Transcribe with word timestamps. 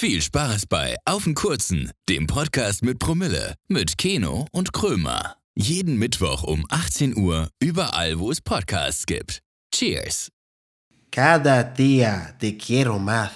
Viel 0.00 0.22
Spaß 0.22 0.66
bei 0.66 0.94
Auf 1.04 1.24
den 1.24 1.34
Kurzen, 1.34 1.90
dem 2.08 2.28
Podcast 2.28 2.84
mit 2.84 3.00
Promille, 3.00 3.56
mit 3.66 3.98
Keno 3.98 4.46
und 4.52 4.72
Krömer. 4.72 5.34
Jeden 5.56 5.98
Mittwoch 5.98 6.44
um 6.44 6.64
18 6.68 7.16
Uhr, 7.16 7.48
überall, 7.58 8.20
wo 8.20 8.30
es 8.30 8.40
Podcasts 8.40 9.06
gibt. 9.06 9.40
Cheers! 9.74 10.28
Cada 11.10 11.64
día 11.64 12.36
te 12.38 12.56
quiero 12.56 13.00
más. 13.00 13.32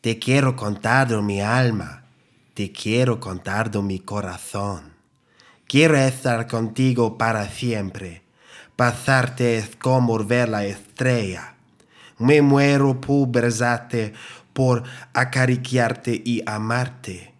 Te 0.00 0.18
quiero 0.18 0.56
contar 0.56 1.06
de 1.06 1.22
mi 1.22 1.40
alma. 1.40 2.02
Te 2.54 2.72
quiero 2.72 3.20
contar 3.20 3.70
de 3.70 3.80
mi 3.80 4.00
corazón. 4.00 4.92
Quiero 5.68 5.96
estar 5.98 6.48
contigo 6.48 7.16
para 7.16 7.48
siempre. 7.48 8.22
Pasarte 8.74 9.58
es 9.58 9.76
como 9.76 10.18
ver 10.24 10.48
la 10.48 10.64
estrella. 10.64 11.54
Me 12.18 12.42
muero 12.42 13.00
por 13.00 13.28
besarte, 13.28 14.12
por 14.60 14.82
acariciarte 15.14 16.20
y 16.22 16.42
amarte. 16.44 17.32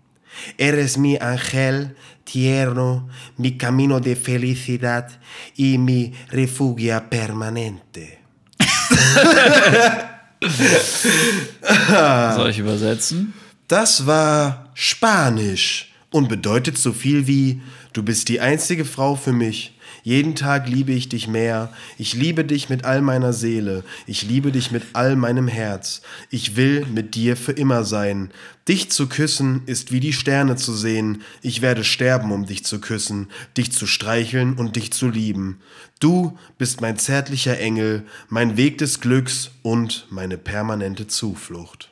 Eres 0.56 0.96
mi 0.96 1.18
ángel 1.20 1.94
tierno, 2.24 3.10
mi 3.36 3.58
camino 3.58 4.00
de 4.00 4.16
felicidad 4.16 5.06
y 5.54 5.76
mi 5.76 6.14
refugio 6.30 7.10
permanente. 7.10 8.22
Soll 12.36 12.48
ich 12.48 12.58
übersetzen? 12.58 13.34
Das 13.68 14.06
war 14.06 14.70
Spanisch 14.72 15.92
und 16.10 16.30
bedeutet 16.30 16.78
so 16.78 16.94
viel 16.94 17.26
wie 17.26 17.60
Du 17.92 18.02
bist 18.02 18.30
die 18.30 18.40
einzige 18.40 18.86
Frau 18.86 19.14
für 19.14 19.34
mich. 19.34 19.78
Jeden 20.02 20.34
Tag 20.34 20.68
liebe 20.68 20.92
ich 20.92 21.08
dich 21.08 21.28
mehr. 21.28 21.72
Ich 21.98 22.14
liebe 22.14 22.44
dich 22.44 22.68
mit 22.68 22.84
all 22.84 23.02
meiner 23.02 23.32
Seele. 23.32 23.84
Ich 24.06 24.22
liebe 24.22 24.52
dich 24.52 24.70
mit 24.70 24.82
all 24.94 25.16
meinem 25.16 25.48
Herz. 25.48 26.02
Ich 26.30 26.56
will 26.56 26.86
mit 26.86 27.14
dir 27.14 27.36
für 27.36 27.52
immer 27.52 27.84
sein. 27.84 28.30
Dich 28.68 28.90
zu 28.90 29.08
küssen 29.08 29.62
ist 29.66 29.92
wie 29.92 30.00
die 30.00 30.12
Sterne 30.12 30.56
zu 30.56 30.74
sehen. 30.74 31.22
Ich 31.42 31.62
werde 31.62 31.84
sterben, 31.84 32.32
um 32.32 32.46
dich 32.46 32.64
zu 32.64 32.80
küssen, 32.80 33.28
dich 33.56 33.72
zu 33.72 33.86
streicheln 33.86 34.54
und 34.54 34.76
dich 34.76 34.92
zu 34.92 35.08
lieben. 35.08 35.60
Du 35.98 36.38
bist 36.56 36.80
mein 36.80 36.98
zärtlicher 36.98 37.58
Engel, 37.58 38.04
mein 38.28 38.56
Weg 38.56 38.78
des 38.78 39.00
Glücks 39.00 39.50
und 39.62 40.06
meine 40.10 40.38
permanente 40.38 41.06
Zuflucht. 41.06 41.90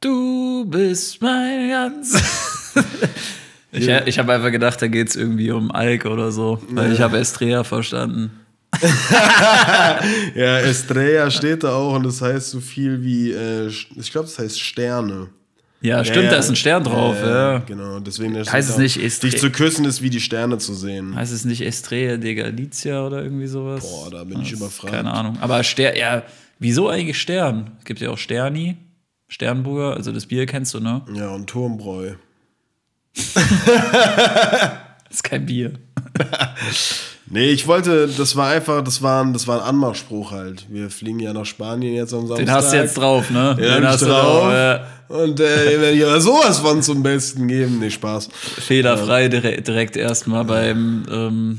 Du 0.00 0.66
bist 0.66 1.22
mein 1.22 1.70
ganz. 1.70 2.22
ich 3.74 3.88
ich 3.88 4.18
habe 4.18 4.32
einfach 4.32 4.50
gedacht, 4.50 4.80
da 4.82 4.86
geht 4.88 5.08
es 5.08 5.16
irgendwie 5.16 5.50
um 5.50 5.70
Alk 5.70 6.06
oder 6.06 6.30
so. 6.32 6.62
Weil 6.70 6.92
ich 6.92 7.00
habe 7.00 7.18
Estrella 7.18 7.64
verstanden. 7.64 8.30
Ja, 10.34 10.58
Estrella 10.60 11.30
steht 11.30 11.64
da 11.64 11.74
auch 11.74 11.94
und 11.94 12.04
das 12.04 12.20
heißt 12.20 12.50
so 12.50 12.60
viel 12.60 13.02
wie, 13.02 13.30
äh, 13.30 13.68
ich 13.68 14.10
glaube, 14.12 14.26
das 14.26 14.38
heißt 14.38 14.60
Sterne. 14.60 15.28
Ja, 15.80 16.02
stimmt, 16.04 16.32
da 16.32 16.36
ist 16.36 16.48
ein 16.48 16.56
Stern 16.56 16.82
drauf. 16.82 17.14
Ja, 17.22 17.58
Genau, 17.58 18.00
deswegen 18.00 18.34
Heißt 18.36 18.70
es 18.70 18.78
nicht 18.78 18.96
Estre- 18.98 19.22
Dich 19.30 19.38
zu 19.38 19.50
küssen 19.50 19.84
ist 19.84 20.00
wie 20.00 20.08
die 20.08 20.20
Sterne 20.20 20.56
zu 20.58 20.72
sehen. 20.74 21.14
Heißt 21.14 21.32
es 21.32 21.44
nicht 21.44 21.60
Estrella 21.60 22.16
de 22.16 22.34
Galicia 22.34 23.06
oder 23.06 23.22
irgendwie 23.22 23.46
sowas? 23.46 23.82
Boah, 23.82 24.10
da 24.10 24.24
bin 24.24 24.40
ich 24.40 24.50
Das- 24.50 24.60
überfragt. 24.60 24.94
Keine 24.94 25.12
Ahnung. 25.12 25.36
Aber 25.42 25.62
Stern, 25.62 25.94
ja, 25.96 26.22
wieso 26.58 26.88
eigentlich 26.88 27.20
Stern? 27.20 27.72
Es 27.80 27.84
gibt 27.84 28.00
ja 28.00 28.08
auch 28.10 28.18
Sterni, 28.18 28.76
Sternburger, 29.28 29.94
also 29.94 30.10
das 30.10 30.24
Bier 30.26 30.46
kennst 30.46 30.72
du, 30.72 30.80
ne? 30.80 31.02
Ja, 31.14 31.28
und 31.30 31.46
Turmbräu. 31.48 32.12
Das 33.14 33.34
ist 35.10 35.24
kein 35.24 35.46
Bier. 35.46 35.72
Nee, 37.26 37.50
ich 37.50 37.66
wollte, 37.66 38.08
das 38.08 38.36
war 38.36 38.50
einfach, 38.50 38.82
das 38.82 39.00
war 39.02 39.24
ein, 39.24 39.32
das 39.32 39.46
war 39.46 39.60
ein 39.62 39.68
Anmachspruch 39.68 40.32
halt. 40.32 40.66
Wir 40.68 40.90
fliegen 40.90 41.20
ja 41.20 41.32
nach 41.32 41.46
Spanien 41.46 41.94
jetzt 41.94 42.12
am 42.12 42.26
Samstag. 42.26 42.46
Den 42.46 42.52
hast 42.52 42.72
du 42.72 42.76
jetzt 42.76 42.98
drauf, 42.98 43.30
ne? 43.30 43.56
Ja, 43.60 43.76
Den 43.76 43.84
hab 43.84 43.92
hast 43.92 44.02
du 44.02 44.06
drauf. 44.06 44.52
ja. 44.52 44.86
Und 45.08 45.38
äh, 45.40 45.80
wenn 45.80 45.96
ich 45.96 46.04
aber 46.04 46.20
sowas 46.20 46.58
von 46.58 46.82
zum 46.82 47.02
Besten 47.02 47.46
geben, 47.46 47.78
nee, 47.78 47.90
Spaß. 47.90 48.28
Fehlerfrei 48.32 49.28
direkt, 49.28 49.68
direkt 49.68 49.96
erstmal 49.96 50.44
beim 50.44 51.06
ähm, 51.10 51.58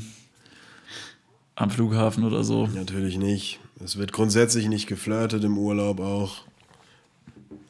am 1.54 1.70
Flughafen 1.70 2.24
oder 2.24 2.44
so. 2.44 2.66
Natürlich 2.66 3.16
nicht. 3.18 3.60
Es 3.82 3.98
wird 3.98 4.12
grundsätzlich 4.12 4.68
nicht 4.68 4.86
geflirtet 4.86 5.44
im 5.44 5.56
Urlaub 5.58 6.00
auch. 6.00 6.36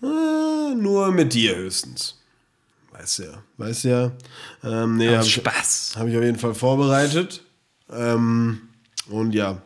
Äh, 0.02 0.74
nur 0.74 1.12
mit 1.12 1.34
dir 1.34 1.56
höchstens. 1.56 2.15
Weißt 2.98 3.18
ja, 3.18 3.26
weißt 3.58 3.84
ja. 3.84 4.12
Ähm, 4.64 4.96
nee, 4.96 5.14
hab 5.14 5.24
Spaß. 5.24 5.94
Habe 5.98 6.10
ich 6.10 6.16
auf 6.16 6.22
jeden 6.22 6.38
Fall 6.38 6.54
vorbereitet. 6.54 7.42
Ähm, 7.92 8.60
und 9.10 9.34
ja, 9.34 9.58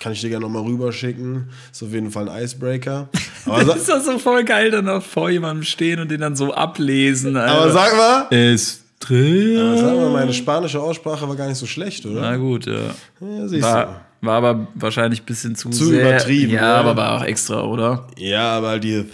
kann 0.00 0.12
ich 0.12 0.20
dir 0.20 0.30
gerne 0.30 0.44
nochmal 0.44 0.62
rüberschicken. 0.64 1.48
Ist 1.70 1.82
auf 1.82 1.92
jeden 1.92 2.10
Fall 2.10 2.28
ein 2.28 2.42
Icebreaker. 2.42 3.08
Aber, 3.46 3.64
sa 3.64 3.72
ist 3.74 3.88
das 3.88 4.04
so 4.04 4.18
voll 4.18 4.44
geil, 4.44 4.70
dann 4.70 4.88
auch 4.88 5.02
vor 5.02 5.30
jemandem 5.30 5.62
stehen 5.64 6.00
und 6.00 6.10
den 6.10 6.20
dann 6.20 6.34
so 6.36 6.52
ablesen. 6.52 7.36
aber 7.36 7.70
sag 7.72 7.96
mal, 7.96 8.26
Estrella. 8.32 9.76
sag 9.76 9.96
mal, 9.96 10.10
meine 10.10 10.32
spanische 10.32 10.80
Aussprache 10.80 11.28
war 11.28 11.34
gar 11.36 11.48
nicht 11.48 11.58
so 11.58 11.66
schlecht, 11.66 12.06
oder? 12.06 12.20
Na 12.20 12.36
gut, 12.36 12.66
ja. 12.66 12.94
Ja, 13.20 13.48
siehst 13.48 13.62
War, 13.62 14.02
war 14.20 14.36
aber 14.36 14.68
wahrscheinlich 14.76 15.22
ein 15.22 15.26
bisschen 15.26 15.56
zu, 15.56 15.70
Zu 15.70 15.86
sehr, 15.86 16.00
übertrieben, 16.02 16.52
Ja, 16.52 16.62
ja. 16.62 16.74
aber 16.76 16.96
war 16.96 17.16
auch 17.18 17.24
extra, 17.24 17.62
oder? 17.62 18.06
du. 18.16 18.22
Ja, 18.22 18.56
aber 18.56 18.78
die. 18.78 19.04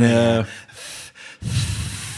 Ja. 0.00 0.44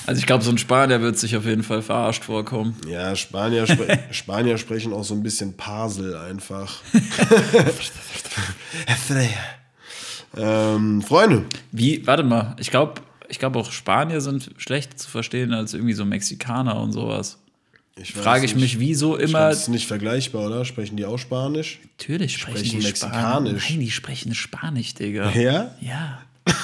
Also 0.06 0.18
ich 0.18 0.26
glaube, 0.26 0.44
so 0.44 0.50
ein 0.50 0.58
Spanier 0.58 1.00
wird 1.00 1.18
sich 1.18 1.34
auf 1.36 1.46
jeden 1.46 1.62
Fall 1.62 1.80
verarscht 1.80 2.24
vorkommen. 2.24 2.76
Ja, 2.86 3.16
Spanier, 3.16 3.66
spre 3.66 3.98
Spanier 4.10 4.58
sprechen 4.58 4.92
auch 4.92 5.04
so 5.04 5.14
ein 5.14 5.22
bisschen 5.22 5.56
Parsel 5.56 6.14
einfach. 6.16 6.82
ähm, 10.36 11.00
Freunde, 11.02 11.44
Wie, 11.72 12.06
warte 12.06 12.22
mal, 12.22 12.54
ich 12.58 12.70
glaube, 12.70 13.00
ich 13.28 13.38
glaube 13.38 13.58
auch 13.58 13.72
Spanier 13.72 14.20
sind 14.20 14.50
schlechter 14.58 14.96
zu 14.96 15.08
verstehen 15.08 15.54
als 15.54 15.72
irgendwie 15.72 15.94
so 15.94 16.04
Mexikaner 16.04 16.78
und 16.78 16.92
sowas. 16.92 17.38
ich 17.96 18.12
Frage 18.12 18.44
ich 18.44 18.54
mich, 18.54 18.78
wieso 18.78 19.16
immer. 19.16 19.38
glaub, 19.38 19.50
das 19.50 19.62
ist 19.62 19.68
nicht 19.68 19.86
vergleichbar, 19.86 20.46
oder? 20.48 20.66
Sprechen 20.66 20.98
die 20.98 21.06
auch 21.06 21.18
Spanisch? 21.18 21.80
Natürlich 21.98 22.36
sprechen, 22.36 22.58
sprechen 22.58 22.80
die 22.80 22.86
Mexikanisch. 22.86 23.22
Spanisch. 23.22 23.70
Nein, 23.70 23.80
die 23.80 23.90
sprechen 23.90 24.34
Spanisch, 24.34 24.94
Digga. 24.94 25.30
Ja? 25.30 25.74
Ja. 25.80 26.18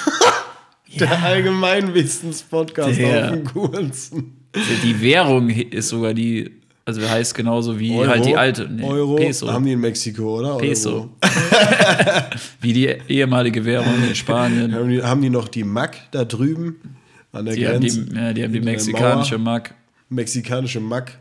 Der 0.99 1.23
Allgemeinwissens-Podcast 1.23 2.99
auf 3.01 3.31
dem 3.31 3.43
kurzen. 3.43 4.37
Die 4.83 5.01
Währung 5.01 5.49
ist 5.49 5.89
sogar 5.89 6.13
die, 6.13 6.51
also 6.85 7.07
heißt 7.07 7.33
genauso 7.35 7.79
wie 7.79 7.95
halt 8.05 8.25
die 8.25 8.35
alte. 8.35 8.67
nee, 8.69 8.83
Euro 8.83 9.15
Peso. 9.15 9.51
haben 9.51 9.65
die 9.65 9.71
in 9.73 9.79
Mexiko, 9.79 10.39
oder? 10.39 10.57
Peso. 10.57 10.89
Euro. 10.91 11.09
wie 12.61 12.73
die 12.73 12.87
ehemalige 13.07 13.63
Währung 13.63 13.93
in 14.07 14.15
Spanien. 14.15 14.73
Haben 14.73 14.89
die, 14.89 15.01
haben 15.01 15.21
die 15.21 15.29
noch 15.29 15.47
die 15.47 15.63
Mac 15.63 15.97
da 16.11 16.25
drüben 16.25 16.75
an 17.31 17.45
der 17.45 17.55
Die 17.55 17.67
haben 17.67 17.79
Grenze? 17.79 18.05
die, 18.05 18.15
ja, 18.15 18.33
die, 18.33 18.43
haben 18.43 18.53
die 18.53 18.61
mexikanische. 18.61 19.37
Mark, 19.37 19.73
Mexikanische 20.09 20.81
Mac. 20.81 21.17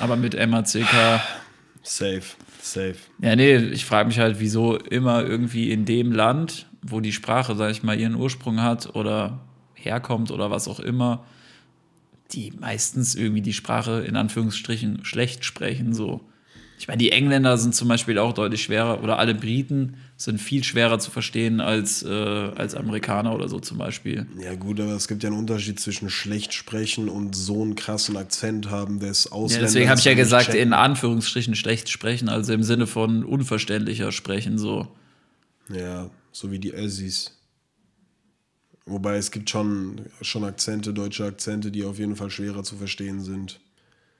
aber 0.00 0.16
mit 0.16 0.34
MACK. 0.34 1.20
Safe, 1.82 2.22
safe. 2.60 2.96
Ja, 3.22 3.36
nee, 3.36 3.56
ich 3.56 3.84
frage 3.84 4.08
mich 4.08 4.18
halt, 4.18 4.40
wieso 4.40 4.76
immer 4.76 5.24
irgendwie 5.24 5.70
in 5.70 5.84
dem 5.84 6.10
Land, 6.12 6.66
wo 6.82 7.00
die 7.00 7.12
Sprache, 7.12 7.54
sag 7.56 7.70
ich 7.70 7.82
mal, 7.82 7.98
ihren 7.98 8.14
Ursprung 8.14 8.62
hat 8.62 8.94
oder 8.94 9.40
herkommt 9.74 10.30
oder 10.30 10.50
was 10.50 10.68
auch 10.68 10.80
immer, 10.80 11.24
die 12.32 12.52
meistens 12.58 13.14
irgendwie 13.14 13.42
die 13.42 13.52
Sprache 13.52 14.00
in 14.06 14.16
Anführungsstrichen 14.16 15.04
schlecht 15.04 15.44
sprechen. 15.44 15.94
So. 15.94 16.20
Ich 16.78 16.88
meine, 16.88 16.98
die 16.98 17.12
Engländer 17.12 17.58
sind 17.58 17.74
zum 17.74 17.88
Beispiel 17.88 18.18
auch 18.18 18.32
deutlich 18.32 18.62
schwerer 18.62 19.02
oder 19.02 19.18
alle 19.18 19.34
Briten 19.34 19.96
sind 20.16 20.40
viel 20.40 20.64
schwerer 20.64 20.98
zu 20.98 21.10
verstehen 21.10 21.60
als, 21.60 22.02
äh, 22.02 22.08
als 22.08 22.74
Amerikaner 22.74 23.34
oder 23.34 23.48
so 23.48 23.58
zum 23.58 23.78
Beispiel. 23.78 24.26
Ja 24.40 24.54
gut, 24.54 24.80
aber 24.80 24.92
es 24.92 25.08
gibt 25.08 25.22
ja 25.22 25.28
einen 25.28 25.38
Unterschied 25.38 25.80
zwischen 25.80 26.08
schlecht 26.08 26.54
sprechen 26.54 27.08
und 27.08 27.34
so 27.34 27.62
einen 27.62 27.74
krassen 27.74 28.16
Akzent 28.16 28.70
haben 28.70 29.00
des 29.00 29.24
Ja, 29.24 29.32
Ausländers. 29.32 29.72
deswegen 29.72 29.90
habe 29.90 29.98
ich 29.98 30.06
ja 30.06 30.14
gesagt, 30.14 30.46
checken. 30.46 30.60
in 30.60 30.72
Anführungsstrichen 30.72 31.54
schlecht 31.54 31.88
sprechen, 31.90 32.28
also 32.28 32.52
im 32.52 32.62
Sinne 32.62 32.86
von 32.86 33.24
unverständlicher 33.24 34.12
sprechen 34.12 34.56
so. 34.56 34.88
Ja, 35.68 36.08
so 36.32 36.50
wie 36.50 36.58
die 36.58 36.72
Össis. 36.72 37.36
Wobei 38.86 39.16
es 39.16 39.30
gibt 39.30 39.50
schon, 39.50 40.06
schon 40.20 40.44
Akzente, 40.44 40.92
deutsche 40.92 41.24
Akzente, 41.24 41.70
die 41.70 41.84
auf 41.84 41.98
jeden 41.98 42.16
Fall 42.16 42.30
schwerer 42.30 42.64
zu 42.64 42.76
verstehen 42.76 43.20
sind. 43.20 43.60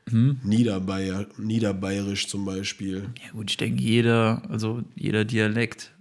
Hm? 0.09 0.41
Niederbayer, 0.43 1.27
Niederbayerisch 1.39 2.29
zum 2.29 2.45
Beispiel. 2.45 3.11
Ja 3.25 3.33
gut, 3.33 3.51
ich 3.51 3.57
denke, 3.57 3.83
jeder, 3.83 4.43
also 4.49 4.83
jeder 4.95 5.25
Dialekt, 5.25 5.93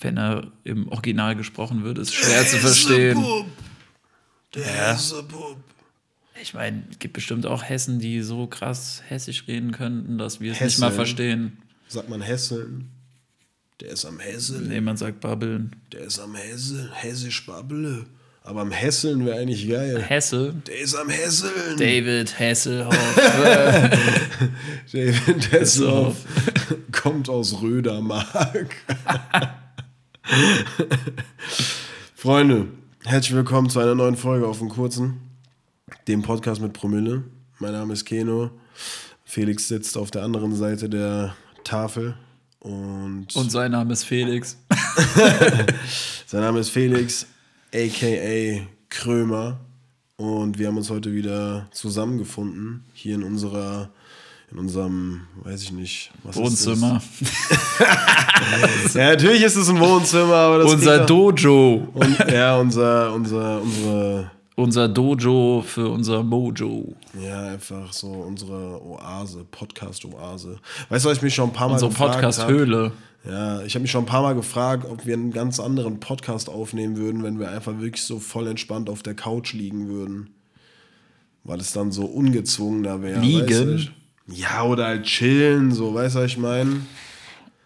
wenn 0.00 0.18
er 0.18 0.52
im 0.64 0.88
Original 0.88 1.36
gesprochen 1.36 1.84
wird, 1.84 1.98
ist 1.98 2.14
schwer 2.14 2.46
zu 2.46 2.56
verstehen. 2.58 3.24
Der 4.54 4.98
Bub. 5.28 5.58
Ich 6.40 6.54
meine, 6.54 6.84
es 6.90 6.98
gibt 6.98 7.14
bestimmt 7.14 7.46
auch 7.46 7.62
Hessen, 7.62 7.98
die 7.98 8.20
so 8.22 8.46
krass 8.46 9.02
hessisch 9.08 9.46
reden 9.48 9.72
könnten, 9.72 10.18
dass 10.18 10.40
wir 10.40 10.52
es 10.52 10.60
nicht 10.60 10.78
mal 10.78 10.92
verstehen. 10.92 11.58
Sagt 11.88 12.08
man 12.08 12.20
Hesseln? 12.20 12.90
Der 13.80 13.90
ist 13.90 14.04
am 14.06 14.18
Hesseln. 14.20 14.68
Nee, 14.68 14.80
man 14.80 14.96
sagt 14.96 15.20
babbeln. 15.20 15.76
Der 15.92 16.00
ist 16.00 16.18
am 16.18 16.34
Hesseln. 16.34 16.90
Hessisch 16.92 17.44
Babble. 17.44 18.06
Aber 18.42 18.60
am 18.62 18.70
Hesseln 18.70 19.26
wäre 19.26 19.38
eigentlich 19.38 19.68
geil. 19.68 20.00
Hesse, 20.00 20.54
Der 20.66 20.78
ist 20.78 20.94
am 20.94 21.10
Hesseln. 21.10 21.76
David 21.76 22.38
Hasselhoff. 22.38 22.96
David 24.92 25.52
Hasselhoff 25.52 26.24
kommt 26.92 27.28
aus 27.28 27.60
Rödermark. 27.60 28.74
Freunde, 32.14 32.68
Herzlich 33.04 33.34
willkommen 33.36 33.70
zu 33.70 33.78
einer 33.78 33.94
neuen 33.94 34.16
Folge 34.16 34.48
auf 34.48 34.58
dem 34.58 34.68
Kurzen, 34.68 35.20
dem 36.08 36.22
Podcast 36.22 36.60
mit 36.60 36.72
Promille. 36.72 37.22
Mein 37.60 37.70
Name 37.70 37.92
ist 37.92 38.04
Keno. 38.04 38.50
Felix 39.24 39.68
sitzt 39.68 39.96
auf 39.96 40.10
der 40.10 40.24
anderen 40.24 40.56
Seite 40.56 40.88
der 40.88 41.36
Tafel 41.62 42.16
und, 42.66 43.26
Und 43.34 43.50
sein 43.52 43.70
Name 43.72 43.92
ist 43.92 44.04
Felix. 44.04 44.56
sein 46.26 46.40
Name 46.40 46.60
ist 46.60 46.70
Felix, 46.70 47.26
aka 47.74 48.66
Krömer. 48.88 49.60
Und 50.16 50.58
wir 50.58 50.68
haben 50.68 50.76
uns 50.78 50.88
heute 50.90 51.12
wieder 51.12 51.68
zusammengefunden, 51.72 52.84
hier 52.94 53.16
in 53.16 53.22
unserer, 53.22 53.90
in 54.50 54.58
unserem, 54.58 55.22
weiß 55.42 55.62
ich 55.62 55.72
nicht, 55.72 56.10
was 56.22 56.36
Wohnzimmer. 56.36 57.02
ist 57.20 57.30
das? 57.80 58.94
Ja, 58.94 59.10
natürlich 59.10 59.42
ist 59.42 59.56
es 59.56 59.68
ein 59.68 59.80
Wohnzimmer, 59.80 60.34
aber 60.34 60.58
das 60.60 60.72
Unser 60.72 60.94
klingt 60.96 61.10
doch- 61.10 61.32
Dojo. 61.32 61.88
und, 61.94 62.18
Ja, 62.30 62.56
unser, 62.58 63.12
unser, 63.12 63.60
unsere 63.62 64.30
Unser 64.58 64.88
Dojo 64.88 65.62
für 65.66 65.90
unser 65.90 66.22
Mojo. 66.22 66.94
Ja, 67.22 67.48
einfach 67.48 67.92
so 67.92 68.08
unsere 68.08 68.82
Oase, 68.82 69.44
Podcast-Oase. 69.50 70.58
Weißt 70.88 71.04
du, 71.04 71.10
was 71.10 71.18
ich 71.18 71.22
mich 71.22 71.34
schon 71.34 71.50
ein 71.50 71.52
paar 71.52 71.68
Mal 71.68 71.74
Unsere 71.74 71.90
gefragt 71.90 72.14
Podcast-Höhle. 72.14 72.92
hab? 73.24 73.30
Ja, 73.30 73.62
ich 73.64 73.74
habe 73.74 73.82
mich 73.82 73.90
schon 73.90 74.04
ein 74.04 74.06
paar 74.06 74.22
Mal 74.22 74.34
gefragt, 74.34 74.86
ob 74.90 75.04
wir 75.04 75.12
einen 75.12 75.30
ganz 75.30 75.60
anderen 75.60 76.00
Podcast 76.00 76.48
aufnehmen 76.48 76.96
würden, 76.96 77.22
wenn 77.22 77.38
wir 77.38 77.50
einfach 77.50 77.78
wirklich 77.80 78.02
so 78.02 78.18
voll 78.18 78.46
entspannt 78.46 78.88
auf 78.88 79.02
der 79.02 79.14
Couch 79.14 79.52
liegen 79.52 79.88
würden. 79.88 80.30
Weil 81.44 81.60
es 81.60 81.72
dann 81.74 81.92
so 81.92 82.06
ungezwungener 82.06 83.02
wäre. 83.02 83.20
Liegen? 83.20 83.74
Weißt 83.74 83.88
du? 83.88 84.32
Ja, 84.32 84.64
oder 84.64 84.86
halt 84.86 85.04
chillen, 85.04 85.70
so, 85.70 85.92
weißt 85.92 86.14
du, 86.14 86.20
was 86.20 86.30
ich 86.30 86.38
meine? 86.38 86.80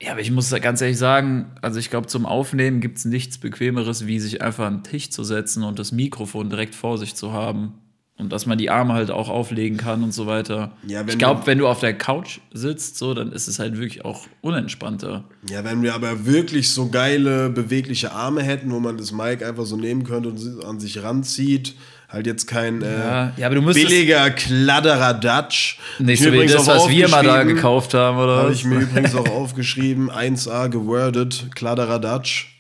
Ja, 0.03 0.13
aber 0.13 0.21
ich 0.21 0.31
muss 0.31 0.51
ganz 0.63 0.81
ehrlich 0.81 0.97
sagen, 0.97 1.53
also 1.61 1.79
ich 1.79 1.91
glaube, 1.91 2.07
zum 2.07 2.25
Aufnehmen 2.25 2.81
gibt 2.81 2.99
es 2.99 3.05
nichts 3.05 3.39
Bequemeres, 3.39 4.07
wie 4.07 4.19
sich 4.19 4.41
einfach 4.41 4.67
an 4.67 4.79
den 4.79 4.85
Tisch 4.85 5.11
zu 5.11 5.25
setzen 5.25 5.63
und 5.63 5.79
das 5.79 5.93
Mikrofon 5.93 6.49
direkt 6.49 6.75
vor 6.75 6.97
sich 6.97 7.15
zu 7.15 7.33
haben. 7.33 7.75
Und 8.17 8.33
dass 8.33 8.45
man 8.45 8.59
die 8.59 8.69
Arme 8.69 8.93
halt 8.93 9.11
auch 9.11 9.31
auflegen 9.31 9.79
kann 9.79 10.05
und 10.05 10.13
so 10.13 10.27
weiter. 10.27 10.73
Ja, 10.87 11.03
ich 11.07 11.17
glaube, 11.17 11.47
wenn 11.47 11.57
du 11.57 11.67
auf 11.67 11.81
der 11.81 11.97
Couch 11.97 12.41
sitzt, 12.53 12.99
so, 12.99 13.15
dann 13.15 13.33
ist 13.33 13.49
es 13.49 13.59
halt 13.59 13.79
wirklich 13.79 14.05
auch 14.05 14.27
unentspannter. 14.43 15.25
Ja, 15.49 15.65
wenn 15.65 15.83
wir 15.83 15.95
aber 15.95 16.27
wirklich 16.27 16.69
so 16.69 16.91
geile, 16.91 17.49
bewegliche 17.49 18.13
Arme 18.13 18.43
hätten, 18.43 18.71
wo 18.73 18.79
man 18.79 18.99
das 18.99 19.13
Mic 19.13 19.43
einfach 19.43 19.65
so 19.65 19.77
nehmen 19.77 20.05
könnte 20.05 20.29
und 20.29 20.65
an 20.67 20.79
sich 20.81 21.03
ranzieht, 21.03 21.77
halt 22.11 22.27
jetzt 22.27 22.47
kein 22.47 22.83
äh, 22.83 22.99
Ja, 22.99 23.33
ja 23.37 23.49
billiger 23.49 24.31
Kladderer-Dutch. 24.31 25.79
nicht 25.99 26.21
Ich 26.21 26.27
so 26.27 26.33
wie 26.33 26.47
das, 26.47 26.67
was 26.67 26.89
wir 26.89 27.09
mal 27.09 27.25
da 27.25 27.45
gekauft 27.45 27.95
haben, 27.95 28.19
oder 28.19 28.37
Habe 28.39 28.53
ich 28.53 28.65
mir 28.65 28.81
übrigens 28.81 29.15
auch 29.15 29.29
aufgeschrieben, 29.29 30.11
1a 30.11 30.69
gewordet, 30.69 31.47
Kladderer-Dutch. 31.55 32.57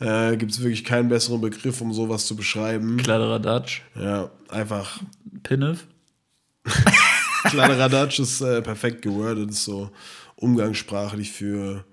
Äh, 0.00 0.36
Gibt 0.36 0.52
es 0.52 0.60
wirklich 0.60 0.84
keinen 0.84 1.08
besseren 1.10 1.40
Begriff, 1.42 1.80
um 1.82 1.92
sowas 1.92 2.26
zu 2.26 2.34
beschreiben. 2.34 2.96
Kleiderer 2.96 3.38
Dutch, 3.38 3.82
Ja, 3.94 4.30
einfach 4.48 4.98
Pinnef. 5.42 5.86
Kladderadatsch 7.44 8.18
ist 8.18 8.40
äh, 8.40 8.62
perfekt 8.62 9.02
gewordet, 9.02 9.50
ist 9.50 9.64
so 9.64 9.90
umgangssprachlich 10.36 11.32
für 11.32 11.84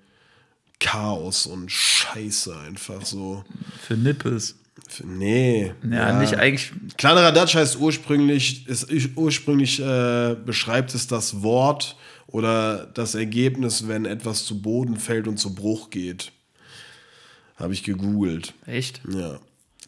Chaos 0.80 1.46
und 1.46 1.70
Scheiße 1.70 2.56
einfach 2.66 3.04
so. 3.04 3.44
Für 3.86 3.94
Nippes. 3.94 4.57
Nee. 5.04 5.72
Ja, 5.90 6.18
nicht 6.18 6.34
eigentlich. 6.34 6.72
Kladderadatsch 6.96 7.54
heißt 7.54 7.78
ursprünglich, 7.78 8.66
ist 8.66 8.88
ursprünglich 9.16 9.80
äh, 9.80 10.36
beschreibt 10.44 10.94
es 10.94 11.06
das 11.06 11.42
Wort 11.42 11.96
oder 12.26 12.86
das 12.94 13.14
Ergebnis, 13.14 13.88
wenn 13.88 14.04
etwas 14.04 14.44
zu 14.44 14.60
Boden 14.60 14.96
fällt 14.96 15.28
und 15.28 15.38
zu 15.38 15.54
Bruch 15.54 15.90
geht. 15.90 16.32
Habe 17.56 17.72
ich 17.72 17.82
gegoogelt. 17.82 18.54
Echt? 18.66 19.00
Ja. 19.12 19.40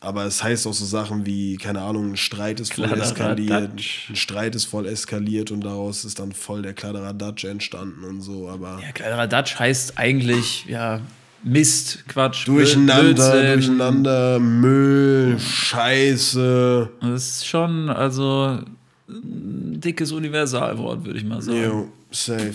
Aber 0.03 0.25
es 0.25 0.43
heißt 0.43 0.67
auch 0.67 0.73
so 0.73 0.87
Sachen 0.87 1.27
wie, 1.27 1.59
keine 1.59 1.83
Ahnung, 1.83 2.13
ein 2.13 2.17
Streit 2.17 2.59
ist 2.59 2.73
voll 2.73 2.91
eskaliert. 2.91 3.73
Ein 3.73 4.17
Streit 4.17 4.55
ist 4.55 4.65
voll 4.65 4.87
eskaliert 4.87 5.51
und 5.51 5.61
daraus 5.61 6.07
ist 6.07 6.19
dann 6.19 6.33
voll 6.33 6.63
der 6.63 6.73
Kladderadatsch 6.73 7.45
entstanden 7.45 8.05
und 8.05 8.23
so. 8.23 8.49
Aber 8.49 8.81
Ja, 8.83 9.27
Dutch 9.27 9.59
heißt 9.59 9.99
eigentlich, 9.99 10.65
ja, 10.65 11.03
Mist, 11.43 12.07
Quatsch. 12.09 12.47
durcheinander, 12.47 13.03
Blödsinn. 13.33 13.53
durcheinander, 13.55 14.39
Müll, 14.39 15.39
Scheiße. 15.39 16.91
Das 17.01 17.29
ist 17.29 17.47
schon, 17.47 17.89
also, 17.89 18.61
ein 19.09 19.81
dickes 19.81 20.13
Universalwort, 20.13 21.05
würde 21.05 21.19
ich 21.19 21.25
mal 21.25 21.41
sagen. 21.41 21.63
Jo, 21.65 21.93
safe. 22.11 22.55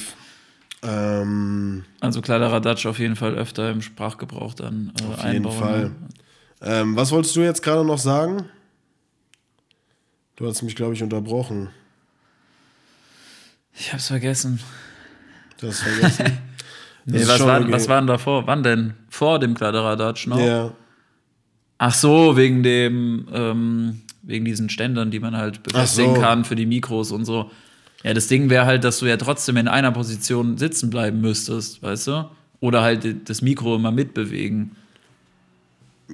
Ähm, 0.83 1.83
Also 1.99 2.21
Kleiderer 2.21 2.61
Dutch 2.61 2.85
auf 2.85 2.99
jeden 2.99 3.15
Fall 3.15 3.33
öfter 3.35 3.71
im 3.71 3.81
Sprachgebrauch 3.81 4.53
dann 4.53 4.93
äh, 4.99 5.03
auf 5.05 5.17
jeden 5.23 5.35
einbauen. 5.47 5.57
Fall. 5.59 5.91
Ähm, 6.61 6.95
was 6.95 7.11
wolltest 7.11 7.35
du 7.35 7.41
jetzt 7.41 7.63
gerade 7.63 7.83
noch 7.83 7.97
sagen? 7.97 8.45
Du 10.35 10.47
hast 10.47 10.61
mich, 10.61 10.75
glaube 10.75 10.93
ich, 10.93 11.01
unterbrochen. 11.01 11.69
Ich 13.77 13.91
hab's 13.93 14.07
vergessen. 14.07 14.59
Du 15.59 15.67
hast 15.67 15.79
vergessen. 15.81 16.37
Nee, 17.05 17.27
was, 17.27 17.39
war, 17.39 17.71
was 17.71 17.87
war 17.87 18.01
denn 18.01 18.07
davor? 18.07 18.47
Wann 18.47 18.63
denn? 18.63 18.95
Vor 19.09 19.39
dem 19.39 19.53
Kleiderer 19.53 19.95
Dutch 19.95 20.25
noch? 20.27 20.39
Ja. 20.39 20.71
Ach 21.77 21.93
so, 21.93 22.35
wegen 22.35 22.63
dem, 22.63 23.27
ähm, 23.31 24.01
wegen 24.23 24.45
diesen 24.45 24.69
Ständern, 24.69 25.11
die 25.11 25.19
man 25.19 25.37
halt 25.37 25.61
befestigen 25.61 26.15
so. 26.15 26.21
kann 26.21 26.45
für 26.45 26.55
die 26.55 26.65
Mikros 26.65 27.11
und 27.11 27.25
so. 27.25 27.51
Ja, 28.03 28.13
das 28.13 28.27
Ding 28.27 28.49
wäre 28.49 28.65
halt, 28.65 28.83
dass 28.83 28.99
du 28.99 29.05
ja 29.05 29.17
trotzdem 29.17 29.57
in 29.57 29.67
einer 29.67 29.91
Position 29.91 30.57
sitzen 30.57 30.89
bleiben 30.89 31.21
müsstest, 31.21 31.83
weißt 31.83 32.07
du? 32.07 32.29
Oder 32.59 32.81
halt 32.81 33.29
das 33.29 33.41
Mikro 33.41 33.75
immer 33.75 33.91
mitbewegen. 33.91 34.75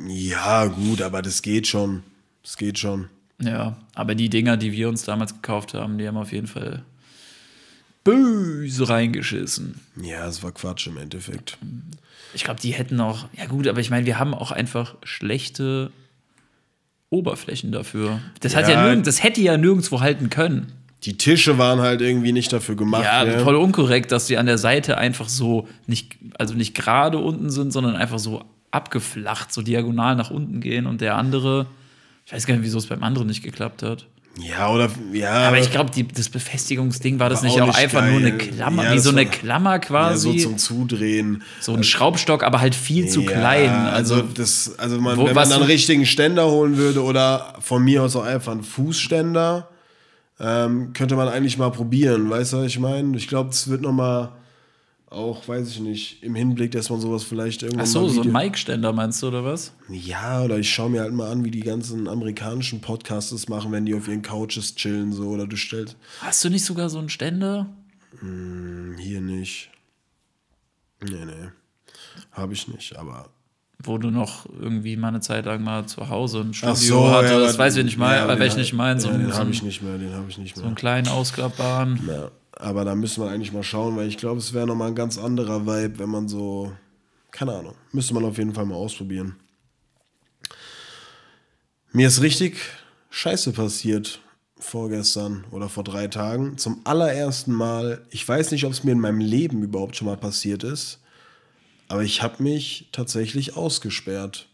Ja, 0.08 0.66
gut, 0.66 1.02
aber 1.02 1.22
das 1.22 1.42
geht 1.42 1.68
schon. 1.68 2.04
Das 2.44 2.58
geht 2.58 2.80
schon. 2.80 3.08
Ja, 3.42 3.78
aber 3.96 4.16
die 4.16 4.30
Dinger, 4.30 4.58
die 4.58 4.72
wir 4.72 4.90
uns 4.90 5.04
damals 5.04 5.34
gekauft 5.34 5.74
haben, 5.74 5.98
die 5.98 6.08
haben 6.08 6.18
auf 6.18 6.32
jeden 6.32 6.48
Fall 6.48 6.84
böse 8.04 8.90
reingeschissen. 8.90 9.80
Ja, 10.02 10.28
es 10.28 10.42
war 10.44 10.52
Quatsch 10.52 10.88
im 10.88 10.98
Endeffekt. 10.98 11.58
Ich 12.34 12.44
glaube, 12.44 12.60
die 12.60 12.72
hätten 12.72 13.00
auch, 13.00 13.26
ja 13.38 13.46
gut, 13.46 13.68
aber 13.68 13.80
ich 13.80 13.90
meine, 13.90 14.06
wir 14.06 14.18
haben 14.20 14.34
auch 14.34 14.52
einfach 14.52 14.96
schlechte 15.04 15.92
Oberflächen 17.10 17.72
dafür. 17.72 18.22
Das, 18.40 18.56
hat 18.56 18.68
ja 18.68 18.76
Ja. 18.76 18.86
nirgend, 18.86 19.06
das 19.06 19.22
hätte 19.24 19.42
ja 19.42 19.58
nirgendwo 19.58 20.00
halten 20.00 20.30
können. 20.30 20.72
Die 21.04 21.18
Tische 21.18 21.58
waren 21.58 21.80
halt 21.80 22.02
irgendwie 22.02 22.32
nicht 22.32 22.54
dafür 22.54 22.76
gemacht. 22.76 23.04
Ja, 23.04 23.26
ne? 23.26 23.40
voll 23.40 23.56
unkorrekt, 23.56 24.12
dass 24.12 24.28
die 24.28 24.38
an 24.38 24.46
der 24.46 24.58
Seite 24.60 24.98
einfach 24.98 25.28
so 25.28 25.68
nicht, 25.88 26.16
also 26.38 26.54
nicht 26.54 26.76
gerade 26.76 27.18
unten 27.18 27.50
sind, 27.50 27.74
sondern 27.74 27.96
einfach 27.96 28.20
so 28.20 28.44
abgeflacht, 28.70 29.52
so 29.52 29.62
diagonal 29.62 30.16
nach 30.16 30.30
unten 30.32 30.62
gehen 30.62 30.86
und 30.86 31.02
der 31.02 31.18
andere, 31.18 31.66
ich 32.26 32.32
weiß 32.34 32.46
gar 32.46 32.54
nicht, 32.56 32.64
wieso 32.64 32.78
es 32.78 32.86
beim 32.86 33.04
anderen 33.04 33.28
nicht 33.28 33.44
geklappt 33.44 33.84
hat. 33.84 34.06
Ja, 34.40 34.70
oder 34.72 34.90
ja. 35.12 35.34
Aber 35.50 35.60
ich 35.60 35.72
glaube, 35.72 35.92
das 36.16 36.30
Befestigungsding 36.30 37.20
war 37.20 37.30
das 37.30 37.40
War 37.44 37.50
nicht 37.50 37.62
auch 37.62 37.68
nicht 37.68 37.78
einfach 37.78 38.06
nur 38.06 38.18
eine 38.20 38.38
geil. 38.38 38.48
Klammer, 38.50 38.84
Ja, 38.86 38.94
wie 38.94 39.00
so 39.00 39.10
eine 39.10 39.26
war- 39.26 39.32
Klammer 39.32 39.72
ja, 39.72 39.80
quasi. 39.80 40.40
so 40.40 40.50
zum 40.50 40.58
Zudrehen. 40.58 41.44
so 41.60 41.74
ein 41.74 41.84
Schraubstock, 41.84 42.44
aber 42.44 42.62
halt 42.62 42.74
viel 42.74 43.08
zu 43.10 43.22
Ja, 43.24 43.32
klein. 43.32 43.70
Also, 43.70 44.22
das, 44.22 44.74
also 44.80 45.00
man, 45.02 45.18
Wo- 45.18 45.26
wenn 45.26 45.36
man 45.36 45.52
einen 45.52 45.64
richtigen 45.64 46.06
Ständer 46.06 46.50
holen 46.50 46.78
würde 46.78 47.04
oder 47.04 47.56
von 47.60 47.84
mir 47.84 48.04
aus 48.04 48.16
auch 48.16 48.24
einfach 48.24 48.54
einen 48.54 48.64
Fußständer, 48.64 49.68
ähm, 50.40 50.94
könnte 50.94 51.16
man 51.16 51.28
eigentlich 51.28 51.58
mal 51.58 51.70
probieren, 51.72 52.30
weißt 52.30 52.54
du, 52.54 52.58
was 52.58 52.66
ich 52.68 52.80
meine? 52.80 53.16
Ich 53.18 53.28
glaube, 53.28 53.50
es 53.50 53.68
wird 53.70 53.82
noch 53.82 53.92
mal 53.92 54.32
auch, 55.12 55.46
weiß 55.48 55.68
ich 55.70 55.80
nicht, 55.82 56.24
im 56.24 56.36
Hinblick, 56.36 56.72
dass 56.72 56.90
man 56.90 57.02
sowas 57.02 57.24
vielleicht 57.24 57.64
irgendwann 57.64 57.86
ach 57.86 57.90
so, 57.90 58.08
so 58.08 58.22
ein 58.22 58.32
Mic-Ständer 58.32 58.94
meinst 58.94 59.22
du, 59.22 59.28
oder 59.28 59.44
was? 59.44 59.74
Ja, 59.90 60.42
oder 60.42 60.58
ich 60.58 60.74
schaue 60.74 60.90
mir 60.90 61.02
halt 61.02 61.14
mal 61.14 61.30
an, 61.30 61.44
wie 61.44 61.52
die 61.52 61.60
ganzen 61.60 62.08
amerikanischen 62.08 62.80
Podcasts 62.80 63.50
machen, 63.50 63.72
wenn 63.74 63.86
die 63.86 63.94
auf 63.94 64.08
ihren 64.08 64.22
Couches 64.22 64.76
chillen, 64.76 65.12
so, 65.12 65.28
oder 65.28 65.48
du 65.48 65.58
stellst 65.58 65.98
Hast 66.22 66.44
du 66.46 66.50
nicht 66.50 66.64
sogar 66.64 66.90
so 66.90 67.00
einen 67.00 67.10
Ständer? 67.10 67.68
hier 69.00 69.22
nicht. 69.22 69.70
Nee, 71.02 71.26
nee. 71.26 71.50
Habe 72.32 72.54
ich 72.54 72.68
nicht, 72.68 72.96
aber. 72.98 73.30
Wo 73.84 73.98
du 73.98 74.12
noch 74.12 74.46
irgendwie 74.48 74.96
mal 74.96 75.08
eine 75.08 75.22
Zeit 75.22 75.46
lang 75.46 75.64
mal 75.64 75.88
zu 75.88 76.10
Hause 76.10 76.42
ein 76.42 76.54
Studio 76.54 76.74
Ach 76.74 76.78
so, 76.78 77.12
hattest, 77.12 77.34
ja, 77.34 77.40
das 77.40 77.58
weiß 77.58 77.78
ich 77.78 77.86
nicht 77.86 77.98
mal, 77.98 78.18
ja, 78.18 78.24
aber 78.24 78.38
welchen 78.38 78.60
ich 78.60 78.74
meine, 78.74 79.00
so, 79.00 79.10
den 79.10 79.32
so, 79.32 79.38
habe 79.38 79.50
ich 79.50 79.64
nicht 79.64 79.82
mehr, 79.82 79.98
den 79.98 80.14
habe 80.14 80.30
ich 80.30 80.38
nicht 80.38 80.56
so 80.56 80.62
mehr. 80.62 80.68
einen 80.68 80.76
kleinen 80.76 81.08
ausklappbaren. 81.08 82.00
Ja, 82.08 82.30
aber 82.62 82.86
da 82.86 82.96
müssen 82.96 83.24
wir 83.24 83.30
eigentlich 83.30 83.52
mal 83.52 83.64
schauen, 83.64 83.96
weil 83.96 84.08
ich 84.08 84.18
glaube, 84.18 84.38
es 84.38 84.54
wäre 84.54 84.68
nochmal 84.68 84.90
ein 84.90 84.96
ganz 84.96 85.18
anderer 85.18 85.66
Vibe, 85.66 86.00
wenn 86.00 86.10
man 86.10 86.28
so, 86.28 86.72
keine 87.32 87.54
Ahnung, 87.54 87.76
müsste 87.92 88.14
man 88.14 88.24
auf 88.24 88.38
jeden 88.38 88.54
Fall 88.54 88.66
mal 88.66 88.76
ausprobieren. 88.76 89.36
Mir 91.92 92.08
ist 92.08 92.22
richtig 92.22 92.58
Scheiße 93.10 93.52
passiert 93.52 94.22
vorgestern 94.58 95.44
oder 95.50 95.70
vor 95.70 95.84
drei 95.84 96.08
Tagen. 96.08 96.58
Zum 96.58 96.82
allerersten 96.84 97.52
Mal, 97.52 98.06
ich 98.12 98.28
weiß 98.28 98.52
nicht, 98.52 98.64
ob 98.66 98.72
es 98.72 98.84
mir 98.84 98.92
in 98.92 99.00
meinem 99.00 99.20
Leben 99.20 99.64
überhaupt 99.64 99.96
schon 99.96 100.08
mal 100.08 100.18
passiert 100.18 100.64
ist, 100.64 101.00
aber 101.88 102.04
ich 102.04 102.22
habe 102.22 102.44
mich 102.44 102.90
tatsächlich 102.92 103.58
ausgesperrt. 103.58 104.48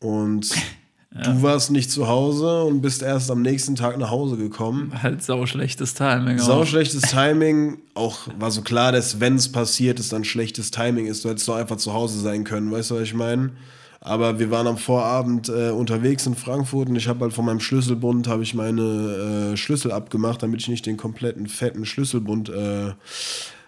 Und 0.00 0.50
du 1.10 1.42
warst 1.42 1.70
nicht 1.70 1.90
zu 1.90 2.06
Hause 2.08 2.64
und 2.64 2.80
bist 2.80 3.02
erst 3.02 3.30
am 3.30 3.42
nächsten 3.42 3.74
Tag 3.76 3.98
nach 3.98 4.10
Hause 4.10 4.36
gekommen. 4.36 4.92
Halt 5.02 5.22
sau 5.22 5.46
schlechtes 5.46 5.94
Timing. 5.94 6.38
Sau 6.38 6.62
auch. 6.62 6.66
schlechtes 6.66 7.02
Timing. 7.02 7.78
Auch 7.94 8.28
war 8.38 8.50
so 8.50 8.62
klar, 8.62 8.92
dass 8.92 9.20
wenn 9.20 9.36
es 9.36 9.50
passiert 9.50 9.98
ist, 9.98 10.12
dann 10.12 10.24
schlechtes 10.24 10.70
Timing 10.70 11.06
ist. 11.06 11.24
Du 11.24 11.30
hättest 11.30 11.48
doch 11.48 11.56
einfach 11.56 11.76
zu 11.76 11.92
Hause 11.92 12.20
sein 12.20 12.44
können. 12.44 12.70
Weißt 12.70 12.90
du, 12.90 12.96
was 12.96 13.02
ich 13.02 13.14
meine? 13.14 13.52
Aber 14.00 14.38
wir 14.38 14.50
waren 14.50 14.66
am 14.66 14.78
Vorabend 14.78 15.48
äh, 15.48 15.70
unterwegs 15.70 16.24
in 16.26 16.36
Frankfurt 16.36 16.88
und 16.88 16.96
ich 16.96 17.08
habe 17.08 17.20
halt 17.20 17.32
von 17.32 17.44
meinem 17.44 17.60
Schlüsselbund 17.60 18.28
habe 18.28 18.44
ich 18.44 18.54
meine 18.54 19.52
äh, 19.52 19.56
Schlüssel 19.56 19.90
abgemacht, 19.90 20.42
damit 20.42 20.60
ich 20.60 20.68
nicht 20.68 20.86
den 20.86 20.96
kompletten 20.96 21.48
fetten 21.48 21.84
Schlüsselbund 21.84 22.48
äh, 22.48 22.92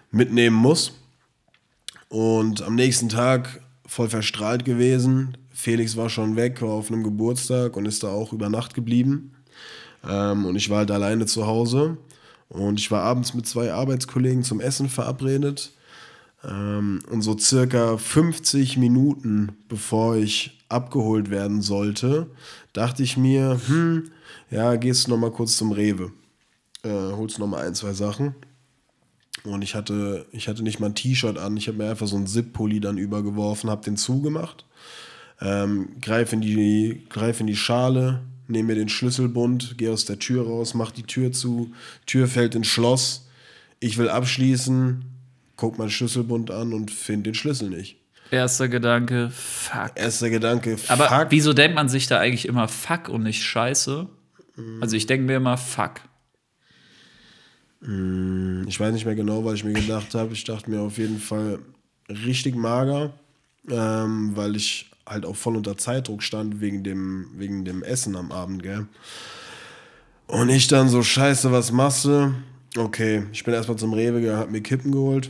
mitnehmen 0.09 0.55
muss. 0.55 0.93
Und 2.07 2.61
am 2.61 2.75
nächsten 2.75 3.09
Tag 3.09 3.61
voll 3.85 4.09
verstrahlt 4.09 4.63
gewesen. 4.63 5.37
Felix 5.53 5.97
war 5.97 6.09
schon 6.09 6.35
weg, 6.35 6.61
war 6.61 6.69
auf 6.69 6.91
einem 6.91 7.03
Geburtstag 7.03 7.75
und 7.75 7.85
ist 7.85 8.03
da 8.03 8.09
auch 8.09 8.33
über 8.33 8.49
Nacht 8.49 8.73
geblieben. 8.73 9.33
Ähm, 10.07 10.45
und 10.45 10.55
ich 10.55 10.69
war 10.69 10.79
halt 10.79 10.91
alleine 10.91 11.25
zu 11.25 11.45
Hause. 11.45 11.97
Und 12.49 12.79
ich 12.79 12.91
war 12.91 13.03
abends 13.03 13.33
mit 13.33 13.47
zwei 13.47 13.71
Arbeitskollegen 13.71 14.43
zum 14.43 14.59
Essen 14.59 14.89
verabredet. 14.89 15.71
Ähm, 16.43 17.01
und 17.09 17.21
so 17.21 17.37
circa 17.37 17.97
50 17.97 18.77
Minuten 18.77 19.57
bevor 19.69 20.15
ich 20.15 20.59
abgeholt 20.69 21.29
werden 21.29 21.61
sollte, 21.61 22.27
dachte 22.73 23.03
ich 23.03 23.17
mir, 23.17 23.59
hm, 23.67 24.11
ja, 24.49 24.75
gehst 24.75 25.07
du 25.07 25.11
noch 25.11 25.17
mal 25.17 25.31
kurz 25.31 25.57
zum 25.57 25.71
Rewe. 25.71 26.11
Äh, 26.83 26.89
holst 26.89 27.39
noch 27.39 27.47
mal 27.47 27.65
ein, 27.65 27.75
zwei 27.75 27.93
Sachen. 27.93 28.35
Und 29.43 29.63
ich 29.63 29.75
hatte, 29.75 30.25
ich 30.31 30.47
hatte 30.47 30.63
nicht 30.63 30.79
mal 30.79 30.87
ein 30.87 30.95
T-Shirt 30.95 31.37
an, 31.37 31.57
ich 31.57 31.67
habe 31.67 31.77
mir 31.77 31.89
einfach 31.89 32.07
so 32.07 32.15
einen 32.15 32.27
Zip-Pulli 32.27 32.79
dann 32.79 32.97
übergeworfen, 32.97 33.69
habe 33.69 33.83
den 33.83 33.97
zugemacht, 33.97 34.65
ähm, 35.41 35.89
greif, 36.01 36.33
in 36.33 36.41
die, 36.41 37.03
greif 37.09 37.39
in 37.39 37.47
die 37.47 37.55
Schale, 37.55 38.21
nehme 38.47 38.67
mir 38.67 38.75
den 38.75 38.89
Schlüsselbund, 38.89 39.77
gehe 39.77 39.91
aus 39.91 40.05
der 40.05 40.19
Tür 40.19 40.45
raus, 40.45 40.73
mach 40.73 40.91
die 40.91 41.03
Tür 41.03 41.31
zu, 41.31 41.73
Tür 42.05 42.27
fällt 42.27 42.55
ins 42.55 42.67
Schloss, 42.67 43.27
ich 43.79 43.97
will 43.97 44.09
abschließen, 44.09 45.03
guck 45.55 45.77
meinen 45.77 45.89
Schlüsselbund 45.89 46.51
an 46.51 46.73
und 46.73 46.91
finde 46.91 47.31
den 47.31 47.35
Schlüssel 47.35 47.69
nicht. 47.69 47.97
Erster 48.29 48.69
Gedanke, 48.69 49.29
fuck. 49.29 49.91
Erster 49.95 50.29
Gedanke, 50.29 50.77
fuck. 50.77 50.91
Aber 50.91 51.31
wieso 51.31 51.53
denkt 51.53 51.75
man 51.75 51.89
sich 51.89 52.07
da 52.07 52.19
eigentlich 52.19 52.47
immer 52.47 52.67
fuck 52.67 53.09
und 53.09 53.23
nicht 53.23 53.43
scheiße? 53.43 54.07
Also 54.79 54.95
ich 54.95 55.05
denke 55.05 55.25
mir 55.25 55.37
immer 55.37 55.57
fuck. 55.57 56.01
Ich 57.81 58.79
weiß 58.79 58.93
nicht 58.93 59.05
mehr 59.05 59.15
genau, 59.15 59.43
was 59.43 59.55
ich 59.55 59.63
mir 59.63 59.73
gedacht 59.73 60.13
habe. 60.13 60.33
Ich 60.33 60.43
dachte 60.43 60.69
mir 60.69 60.81
auf 60.81 60.97
jeden 60.97 61.19
Fall 61.19 61.59
richtig 62.09 62.55
mager, 62.55 63.13
ähm, 63.69 64.31
weil 64.35 64.55
ich 64.55 64.90
halt 65.11 65.25
auch 65.25 65.35
voll 65.35 65.55
unter 65.55 65.77
Zeitdruck 65.77 66.23
stand 66.23 66.61
wegen 66.61 66.83
dem, 66.83 67.27
wegen 67.35 67.65
dem 67.65 67.83
Essen 67.83 68.15
am 68.15 68.31
Abend, 68.31 68.63
gell? 68.63 68.87
Und 70.27 70.49
ich 70.49 70.67
dann 70.67 70.87
so, 70.87 71.03
scheiße, 71.03 71.51
was 71.51 71.71
machst 71.71 72.05
du? 72.05 72.33
Okay, 72.77 73.23
ich 73.33 73.43
bin 73.43 73.53
erstmal 73.53 73.77
zum 73.77 73.93
Rewe 73.93 74.21
gegangen, 74.21 74.39
hab 74.39 74.49
mir 74.49 74.61
Kippen 74.61 74.91
geholt. 74.91 75.29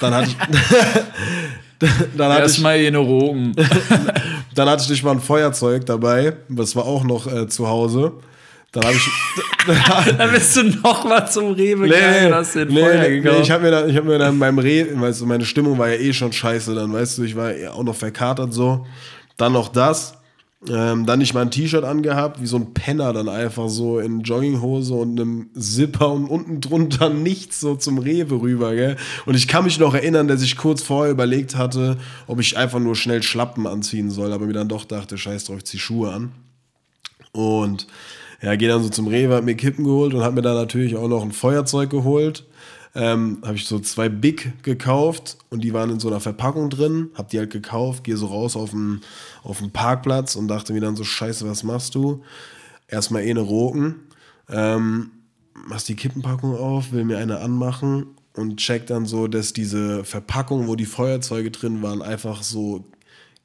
Dann 0.00 0.14
hatte 0.14 0.30
ich. 0.30 0.36
dann 2.16 2.32
hatte 2.32 2.44
ich, 2.44 2.48
Erstmal 2.48 2.80
in 2.80 2.94
Rogen. 2.94 3.54
dann 4.54 4.68
hatte 4.68 4.84
ich 4.84 4.90
nicht 4.90 5.02
mal 5.02 5.12
ein 5.12 5.20
Feuerzeug 5.20 5.84
dabei. 5.84 6.36
Das 6.48 6.76
war 6.76 6.84
auch 6.84 7.02
noch 7.02 7.26
äh, 7.26 7.48
zu 7.48 7.66
Hause. 7.66 8.12
Dann 8.72 8.84
habe 8.84 8.94
ich. 8.96 10.16
Dann 10.16 10.30
bist 10.32 10.56
du 10.56 10.62
noch 10.64 11.04
mal 11.04 11.26
zum 11.26 11.52
Rewe 11.52 11.86
gegangen 11.86 12.28
nee, 12.28 12.32
hast 12.32 12.54
den 12.54 12.68
nee, 12.68 12.80
Feuer 12.80 13.08
nee, 13.08 13.40
ich 13.42 13.50
habe 13.50 13.62
mir, 13.64 13.70
dann- 13.70 13.88
ich 13.90 13.96
hab 13.96 14.04
mir 14.04 14.18
dann 14.18 14.38
beim 14.38 14.58
Reden, 14.58 15.00
weißt 15.00 15.20
du, 15.20 15.26
meine 15.26 15.44
Stimmung 15.44 15.78
war 15.78 15.88
ja 15.90 15.96
eh 15.96 16.12
schon 16.12 16.32
scheiße, 16.32 16.74
dann 16.74 16.92
weißt 16.92 17.18
du, 17.18 17.22
ich 17.22 17.36
war 17.36 17.54
ja 17.54 17.72
auch 17.72 17.82
noch 17.84 17.94
verkatert 17.94 18.52
so. 18.54 18.86
Dann 19.36 19.52
noch 19.52 19.68
das. 19.68 20.14
Ähm, 20.70 21.06
dann 21.06 21.18
nicht 21.18 21.34
mal 21.34 21.40
ein 21.40 21.50
T-Shirt 21.50 21.82
angehabt, 21.82 22.40
wie 22.40 22.46
so 22.46 22.56
ein 22.56 22.72
Penner 22.72 23.12
dann 23.12 23.28
einfach 23.28 23.68
so 23.68 23.98
in 23.98 24.20
Jogginghose 24.20 24.94
und 24.94 25.20
einem 25.20 25.50
Zipper 25.58 26.12
und 26.12 26.26
unten 26.28 26.60
drunter 26.60 27.08
nichts 27.10 27.58
so 27.58 27.74
zum 27.74 27.98
Rewe 27.98 28.40
rüber, 28.40 28.72
gell? 28.76 28.96
Und 29.26 29.34
ich 29.34 29.48
kann 29.48 29.64
mich 29.64 29.80
noch 29.80 29.92
erinnern, 29.92 30.28
dass 30.28 30.40
ich 30.40 30.56
kurz 30.56 30.80
vorher 30.80 31.10
überlegt 31.10 31.56
hatte, 31.56 31.96
ob 32.28 32.38
ich 32.38 32.56
einfach 32.56 32.78
nur 32.78 32.94
schnell 32.94 33.24
Schlappen 33.24 33.66
anziehen 33.66 34.08
soll, 34.12 34.32
aber 34.32 34.46
mir 34.46 34.52
dann 34.52 34.68
doch 34.68 34.84
dachte, 34.84 35.18
scheiß 35.18 35.44
drauf, 35.46 35.56
ich 35.58 35.64
zieh 35.64 35.78
Schuhe 35.80 36.12
an. 36.12 36.30
Und 37.32 37.88
ja, 38.42 38.56
gehe 38.56 38.68
dann 38.68 38.82
so 38.82 38.88
zum 38.88 39.06
Rewe, 39.06 39.34
hab 39.34 39.44
mir 39.44 39.54
Kippen 39.54 39.84
geholt 39.84 40.14
und 40.14 40.22
hab 40.22 40.34
mir 40.34 40.42
da 40.42 40.54
natürlich 40.54 40.96
auch 40.96 41.08
noch 41.08 41.22
ein 41.22 41.32
Feuerzeug 41.32 41.90
geholt. 41.90 42.44
Ähm, 42.94 43.38
habe 43.42 43.56
ich 43.56 43.64
so 43.64 43.78
zwei 43.78 44.10
Big 44.10 44.62
gekauft 44.62 45.38
und 45.48 45.64
die 45.64 45.72
waren 45.72 45.88
in 45.88 46.00
so 46.00 46.08
einer 46.08 46.20
Verpackung 46.20 46.68
drin. 46.68 47.10
Hab 47.14 47.30
die 47.30 47.38
halt 47.38 47.50
gekauft, 47.50 48.04
gehe 48.04 48.16
so 48.16 48.26
raus 48.26 48.56
auf 48.56 48.70
den, 48.70 49.00
auf 49.44 49.60
den 49.60 49.70
Parkplatz 49.70 50.36
und 50.36 50.48
dachte 50.48 50.74
mir 50.74 50.80
dann 50.80 50.96
so, 50.96 51.04
scheiße, 51.04 51.48
was 51.48 51.62
machst 51.62 51.94
du? 51.94 52.22
Erstmal 52.88 53.22
eh 53.22 53.30
eine 53.30 53.40
Roken. 53.40 54.00
Ähm, 54.50 55.10
machst 55.54 55.88
die 55.88 55.96
Kippenpackung 55.96 56.56
auf, 56.56 56.92
will 56.92 57.04
mir 57.04 57.18
eine 57.18 57.38
anmachen 57.38 58.08
und 58.34 58.56
check 58.58 58.86
dann 58.86 59.06
so, 59.06 59.28
dass 59.28 59.52
diese 59.52 60.04
Verpackung, 60.04 60.66
wo 60.66 60.76
die 60.76 60.86
Feuerzeuge 60.86 61.50
drin 61.50 61.82
waren, 61.82 62.02
einfach 62.02 62.42
so 62.42 62.84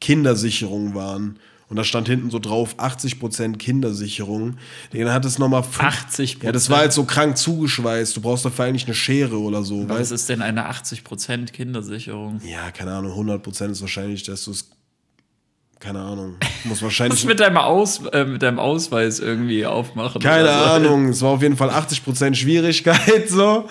Kindersicherung 0.02 0.96
waren. 0.96 1.40
Und 1.70 1.76
da 1.76 1.84
stand 1.84 2.08
hinten 2.08 2.30
so 2.30 2.40
drauf 2.40 2.80
80% 2.80 3.58
Kindersicherung. 3.58 4.56
Den 4.94 5.12
hat 5.12 5.26
es 5.26 5.38
nochmal 5.38 5.64
80%? 5.64 6.44
Ja, 6.44 6.52
das 6.54 6.70
war 6.70 6.78
halt 6.80 6.94
so 6.94 7.04
krank 7.04 7.38
zugeschweißt. 7.38 8.16
Du 8.16 8.22
brauchst 8.22 8.46
dafür 8.46 8.66
eigentlich 8.66 8.86
eine 8.86 8.96
Schere 8.96 9.38
oder 9.40 9.64
so. 9.64 9.88
Was 9.90 10.00
weißt? 10.00 10.12
ist 10.14 10.30
denn 10.30 10.42
eine 10.42 10.70
80% 10.70 11.52
Kindersicherung? 11.52 12.40
Ja, 12.46 12.72
keine 12.72 12.94
Ahnung, 12.94 13.12
100% 13.12 13.72
ist 13.72 13.82
wahrscheinlich, 13.82 14.24
dass 14.24 14.46
du 14.46 14.52
es. 14.52 14.70
Keine 15.80 16.00
Ahnung. 16.00 16.38
Muss 16.64 16.82
wahrscheinlich. 16.82 17.24
mit 17.26 17.40
deinem, 17.40 17.58
Aus, 17.58 18.02
äh, 18.12 18.26
mit 18.26 18.42
deinem 18.42 18.58
Ausweis 18.58 19.20
irgendwie 19.20 19.64
aufmachen? 19.66 20.20
Keine 20.22 20.46
oder 20.46 20.58
so? 20.60 20.66
Ahnung, 20.72 21.10
es 21.10 21.22
war 21.22 21.30
auf 21.30 21.42
jeden 21.44 21.56
Fall 21.56 21.70
80% 21.70 22.34
Schwierigkeit 22.34 22.98
so. 23.30 23.68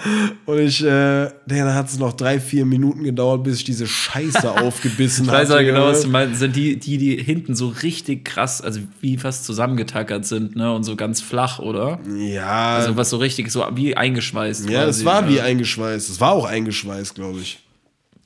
Und 0.46 0.58
ich, 0.60 0.84
äh, 0.84 1.30
dann 1.46 1.74
hat 1.74 1.88
es 1.88 1.98
noch 1.98 2.12
drei, 2.12 2.38
vier 2.38 2.64
Minuten 2.64 3.02
gedauert, 3.02 3.42
bis 3.42 3.56
ich 3.58 3.64
diese 3.64 3.88
Scheiße 3.88 4.50
aufgebissen 4.62 5.24
Ich 5.24 5.30
habe. 5.30 5.42
weiß 5.42 5.48
ja 5.50 5.62
genau, 5.62 5.86
was 5.86 6.02
du 6.02 6.08
meinst. 6.08 6.38
Sind 6.38 6.54
die, 6.54 6.78
die, 6.78 6.96
die 6.98 7.16
hinten 7.20 7.56
so 7.56 7.68
richtig 7.82 8.24
krass, 8.24 8.60
also 8.62 8.80
wie 9.00 9.16
fast 9.18 9.44
zusammengetackert 9.44 10.24
sind, 10.24 10.54
ne? 10.54 10.72
Und 10.72 10.84
so 10.84 10.94
ganz 10.94 11.20
flach, 11.20 11.58
oder? 11.58 11.98
Ja, 12.16 12.76
Also 12.76 12.96
was 12.96 13.10
so 13.10 13.16
richtig 13.16 13.50
so 13.50 13.64
wie 13.74 13.96
eingeschweißt. 13.96 14.70
ja, 14.70 14.84
quasi, 14.84 15.04
war 15.04 15.28
wie 15.28 15.36
ja. 15.38 15.42
eingeschweißt. 15.44 16.08
Das 16.08 16.20
war 16.20 16.30
auch 16.32 16.44
eingeschweißt, 16.44 17.16
glaube 17.16 17.40
ich. 17.40 17.58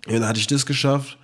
Ja, 0.07 0.19
dann 0.19 0.29
hatte 0.29 0.39
ich 0.41 0.47
das 0.47 0.67
geschafft. 0.67 1.17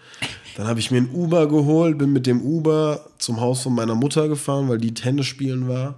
Dann 0.56 0.68
habe 0.68 0.80
ich 0.80 0.90
mir 0.90 0.96
ein 0.96 1.10
Uber 1.12 1.48
geholt, 1.48 1.98
bin 1.98 2.14
mit 2.14 2.26
dem 2.26 2.40
Uber 2.40 3.00
zum 3.18 3.40
Haus 3.42 3.62
von 3.62 3.74
meiner 3.74 3.94
Mutter 3.94 4.26
gefahren, 4.26 4.70
weil 4.70 4.78
die 4.78 4.94
Tennis 4.94 5.26
spielen 5.26 5.68
war. 5.68 5.96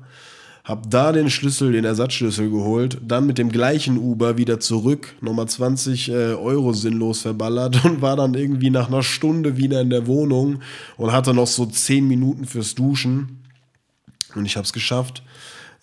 Hab 0.64 0.90
da 0.90 1.12
den 1.12 1.30
Schlüssel, 1.30 1.70
den 1.70 1.84
Ersatzschlüssel 1.84 2.50
geholt, 2.50 2.98
dann 3.06 3.24
mit 3.24 3.38
dem 3.38 3.50
gleichen 3.50 3.96
Uber 3.96 4.36
wieder 4.36 4.58
zurück, 4.58 5.14
nochmal 5.20 5.46
20 5.48 6.08
äh, 6.08 6.12
Euro 6.34 6.72
sinnlos 6.72 7.20
verballert 7.20 7.84
und 7.84 8.02
war 8.02 8.16
dann 8.16 8.34
irgendwie 8.34 8.70
nach 8.70 8.88
einer 8.88 9.04
Stunde 9.04 9.56
wieder 9.56 9.80
in 9.80 9.90
der 9.90 10.08
Wohnung 10.08 10.58
und 10.96 11.12
hatte 11.12 11.32
noch 11.34 11.46
so 11.46 11.64
10 11.64 12.06
Minuten 12.06 12.44
fürs 12.44 12.74
Duschen. 12.74 13.44
Und 14.34 14.44
ich 14.44 14.56
habe 14.56 14.64
es 14.64 14.72
geschafft. 14.72 15.22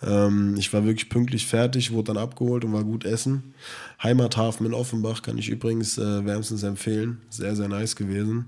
Ähm, 0.01 0.55
ich 0.57 0.71
war 0.73 0.85
wirklich 0.85 1.09
pünktlich 1.09 1.47
fertig, 1.47 1.91
wurde 1.91 2.13
dann 2.13 2.23
abgeholt 2.23 2.65
und 2.65 2.73
war 2.73 2.83
gut 2.83 3.05
essen. 3.05 3.53
Heimathafen 4.01 4.65
in 4.65 4.73
Offenbach 4.73 5.21
kann 5.21 5.37
ich 5.37 5.49
übrigens 5.49 5.97
äh, 5.97 6.25
wärmstens 6.25 6.63
empfehlen. 6.63 7.21
Sehr, 7.29 7.55
sehr 7.55 7.67
nice 7.67 7.95
gewesen. 7.95 8.47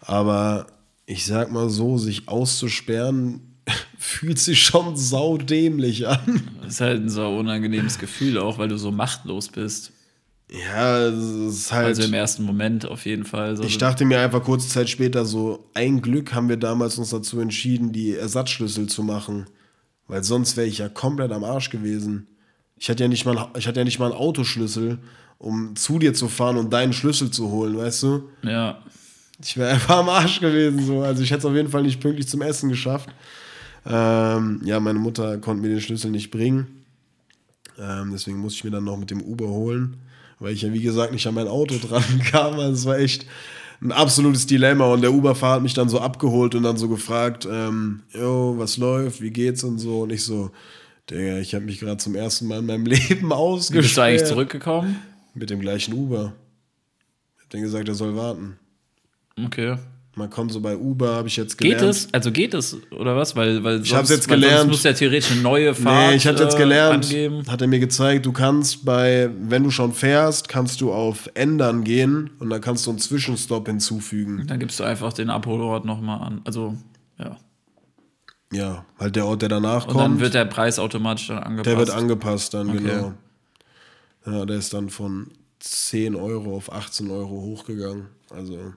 Aber 0.00 0.66
ich 1.06 1.26
sag 1.26 1.50
mal 1.50 1.70
so, 1.70 1.98
sich 1.98 2.28
auszusperren, 2.28 3.40
fühlt 3.98 4.38
sich 4.38 4.62
schon 4.62 4.96
saudämlich 4.96 6.06
an. 6.06 6.42
Das 6.62 6.74
ist 6.74 6.80
halt 6.80 7.02
ein 7.02 7.08
so 7.08 7.26
unangenehmes 7.28 7.98
Gefühl 7.98 8.38
auch, 8.38 8.58
weil 8.58 8.68
du 8.68 8.76
so 8.76 8.92
machtlos 8.92 9.48
bist. 9.48 9.92
Ja, 10.48 11.08
es 11.08 11.56
ist 11.56 11.72
halt. 11.72 11.86
Also 11.86 12.02
im 12.04 12.14
ersten 12.14 12.44
Moment 12.44 12.86
auf 12.86 13.04
jeden 13.04 13.24
Fall. 13.24 13.56
So 13.56 13.64
Ich 13.64 13.78
dachte 13.78 14.04
mir 14.04 14.20
einfach 14.20 14.44
kurze 14.44 14.68
Zeit 14.68 14.88
später 14.88 15.24
so, 15.24 15.68
ein 15.74 16.00
Glück 16.02 16.34
haben 16.34 16.48
wir 16.48 16.56
damals 16.56 16.98
uns 16.98 17.10
dazu 17.10 17.40
entschieden, 17.40 17.92
die 17.92 18.14
Ersatzschlüssel 18.14 18.86
zu 18.86 19.02
machen. 19.02 19.46
Weil 20.08 20.22
sonst 20.24 20.56
wäre 20.56 20.66
ich 20.66 20.78
ja 20.78 20.88
komplett 20.88 21.32
am 21.32 21.44
Arsch 21.44 21.70
gewesen. 21.70 22.26
Ich 22.76 22.88
hatte 22.90 23.04
ja 23.04 23.08
nicht 23.08 23.24
mal, 23.24 23.48
ich 23.56 23.66
hatte 23.66 23.80
ja 23.80 23.84
nicht 23.84 23.98
mal 23.98 24.12
einen 24.12 24.20
Autoschlüssel, 24.20 24.98
um 25.38 25.74
zu 25.76 25.98
dir 25.98 26.14
zu 26.14 26.28
fahren 26.28 26.56
und 26.56 26.72
deinen 26.72 26.92
Schlüssel 26.92 27.30
zu 27.30 27.50
holen, 27.50 27.76
weißt 27.76 28.02
du? 28.04 28.28
ja. 28.42 28.82
Ich 29.42 29.56
wäre 29.56 29.72
einfach 29.72 29.98
am 29.98 30.08
Arsch 30.08 30.40
gewesen. 30.40 30.84
So. 30.84 31.02
Also 31.02 31.22
ich 31.22 31.30
hätte 31.30 31.40
es 31.40 31.44
auf 31.44 31.54
jeden 31.54 31.68
Fall 31.68 31.82
nicht 31.82 32.00
pünktlich 32.00 32.26
zum 32.26 32.40
Essen 32.40 32.70
geschafft. 32.70 33.10
Ähm, 33.84 34.60
ja, 34.64 34.80
meine 34.80 34.98
Mutter 34.98 35.38
konnte 35.38 35.62
mir 35.62 35.68
den 35.68 35.80
Schlüssel 35.80 36.10
nicht 36.10 36.30
bringen. 36.30 36.84
Ähm, 37.78 38.10
deswegen 38.12 38.38
musste 38.38 38.56
ich 38.56 38.64
mir 38.64 38.70
dann 38.70 38.84
noch 38.84 38.96
mit 38.96 39.10
dem 39.10 39.20
Uber 39.20 39.48
holen, 39.48 39.98
weil 40.38 40.54
ich 40.54 40.62
ja 40.62 40.72
wie 40.72 40.80
gesagt 40.80 41.12
nicht 41.12 41.26
an 41.26 41.34
mein 41.34 41.48
Auto 41.48 41.74
dran 41.86 42.02
kam. 42.30 42.58
Also 42.58 42.72
es 42.72 42.84
war 42.86 42.98
echt 42.98 43.26
ein 43.80 43.92
absolutes 43.92 44.46
Dilemma. 44.46 44.86
Und 44.92 45.02
der 45.02 45.12
Uberfahrer 45.12 45.56
hat 45.56 45.62
mich 45.62 45.74
dann 45.74 45.88
so 45.88 46.00
abgeholt 46.00 46.54
und 46.54 46.62
dann 46.62 46.76
so 46.76 46.88
gefragt, 46.88 47.46
ähm, 47.50 48.02
jo, 48.12 48.54
was 48.58 48.76
läuft, 48.76 49.20
wie 49.20 49.30
geht's 49.30 49.64
und 49.64 49.78
so. 49.78 50.02
Und 50.02 50.10
ich 50.10 50.24
so, 50.24 50.50
Digga, 51.10 51.38
ich 51.38 51.54
habe 51.54 51.64
mich 51.64 51.78
gerade 51.80 51.98
zum 51.98 52.14
ersten 52.14 52.48
Mal 52.48 52.60
in 52.60 52.66
meinem 52.66 52.86
Leben 52.86 53.32
ausgesperrt. 53.32 53.82
bist 53.84 53.96
du 53.96 54.00
eigentlich 54.00 54.24
zurückgekommen? 54.24 54.96
Mit 55.34 55.50
dem 55.50 55.60
gleichen 55.60 55.94
Uber. 55.94 56.32
Ich 57.36 57.44
hab 57.44 57.50
denen 57.50 57.62
gesagt, 57.64 57.88
er 57.88 57.94
soll 57.94 58.16
warten. 58.16 58.58
Okay. 59.44 59.76
Man 60.18 60.30
kommt 60.30 60.50
so 60.50 60.60
bei 60.62 60.74
Uber, 60.78 61.14
habe 61.14 61.28
ich 61.28 61.36
jetzt 61.36 61.58
Geht 61.58 61.76
gelernt. 61.78 61.94
es? 61.94 62.08
Also 62.12 62.32
geht 62.32 62.54
es, 62.54 62.74
oder 62.90 63.14
was? 63.16 63.36
Weil, 63.36 63.62
weil 63.62 63.82
Ich 63.82 63.94
hab's 63.94 64.08
jetzt 64.08 64.26
gelernt. 64.26 64.60
Sonst 64.60 64.70
muss 64.70 64.82
ja 64.84 64.94
theoretisch 64.94 65.30
eine 65.32 65.42
neue 65.42 65.74
Fahrt 65.74 66.10
Nee, 66.10 66.16
ich 66.16 66.26
habe 66.26 66.38
jetzt 66.42 66.54
äh, 66.54 66.58
gelernt, 66.58 67.04
angeben. 67.04 67.42
hat 67.46 67.60
er 67.60 67.66
mir 67.66 67.78
gezeigt, 67.80 68.24
du 68.24 68.32
kannst 68.32 68.86
bei, 68.86 69.28
wenn 69.42 69.62
du 69.62 69.70
schon 69.70 69.92
fährst, 69.92 70.48
kannst 70.48 70.80
du 70.80 70.90
auf 70.90 71.28
Ändern 71.34 71.84
gehen 71.84 72.30
und 72.38 72.48
dann 72.48 72.62
kannst 72.62 72.86
du 72.86 72.90
einen 72.90 72.98
Zwischenstopp 72.98 73.66
hinzufügen. 73.68 74.46
Dann 74.46 74.58
gibst 74.58 74.80
du 74.80 74.84
einfach 74.84 75.12
den 75.12 75.28
Abholort 75.28 75.84
nochmal 75.84 76.22
an. 76.26 76.40
Also, 76.44 76.74
ja. 77.18 77.36
Ja, 78.52 78.86
halt 78.98 79.16
der 79.16 79.26
Ort, 79.26 79.42
der 79.42 79.50
danach 79.50 79.86
Und 79.86 79.92
kommt, 79.92 80.02
dann 80.04 80.20
wird 80.20 80.32
der 80.32 80.46
Preis 80.46 80.78
automatisch 80.78 81.26
dann 81.28 81.38
angepasst. 81.40 81.66
der 81.66 81.76
wird 81.78 81.90
angepasst 81.90 82.54
dann, 82.54 82.70
Okay. 82.70 82.78
genau. 82.78 83.12
Ja, 84.24 84.46
der 84.46 84.56
ist 84.56 84.72
dann 84.72 84.88
von 84.88 85.30
10 85.60 86.14
Euro 86.16 86.56
auf 86.56 86.72
18 86.72 87.10
Euro 87.10 87.32
hochgegangen. 87.42 88.06
Also, 88.30 88.72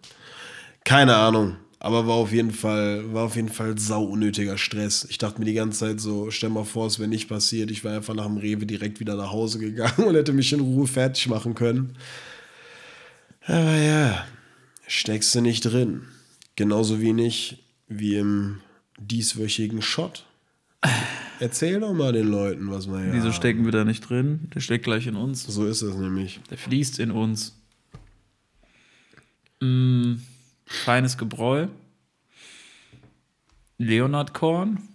keine 0.89 1.15
Ahnung. 1.15 1.55
Aber 1.77 2.08
war 2.08 2.15
auf 2.15 2.34
jeden 2.34 2.50
Fall, 2.50 3.13
war 3.13 3.25
auf 3.25 3.36
jeden 3.36 3.50
Fall 3.50 3.77
sau 3.77 4.03
unnötiger 4.03 4.58
Stress. 4.58 5.05
Ich 5.08 5.19
dachte 5.19 5.39
mir 5.39 5.46
die 5.46 5.53
ganze 5.53 5.79
Zeit 5.79 6.01
so, 6.01 6.31
stell 6.31 6.50
mal 6.50 6.65
vor, 6.65 6.88
es 6.88 6.98
wäre 6.98 7.08
nicht 7.08 7.29
passiert. 7.29 7.69
Ich 7.69 7.84
wäre 7.84 7.96
einfach 7.98 8.15
nach 8.15 8.25
dem 8.25 8.38
Rewe 8.38 8.65
direkt 8.65 9.00
wieder 9.00 9.15
nach 9.15 9.31
Hause 9.31 9.60
gegangen 9.60 10.03
und 10.08 10.15
hätte 10.15 10.34
mich 10.34 10.51
in 10.51 10.62
Ruhe 10.62 10.88
fertig 10.88 11.27
machen 11.27 11.53
können. 11.53 11.96
Aber 13.43 13.77
ja, 13.77 14.25
steckst 14.88 15.34
du 15.36 15.41
nicht 15.41 15.62
drin. 15.62 16.01
Genauso 16.55 17.00
wenig 17.00 17.63
wie 17.88 18.17
im 18.17 18.60
dieswöchigen 19.00 19.84
Shot. 19.84 20.25
Erzähl 21.39 21.79
doch 21.79 21.93
mal 21.93 22.13
den 22.13 22.27
Leuten, 22.27 22.72
was 22.72 22.88
man 22.88 23.08
ja. 23.08 23.13
Wieso 23.13 23.31
stecken 23.31 23.63
wir 23.63 23.72
da 23.72 23.86
nicht 23.86 24.10
drin? 24.10 24.50
Der 24.55 24.60
steckt 24.60 24.86
gleich 24.86 25.05
in 25.05 25.15
uns. 25.15 25.43
So 25.43 25.67
ist 25.67 25.84
es 25.84 25.96
nämlich. 25.96 26.39
Der 26.50 26.58
fließt 26.58 26.98
in 26.98 27.12
uns. 27.12 27.55
Mm, 29.62 30.15
feines 30.69 31.17
Gebräu. 31.17 31.67
Leonardkorn. 33.77 34.88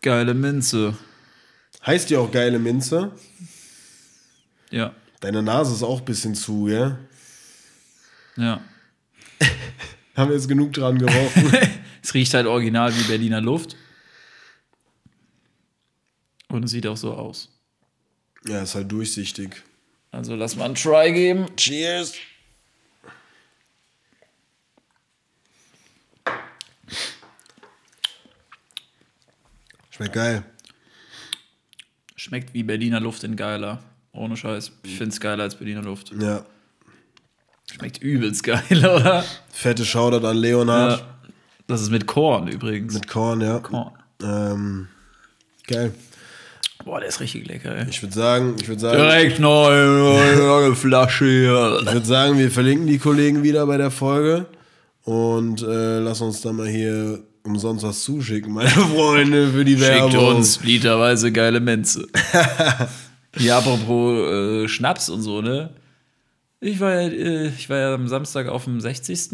Geile 0.00 0.34
Minze. 0.34 0.96
Heißt 1.84 2.10
ja 2.10 2.20
auch 2.20 2.30
geile 2.30 2.58
Minze. 2.58 3.12
Ja, 4.70 4.94
Deine 5.20 5.42
Nase 5.42 5.74
ist 5.74 5.82
auch 5.82 5.98
ein 5.98 6.04
bisschen 6.06 6.34
zu, 6.34 6.68
ja? 6.68 6.98
ja. 8.36 8.62
Haben 10.16 10.30
wir 10.30 10.36
jetzt 10.36 10.48
genug 10.48 10.72
dran 10.72 10.98
gerochen. 10.98 11.52
Es 12.02 12.14
riecht 12.14 12.32
halt 12.32 12.46
original 12.46 12.96
wie 12.96 13.02
Berliner 13.02 13.42
Luft. 13.42 13.76
Und 16.48 16.64
es 16.64 16.70
sieht 16.70 16.86
auch 16.86 16.96
so 16.96 17.12
aus. 17.12 17.50
ja, 18.46 18.62
ist 18.62 18.74
halt 18.74 18.90
durchsichtig. 18.90 19.62
Also 20.10 20.34
lass 20.34 20.56
mal 20.56 20.64
einen 20.64 20.76
Try 20.76 21.12
geben. 21.12 21.54
Cheers! 21.56 22.14
Schmeckt 30.00 30.14
geil. 30.14 30.42
Schmeckt 32.16 32.54
wie 32.54 32.62
Berliner 32.62 33.00
Luft 33.00 33.22
in 33.22 33.36
geiler. 33.36 33.80
Ohne 34.12 34.34
Scheiß. 34.34 34.72
Ich 34.82 34.96
finde 34.96 35.10
es 35.12 35.20
geiler 35.20 35.42
als 35.42 35.56
Berliner 35.56 35.82
Luft. 35.82 36.10
Ja. 36.18 36.46
Schmeckt 37.70 37.98
übelst 37.98 38.42
geil, 38.42 38.62
oder? 38.70 39.22
Fette 39.52 39.84
Shoutout 39.84 40.26
an 40.26 40.38
Leonhard. 40.38 41.00
Ja. 41.00 41.06
Das 41.66 41.82
ist 41.82 41.90
mit 41.90 42.06
Korn 42.06 42.48
übrigens. 42.48 42.94
Mit 42.94 43.08
Korn, 43.08 43.42
ja. 43.42 43.58
Korn. 43.58 43.90
Ähm, 44.22 44.88
geil. 45.66 45.92
Boah, 46.82 47.00
der 47.00 47.10
ist 47.10 47.20
richtig 47.20 47.46
lecker, 47.46 47.76
ey. 47.76 47.86
Ich 47.90 48.00
würde 48.00 48.14
sagen, 48.14 48.56
ich 48.58 48.68
würde 48.68 48.80
sagen, 48.80 48.96
Direkt 48.96 49.38
neue, 49.38 50.34
neue 50.38 50.74
Flasche 50.76 51.26
hier. 51.26 51.80
ich 51.82 51.92
würde 51.92 52.06
sagen, 52.06 52.38
wir 52.38 52.50
verlinken 52.50 52.86
die 52.86 52.98
Kollegen 52.98 53.42
wieder 53.42 53.66
bei 53.66 53.76
der 53.76 53.90
Folge 53.90 54.46
und 55.04 55.60
äh, 55.60 55.98
lass 55.98 56.22
uns 56.22 56.40
dann 56.40 56.56
mal 56.56 56.68
hier 56.68 57.22
umsonst 57.44 57.84
was 57.84 58.02
zuschicken, 58.02 58.52
meine 58.52 58.68
Freunde, 58.70 59.48
für 59.52 59.64
die 59.64 59.76
Schickt 59.76 59.88
Werbung. 59.88 60.36
uns 60.36 60.62
literweise 60.62 61.32
geile 61.32 61.60
Menze. 61.60 62.06
ja, 63.38 63.58
apropos 63.58 64.28
äh, 64.28 64.68
Schnaps 64.68 65.08
und 65.08 65.22
so, 65.22 65.40
ne? 65.40 65.70
Ich 66.60 66.78
war, 66.80 67.00
ja, 67.00 67.08
äh, 67.08 67.48
ich 67.48 67.70
war 67.70 67.78
ja 67.78 67.94
am 67.94 68.08
Samstag 68.08 68.48
auf 68.48 68.64
dem 68.64 68.80
60. 68.80 69.30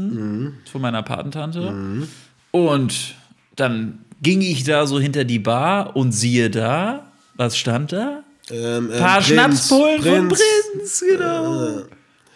von 0.70 0.80
meiner 0.80 1.02
Patentante. 1.02 2.06
Und 2.52 3.14
dann 3.56 4.04
ging 4.22 4.40
ich 4.40 4.64
da 4.64 4.86
so 4.86 5.00
hinter 5.00 5.25
die 5.25 5.40
Bar 5.40 5.96
und 5.96 6.12
siehe 6.12 6.50
da, 6.50 7.10
was 7.34 7.58
stand 7.58 7.92
da? 7.92 8.22
Ähm, 8.50 8.90
äh, 8.90 8.99
paar 8.99 9.16
Prinz, 9.16 9.26
Schnapspullen 9.26 10.02
von 10.02 10.28
Prinz. 10.28 10.42
Prinz, 10.73 11.04
genau. 11.08 11.82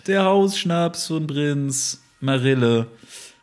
Der 0.07 0.25
Hausschnaps 0.25 1.07
von 1.07 1.27
Prinz, 1.27 2.01
Marille. 2.21 2.87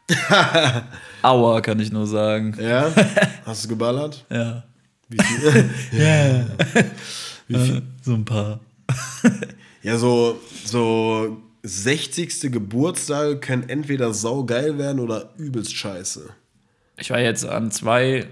Aua, 1.27 1.59
kann 1.59 1.77
ich 1.79 1.91
nur 1.91 2.07
sagen. 2.07 2.55
Ja? 2.57 2.89
Hast 3.45 3.65
du 3.65 3.69
geballert? 3.69 4.25
Ja. 4.29 4.63
Wie 5.09 5.17
viel? 7.57 7.77
Äh, 7.77 7.81
so 8.01 8.13
ein 8.13 8.25
paar. 8.25 8.59
ja, 9.81 9.97
so, 9.97 10.39
so 10.65 11.37
60. 11.63 12.51
Geburtstage 12.51 13.39
können 13.39 13.69
entweder 13.69 14.13
saugeil 14.13 14.77
werden 14.77 14.99
oder 14.99 15.29
übelst 15.37 15.75
scheiße. 15.75 16.29
Ich 16.97 17.09
war 17.09 17.19
jetzt 17.19 17.45
an 17.45 17.71
zwei 17.71 18.27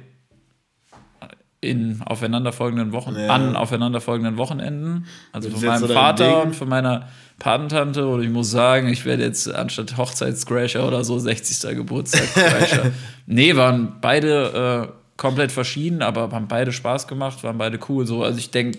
in 1.61 2.01
aufeinanderfolgenden 2.05 2.91
Wochen, 2.91 3.15
Ja. 3.15 3.27
an 3.33 3.55
aufeinanderfolgenden 3.55 4.37
Wochenenden. 4.37 5.05
Also 5.31 5.49
von 5.49 5.63
meinem 5.65 5.87
Vater 5.89 6.43
und 6.43 6.55
von 6.55 6.69
meiner 6.69 7.07
Patentante. 7.39 8.07
Und 8.07 8.21
ich 8.23 8.29
muss 8.29 8.51
sagen, 8.51 8.87
ich 8.89 9.05
werde 9.05 9.23
jetzt 9.23 9.51
anstatt 9.51 9.97
Hochzeitscrasher 9.97 10.87
oder 10.87 11.03
so 11.03 11.17
60. 11.17 11.75
Geburtstag-Crasher. 11.75 12.91
nee, 13.25 13.55
waren 13.55 13.95
beide 13.99 14.89
äh, 14.89 14.93
komplett 15.17 15.51
verschieden, 15.51 16.01
aber 16.03 16.29
haben 16.31 16.47
beide 16.47 16.71
Spaß 16.71 17.07
gemacht, 17.07 17.43
waren 17.43 17.57
beide 17.57 17.79
cool. 17.89 18.05
So, 18.05 18.23
also 18.23 18.37
ich 18.37 18.51
denke, 18.51 18.77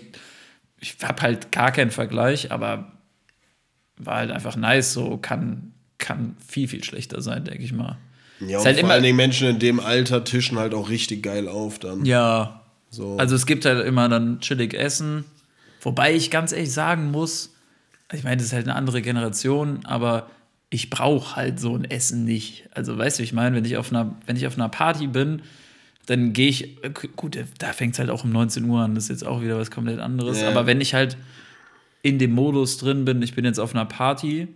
ich 0.79 0.95
habe 1.03 1.21
halt 1.23 1.51
gar 1.51 1.71
keinen 1.71 1.91
Vergleich, 1.91 2.51
aber 2.51 2.91
war 3.97 4.17
halt 4.17 4.31
einfach 4.31 4.55
nice. 4.55 4.93
So 4.93 5.17
kann, 5.17 5.73
kann 5.97 6.37
viel, 6.47 6.67
viel 6.67 6.83
schlechter 6.83 7.21
sein, 7.21 7.43
denke 7.43 7.63
ich 7.63 7.73
mal. 7.73 7.97
Ja, 8.39 8.45
Ist 8.47 8.61
und 8.61 8.65
halt 8.67 8.75
vor 8.75 8.83
immer- 8.85 8.93
allen 8.93 9.03
Dingen 9.03 9.17
Menschen 9.17 9.47
in 9.49 9.59
dem 9.59 9.79
Alter 9.79 10.23
tischen 10.23 10.57
halt 10.59 10.73
auch 10.73 10.89
richtig 10.89 11.23
geil 11.23 11.49
auf 11.49 11.79
dann. 11.79 12.05
Ja. 12.05 12.61
So. 12.89 13.17
Also 13.17 13.35
es 13.35 13.45
gibt 13.45 13.65
halt 13.65 13.85
immer 13.85 14.09
dann 14.09 14.39
chillig 14.39 14.73
Essen. 14.73 15.25
Wobei 15.81 16.13
ich 16.13 16.31
ganz 16.31 16.51
ehrlich 16.51 16.71
sagen 16.71 17.11
muss, 17.11 17.53
ich 18.13 18.23
meine, 18.23 18.37
das 18.37 18.47
ist 18.47 18.53
halt 18.53 18.67
eine 18.67 18.75
andere 18.75 19.01
Generation, 19.01 19.85
aber 19.85 20.29
ich 20.69 20.89
brauche 20.89 21.35
halt 21.35 21.59
so 21.59 21.75
ein 21.75 21.85
Essen 21.85 22.25
nicht. 22.25 22.69
Also 22.71 22.97
weißt 22.97 23.19
du, 23.19 23.23
ich 23.23 23.33
meine, 23.33 23.55
wenn 23.55 23.65
ich 23.65 23.77
auf 23.77 23.91
einer, 23.91 24.15
wenn 24.25 24.35
ich 24.35 24.47
auf 24.47 24.55
einer 24.55 24.69
Party 24.69 25.07
bin, 25.07 25.41
dann 26.07 26.33
gehe 26.33 26.47
ich, 26.47 26.77
gut, 27.15 27.37
da 27.59 27.73
fängt 27.73 27.93
es 27.93 27.99
halt 27.99 28.09
auch 28.09 28.23
um 28.23 28.31
19 28.31 28.63
Uhr 28.65 28.81
an, 28.81 28.95
das 28.95 29.05
ist 29.05 29.09
jetzt 29.09 29.27
auch 29.27 29.41
wieder 29.41 29.57
was 29.57 29.71
komplett 29.71 29.99
anderes. 29.99 30.41
Ja. 30.41 30.49
Aber 30.49 30.65
wenn 30.65 30.79
ich 30.79 30.93
halt 30.93 31.17
in 32.01 32.17
dem 32.17 32.31
Modus 32.31 32.77
drin 32.77 33.03
bin, 33.03 33.21
ich 33.21 33.35
bin 33.35 33.43
jetzt 33.43 33.59
auf 33.59 33.75
einer 33.75 33.85
Party 33.85 34.47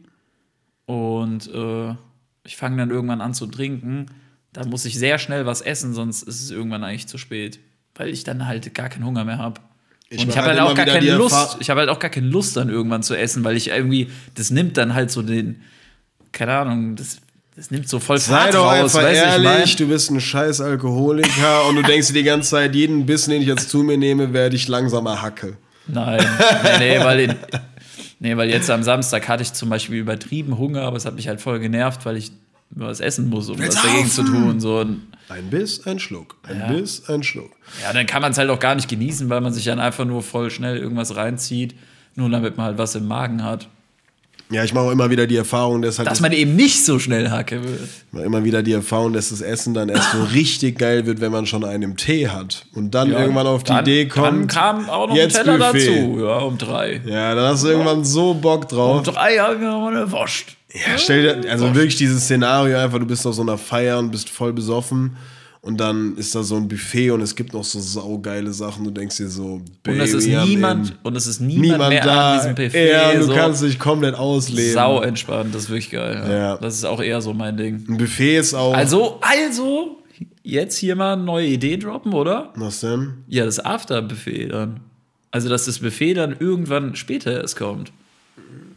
und 0.86 1.54
äh, 1.54 1.94
ich 2.46 2.56
fange 2.56 2.78
dann 2.78 2.90
irgendwann 2.90 3.20
an 3.20 3.34
zu 3.34 3.48
trinken, 3.48 4.06
dann 4.54 4.70
muss 4.70 4.86
ich 4.86 4.98
sehr 4.98 5.18
schnell 5.18 5.46
was 5.46 5.62
essen, 5.62 5.94
sonst 5.94 6.24
ist 6.24 6.42
es 6.42 6.52
irgendwann 6.52 6.84
eigentlich 6.84 7.08
zu 7.08 7.18
spät, 7.18 7.60
weil 8.02 8.10
ich 8.10 8.24
dann 8.24 8.48
halt 8.48 8.74
gar 8.74 8.90
keinen 8.90 9.06
Hunger 9.06 9.24
mehr 9.24 9.38
habe. 9.38 9.62
Ich 10.10 10.24
Und 10.24 10.30
ich 10.30 10.38
habe 10.38 10.48
halt 10.48 10.60
halt 10.60 10.72
auch 10.72 10.76
gar 10.76 10.86
keine 10.88 11.12
Lust. 11.12 11.36
Erfahr- 11.36 11.58
Ich 11.60 11.70
habe 11.70 11.82
halt 11.82 11.90
auch 11.92 12.00
gar 12.00 12.10
keine 12.10 12.28
Lust, 12.28 12.58
dann 12.58 12.68
irgendwann 12.70 13.04
zu 13.04 13.16
essen, 13.16 13.44
weil 13.44 13.56
ich 13.56 13.68
irgendwie, 13.70 14.10
das 14.34 14.50
nimmt 14.50 14.76
dann 14.78 14.96
halt 14.96 15.12
so 15.12 15.22
den, 15.22 15.62
keine 16.32 16.54
Ahnung, 16.58 16.96
das, 16.96 17.18
das 17.56 17.70
nimmt 17.70 17.88
so 17.88 18.00
voll 18.00 18.18
Sei 18.18 18.36
Fahrt 18.36 18.56
doch 18.56 18.66
raus, 18.66 18.96
einfach 18.96 19.02
du, 19.02 19.12
ich 19.14 19.18
ehrlich, 19.20 19.44
mein? 19.46 19.76
du 19.78 19.88
bist 19.88 20.10
ein 20.10 20.20
scheiß 20.20 20.62
Alkoholiker 20.62 21.68
und 21.70 21.76
du 21.76 21.84
denkst 21.84 22.08
dir 22.08 22.14
die 22.14 22.24
ganze 22.24 22.50
Zeit, 22.50 22.74
jeden 22.74 23.06
Bissen, 23.06 23.30
den 23.32 23.44
ich 23.44 23.48
jetzt 23.48 23.70
zu 23.70 23.84
mir 23.84 23.98
nehme, 24.00 24.34
werde 24.34 24.56
ich 24.56 24.68
langsamer 24.68 25.22
hacke. 25.22 25.58
Nein, 25.88 26.26
nee, 26.80 26.98
nee, 26.98 27.04
weil, 27.04 27.20
in, 27.20 27.36
nee, 28.20 28.36
weil 28.36 28.50
jetzt 28.50 28.70
am 28.72 28.82
Samstag 28.84 29.28
hatte 29.30 29.44
ich 29.44 29.54
zum 29.54 29.70
Beispiel 29.70 29.98
übertrieben 30.00 30.58
Hunger, 30.58 30.82
aber 30.82 30.98
es 30.98 31.06
hat 31.06 31.16
mich 31.16 31.28
halt 31.28 31.40
voll 31.40 31.60
genervt, 31.60 32.04
weil 32.06 32.18
ich 32.18 32.32
was 32.72 33.00
essen 33.00 33.30
muss, 33.30 33.50
um 33.50 33.60
Willst 33.60 33.78
was 33.78 33.84
dagegen 33.84 34.10
zu 34.10 34.24
tun. 34.24 34.60
So. 34.60 34.80
Ein 35.30 35.50
Biss, 35.50 35.86
ein 35.86 36.00
Schluck. 36.00 36.36
Ein 36.44 36.60
Ja. 36.60 36.68
Biss, 36.72 37.04
ein 37.10 37.24
Schluck. 37.24 37.52
ja, 37.84 37.94
dann 37.94 38.06
kann 38.06 38.22
man 38.22 38.32
es 38.32 38.38
halt 38.38 38.50
auch 38.50 38.60
gar 38.60 38.76
nicht 38.76 38.88
genießen, 38.90 39.30
weil 39.30 39.42
man 39.42 39.54
sich 39.54 39.64
dann 39.66 39.80
einfach 39.80 40.06
nur 40.06 40.24
voll 40.24 40.50
schnell 40.52 40.78
irgendwas 40.78 41.16
reinzieht, 41.16 41.76
nur 42.16 42.30
damit 42.30 42.58
man 42.58 42.66
halt 42.68 42.78
was 42.78 42.96
im 42.96 43.08
Magen 43.08 43.44
hat. 43.44 43.68
Ja, 44.50 44.66
ich 44.66 44.74
mache 44.74 44.84
auch 44.88 44.92
immer 44.92 45.10
wieder 45.10 45.28
die 45.28 45.38
Erfahrung, 45.38 45.82
dass 45.82 45.98
halt 45.98 46.08
Dass 46.10 46.16
das, 46.18 46.22
man 46.22 46.34
eben 46.34 46.58
nicht 46.58 46.84
so 46.84 47.00
schnell 47.00 47.30
Hacke 47.30 47.64
wird. 47.64 47.88
mache 48.12 48.26
immer 48.26 48.44
wieder 48.44 48.62
die 48.62 48.74
Erfahrung, 48.74 49.14
dass 49.14 49.30
das 49.30 49.40
Essen 49.40 49.74
dann 49.74 49.88
erst 49.88 50.12
so 50.12 50.22
richtig 50.34 50.78
geil 50.78 51.06
wird, 51.06 51.22
wenn 51.22 51.32
man 51.32 51.46
schon 51.46 51.64
einen 51.64 51.84
im 51.84 51.96
Tee 51.96 52.28
hat 52.28 52.66
und 52.74 52.94
dann 52.94 53.12
irgendwann 53.12 53.48
auf 53.48 53.64
die 53.64 53.70
dann, 53.72 53.84
Idee 53.86 54.08
kommt. 54.10 54.28
Dann 54.28 54.48
kam 54.48 54.90
auch 54.90 55.08
noch 55.08 55.16
jetzt 55.16 55.38
ein 55.40 55.46
Teller 55.46 55.72
Buffet. 55.72 55.88
dazu, 55.96 56.20
ja, 56.20 56.38
um 56.40 56.58
drei. 56.58 57.00
Ja, 57.06 57.34
dann 57.34 57.46
hast 57.46 57.64
du 57.64 57.70
irgendwann 57.70 58.04
so 58.04 58.34
Bock 58.34 58.64
Um 58.64 58.78
drauf. 58.78 59.04
drei 59.04 59.38
habe 59.38 59.54
ich 59.54 59.62
mir 59.62 59.68
mal 59.68 59.96
eine 59.96 60.12
Wurst. 60.12 60.58
Ja, 60.74 60.98
stell 60.98 61.42
dir, 61.42 61.52
also 61.52 61.74
wirklich 61.76 61.98
dieses 61.98 62.24
Szenario 62.24 62.78
einfach, 62.78 63.00
du 63.00 63.06
bist 63.06 63.26
auf 63.28 63.36
so 63.36 63.42
einer 63.42 63.58
Feier 63.58 64.00
und 64.00 64.12
bist 64.12 64.30
voll 64.30 64.54
besoffen 64.54 65.18
Und 65.64 65.80
dann 65.80 66.16
ist 66.18 66.34
da 66.34 66.42
so 66.42 66.56
ein 66.56 66.68
Buffet 66.68 67.12
und 67.12 67.22
es 67.22 67.36
gibt 67.36 67.54
noch 67.54 67.64
so 67.64 67.80
saugeile 67.80 68.52
Sachen. 68.52 68.84
Du 68.84 68.90
denkst 68.90 69.18
dir 69.18 69.30
so, 69.30 69.62
Und 69.86 70.00
es 70.00 70.14
ist 70.14 70.26
Baby, 70.26 70.50
niemand, 70.50 70.98
und 71.04 71.16
es 71.16 71.28
ist 71.28 71.40
niemand, 71.40 71.62
niemand 71.62 71.90
mehr 71.90 72.04
da. 72.04 72.32
an 72.32 72.38
diesem 72.40 72.56
Buffet. 72.56 72.90
Ja, 72.90 73.14
du 73.14 73.24
so 73.24 73.34
kannst 73.34 73.62
dich 73.62 73.78
komplett 73.78 74.16
ausleben. 74.16 74.74
sau 74.74 75.02
entspannt, 75.02 75.54
das 75.54 75.64
ist 75.64 75.70
wirklich 75.70 75.92
geil. 75.92 76.24
Ja. 76.28 76.38
Ja. 76.38 76.58
Das 76.58 76.74
ist 76.74 76.86
auch 76.86 77.00
eher 77.02 77.22
so 77.22 77.34
mein 77.34 77.58
Ding. 77.58 77.86
Ein 77.88 77.98
Buffet 77.98 78.38
ist 78.38 78.54
auch. 78.56 78.74
Also, 78.74 79.20
also, 79.22 80.00
jetzt 80.42 80.78
hier 80.78 80.96
mal 80.96 81.14
eine 81.14 81.24
neue 81.24 81.48
Idee 81.48 81.78
droppen, 81.78 82.14
oder? 82.14 82.54
Was 82.56 82.80
denn? 82.80 83.24
Ja, 83.28 83.46
das 83.46 83.60
After-Buffet 83.64 84.48
dann. 84.48 84.80
Also, 85.30 85.48
dass 85.48 85.66
das 85.66 85.78
Buffet 85.80 86.16
dann 86.16 86.36
irgendwann 86.40 86.96
später 86.96 87.40
erst 87.40 87.56
kommt. 87.58 87.92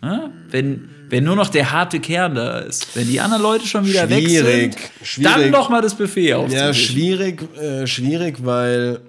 Ja? 0.05 0.31
Wenn, 0.51 0.89
wenn 1.09 1.25
nur 1.25 1.37
noch 1.37 1.49
der 1.49 1.73
harte 1.73 2.01
Kern 2.01 2.35
da 2.35 2.59
ist. 2.59 2.95
Wenn 2.95 3.09
die 3.09 3.21
anderen 3.21 3.43
Leute 3.43 3.67
schon 3.67 3.87
wieder 3.87 4.09
weg 4.11 4.25
Schwierig, 4.25 4.75
sind, 4.75 4.77
schwierig. 5.03 5.35
dann 5.35 5.53
doch 5.53 5.69
mal 5.71 5.81
das 5.81 5.95
Buffet 5.95 6.35
auf. 6.35 6.53
Ja, 6.53 6.75
schwierig, 6.75 7.43
äh, 7.57 7.87
schwierig, 7.87 8.45
weil 8.45 9.01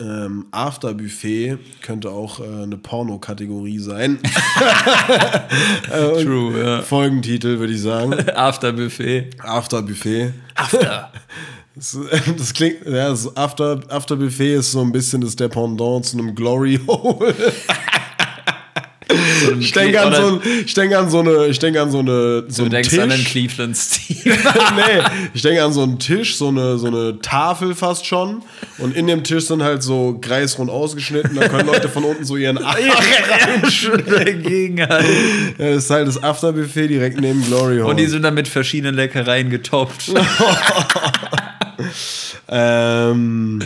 ähm, 0.00 0.46
After-Buffet 0.50 1.58
könnte 1.82 2.10
auch 2.10 2.40
äh, 2.40 2.62
eine 2.62 2.78
Porno-Kategorie 2.78 3.78
sein. 3.78 4.18
True, 5.90 6.58
ja. 6.58 6.82
Folgentitel, 6.82 7.58
würde 7.58 7.74
ich 7.74 7.82
sagen. 7.82 8.14
After-Buffet. 8.14 9.30
After-Buffet. 9.38 10.32
After. 10.54 11.12
Das, 11.76 11.96
das 12.36 12.52
klingt, 12.52 12.84
ja, 12.84 13.08
das 13.08 13.34
After, 13.36 13.80
After 13.88 14.16
Buffet 14.16 14.56
ist 14.56 14.72
so 14.72 14.80
ein 14.82 14.90
bisschen 14.90 15.20
das 15.20 15.36
Dependant 15.36 16.04
zu 16.04 16.18
einem 16.18 16.34
Glory 16.34 16.78
Hole. 16.86 17.32
Ich 19.58 19.72
denke 19.72 20.00
an, 20.00 20.14
so 20.14 20.40
ich 20.64 20.74
denke 20.74 20.98
an 20.98 21.10
so 21.10 21.20
eine, 21.20 21.46
ich 21.46 21.58
denke 21.58 21.80
an 21.80 21.90
so 21.90 21.98
eine, 22.00 22.44
so 22.48 22.64
Du 22.64 22.68
denkst 22.70 22.90
Tisch. 22.90 22.98
an 22.98 23.10
den 23.10 23.24
Cleveland 23.24 23.76
Steve. 23.76 24.30
nee, 24.76 25.02
ich 25.34 25.42
denke 25.42 25.62
an 25.62 25.72
so 25.72 25.82
einen 25.82 25.98
Tisch, 25.98 26.36
so 26.36 26.48
eine, 26.48 26.78
so 26.78 26.86
eine 26.86 27.18
Tafel 27.20 27.74
fast 27.74 28.06
schon. 28.06 28.42
Und 28.78 28.96
in 28.96 29.06
dem 29.06 29.24
Tisch 29.24 29.44
sind 29.46 29.62
halt 29.62 29.82
so 29.82 30.18
kreisrund 30.20 30.70
ausgeschnitten. 30.70 31.36
Da 31.36 31.48
können 31.48 31.66
Leute 31.66 31.88
von 31.88 32.04
unten 32.04 32.24
so 32.24 32.36
ihren 32.36 32.58
Arsch 32.64 33.90
dagegen 34.06 34.80
halt. 34.86 35.06
Das 35.58 35.84
ist 35.84 35.90
halt 35.90 36.08
das 36.08 36.22
After 36.22 36.52
Buffet 36.52 36.88
direkt 36.88 37.20
neben 37.20 37.44
Glory 37.44 37.78
Hole. 37.78 37.86
Und 37.86 37.96
die 37.98 38.06
sind 38.06 38.22
dann 38.22 38.34
mit 38.34 38.48
verschiedenen 38.48 38.94
Leckereien 38.94 39.50
getoppt. 39.50 40.12
Ähm, 42.52 43.60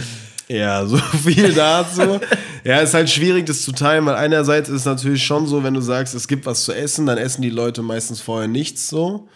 ja, 0.49 0.85
so 0.87 0.97
viel 1.25 1.53
dazu. 1.53 2.21
Ja, 2.65 2.81
ist 2.81 2.95
halt 2.95 3.11
schwierig, 3.11 3.47
das 3.47 3.63
zu 3.63 3.73
teilen, 3.73 4.07
weil 4.07 4.17
einerseits 4.17 4.69
ist 4.69 4.81
es 4.81 4.85
natürlich 4.85 5.25
schon 5.25 5.47
so, 5.47 5.63
wenn 5.63 5.75
du 5.75 5.81
sagst, 5.81 6.15
es 6.15 6.29
gibt 6.29 6.47
was 6.47 6.65
zu 6.65 6.73
essen, 6.73 7.07
dann 7.07 7.19
essen 7.19 7.43
die 7.43 7.51
Leute 7.51 7.83
meistens 7.83 8.21
vorher 8.21 8.49
nichts 8.49 8.89
so. 8.89 9.29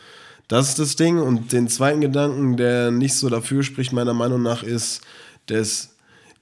Das 0.49 0.71
ist 0.71 0.79
das 0.79 0.97
Ding. 0.97 1.19
Und 1.19 1.53
den 1.53 1.69
zweiten 1.69 2.01
Gedanken, 2.01 2.57
der 2.57 2.91
nicht 2.91 3.15
so 3.15 3.29
dafür 3.29 3.63
spricht, 3.63 3.93
meiner 3.93 4.15
Meinung 4.15 4.43
nach, 4.43 4.63
ist, 4.63 5.03
dass 5.47 5.91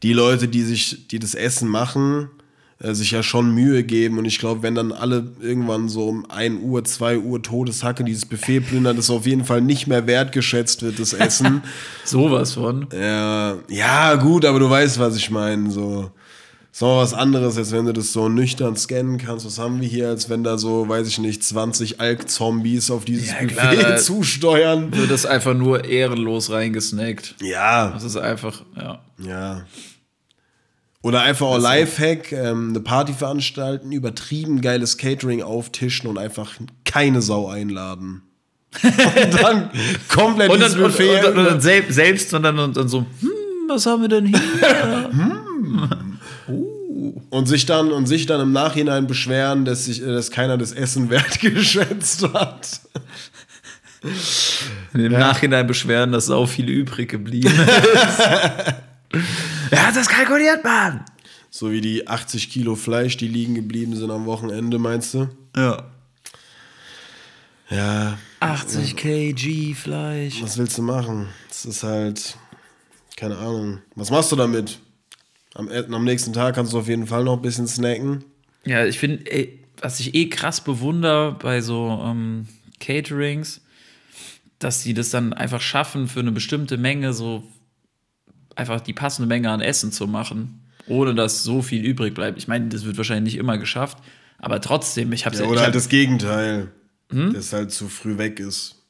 die 0.02 0.12
Leute, 0.12 0.48
die 0.48 0.62
sich, 0.62 1.08
die 1.08 1.18
das 1.18 1.34
Essen 1.34 1.68
machen, 1.68 2.30
äh, 2.78 2.92
sich 2.94 3.10
ja 3.10 3.22
schon 3.22 3.54
Mühe 3.54 3.82
geben. 3.84 4.18
Und 4.18 4.24
ich 4.26 4.38
glaube, 4.38 4.62
wenn 4.62 4.74
dann 4.74 4.92
alle 4.92 5.26
irgendwann 5.40 5.88
so 5.88 6.08
um 6.08 6.30
1 6.30 6.62
Uhr, 6.62 6.84
2 6.84 7.18
Uhr 7.18 7.42
Todeshacke 7.42 8.04
dieses 8.04 8.26
Buffet 8.26 8.60
plündern, 8.60 8.96
das 8.96 9.10
auf 9.10 9.26
jeden 9.26 9.44
Fall 9.44 9.60
nicht 9.62 9.86
mehr 9.86 10.06
wertgeschätzt 10.06 10.82
wird, 10.82 10.98
das 10.98 11.12
Essen. 11.12 11.62
Sowas 12.04 12.52
von. 12.54 12.86
Ja, 12.92 13.56
ja, 13.68 14.14
gut, 14.16 14.44
aber 14.44 14.58
du 14.58 14.68
weißt, 14.68 14.98
was 14.98 15.16
ich 15.16 15.30
meine. 15.30 15.70
So. 15.70 16.10
Ist 16.70 16.82
noch 16.82 16.98
was 16.98 17.14
anderes, 17.14 17.56
als 17.56 17.72
wenn 17.72 17.86
du 17.86 17.94
das 17.94 18.12
so 18.12 18.28
nüchtern 18.28 18.76
scannen 18.76 19.16
kannst. 19.16 19.46
Was 19.46 19.58
haben 19.58 19.80
wir 19.80 19.88
hier, 19.88 20.08
als 20.10 20.28
wenn 20.28 20.44
da 20.44 20.58
so, 20.58 20.86
weiß 20.86 21.08
ich 21.08 21.18
nicht, 21.18 21.42
20 21.42 22.02
Alk-Zombies 22.02 22.90
auf 22.90 23.06
dieses 23.06 23.28
Ja, 23.28 23.36
Buffet 23.40 23.54
klar, 23.54 23.74
da- 23.76 23.96
zusteuern? 23.96 24.94
Wird 24.94 25.10
das 25.10 25.24
einfach 25.24 25.54
nur 25.54 25.86
ehrenlos 25.86 26.50
reingesnackt. 26.50 27.36
Ja, 27.40 27.92
Das 27.92 28.04
ist 28.04 28.18
einfach, 28.18 28.60
ja. 28.76 28.98
ja. 29.26 29.62
Oder 31.06 31.22
einfach 31.22 31.46
auch 31.46 31.58
Lifehack, 31.60 32.32
ähm, 32.32 32.70
eine 32.70 32.80
Party 32.80 33.12
veranstalten, 33.12 33.92
übertrieben 33.92 34.60
geiles 34.60 34.98
Catering 34.98 35.40
auftischen 35.40 36.10
und 36.10 36.18
einfach 36.18 36.54
keine 36.84 37.22
Sau 37.22 37.46
einladen. 37.46 38.22
und 38.82 39.40
dann 39.40 39.70
komplett 40.08 40.50
Und 40.50 40.58
dann, 40.58 40.72
dieses 40.72 40.74
und, 40.74 40.82
Buffet. 40.82 41.24
und, 41.26 41.38
und, 41.38 41.46
und 41.46 41.60
selbst, 41.60 41.94
selbst 41.94 42.34
und 42.34 42.42
dann, 42.42 42.58
und 42.58 42.88
so, 42.88 43.06
hm, 43.20 43.30
was 43.68 43.86
haben 43.86 44.02
wir 44.02 44.08
denn 44.08 44.26
hier? 44.26 44.40
Und 47.30 47.46
sich 47.46 47.66
dann, 47.66 47.92
und 47.92 48.06
sich 48.06 48.26
dann 48.26 48.40
im 48.40 48.52
Nachhinein 48.52 49.06
beschweren, 49.06 49.64
dass, 49.64 49.84
sich, 49.84 50.00
dass 50.00 50.30
keiner 50.30 50.56
das 50.56 50.72
Essen 50.72 51.10
wertgeschätzt 51.10 52.32
hat. 52.32 52.80
Im 54.94 55.12
Nachhinein 55.12 55.66
beschweren, 55.66 56.12
dass 56.12 56.26
sau 56.26 56.46
viel 56.46 56.68
übrig 56.68 57.10
geblieben 57.10 57.52
ist. 57.52 58.74
Wer 59.70 59.86
hat 59.86 59.96
das 59.96 60.08
kalkuliert, 60.08 60.64
Mann? 60.64 61.04
So 61.50 61.70
wie 61.70 61.80
die 61.80 62.06
80 62.06 62.50
Kilo 62.50 62.76
Fleisch, 62.76 63.16
die 63.16 63.28
liegen 63.28 63.54
geblieben 63.54 63.96
sind 63.96 64.10
am 64.10 64.26
Wochenende, 64.26 64.78
meinst 64.78 65.14
du? 65.14 65.28
Ja. 65.56 65.84
Ja, 67.70 68.18
80 68.40 68.96
kg 68.96 69.74
Fleisch. 69.74 70.40
was 70.40 70.56
willst 70.58 70.78
du 70.78 70.82
machen? 70.82 71.28
Das 71.48 71.64
ist 71.64 71.82
halt, 71.82 72.36
keine 73.16 73.36
Ahnung. 73.38 73.78
Was 73.96 74.10
machst 74.10 74.30
du 74.30 74.36
damit? 74.36 74.78
Am, 75.54 75.68
äh, 75.70 75.84
am 75.90 76.04
nächsten 76.04 76.32
Tag 76.32 76.54
kannst 76.54 76.72
du 76.74 76.78
auf 76.78 76.88
jeden 76.88 77.06
Fall 77.06 77.24
noch 77.24 77.36
ein 77.36 77.42
bisschen 77.42 77.66
snacken. 77.66 78.24
Ja, 78.64 78.84
ich 78.84 78.98
finde, 78.98 79.24
was 79.80 79.98
ich 80.00 80.14
eh 80.14 80.28
krass 80.28 80.60
bewundere 80.62 81.32
bei 81.32 81.60
so 81.60 82.02
ähm, 82.04 82.46
Caterings, 82.78 83.62
dass 84.58 84.82
die 84.82 84.94
das 84.94 85.10
dann 85.10 85.32
einfach 85.32 85.60
schaffen, 85.60 86.08
für 86.08 86.20
eine 86.20 86.32
bestimmte 86.32 86.76
Menge 86.76 87.12
so 87.12 87.42
einfach 88.56 88.80
die 88.80 88.92
passende 88.92 89.28
Menge 89.28 89.50
an 89.50 89.60
Essen 89.60 89.92
zu 89.92 90.06
machen, 90.06 90.60
ohne 90.88 91.14
dass 91.14 91.42
so 91.42 91.62
viel 91.62 91.84
übrig 91.84 92.14
bleibt. 92.14 92.38
Ich 92.38 92.48
meine, 92.48 92.68
das 92.68 92.84
wird 92.84 92.96
wahrscheinlich 92.96 93.34
nicht 93.34 93.40
immer 93.40 93.58
geschafft, 93.58 93.98
aber 94.38 94.60
trotzdem, 94.60 95.12
ich 95.12 95.24
habe 95.26 95.36
Ja, 95.36 95.42
ja, 95.44 95.48
oder 95.48 95.60
halt 95.62 95.74
das 95.74 95.88
Gegenteil. 95.88 96.68
Dass 97.10 97.52
halt 97.52 97.70
zu 97.70 97.88
früh 97.88 98.18
weg 98.18 98.40
ist. 98.40 98.82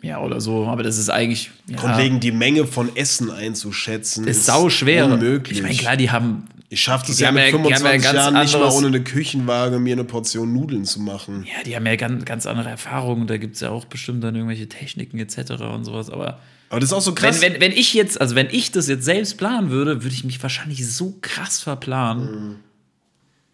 ja 0.00 0.20
oder 0.20 0.40
so, 0.40 0.66
aber 0.66 0.82
das 0.84 0.96
ist 0.96 1.10
eigentlich 1.10 1.50
ja, 1.66 1.76
Grundlegend 1.76 2.22
die 2.22 2.30
Menge 2.32 2.66
von 2.66 2.94
Essen 2.96 3.30
einzuschätzen. 3.30 4.26
ist 4.28 4.46
sau 4.46 4.70
schwer. 4.70 5.06
Unmöglich. 5.06 5.58
Ich 5.58 5.62
meine, 5.62 5.74
klar, 5.74 5.96
die 5.96 6.10
haben 6.10 6.44
Ich 6.68 6.80
schaffe 6.80 7.06
das 7.08 7.18
ja 7.18 7.32
mit 7.32 7.42
ja- 7.42 7.48
die 7.50 7.54
haben 7.56 7.64
ja 7.64 7.76
25 7.76 8.02
ganz 8.02 8.16
Jahren 8.16 8.34
nicht 8.42 8.54
mal 8.58 8.70
ohne 8.70 8.86
eine 8.86 9.02
Küchenwaage 9.02 9.78
mir 9.78 9.92
eine 9.94 10.04
Portion 10.04 10.52
Nudeln 10.54 10.84
zu 10.84 11.00
machen. 11.00 11.44
ja, 11.44 11.62
die 11.64 11.74
haben 11.76 11.84
ja 11.84 11.96
ganz, 11.96 12.24
ganz 12.24 12.46
andere 12.46 12.70
Erfahrungen. 12.70 13.26
Da 13.26 13.36
gibt 13.36 13.56
es 13.56 13.60
ja 13.60 13.70
auch 13.70 13.84
bestimmt 13.86 14.22
dann 14.24 14.34
irgendwelche 14.34 14.68
Techniken 14.68 15.18
etc. 15.18 15.50
und 15.74 15.84
sowas. 15.84 16.08
Aber 16.10 16.38
Aber 16.72 16.80
das 16.80 16.88
ist 16.88 16.94
auch 16.94 17.02
so 17.02 17.12
krass. 17.14 17.42
wenn, 17.42 17.52
wenn, 17.52 17.60
wenn 17.60 17.72
ich 17.72 17.92
jetzt, 17.92 18.18
also 18.18 18.34
wenn 18.34 18.48
ich 18.48 18.72
das 18.72 18.88
jetzt 18.88 19.04
selbst 19.04 19.36
planen 19.36 19.68
würde, 19.68 20.02
würde 20.02 20.14
ich 20.14 20.24
mich 20.24 20.42
wahrscheinlich 20.42 20.90
so 20.90 21.18
krass 21.20 21.60
verplanen. 21.60 22.60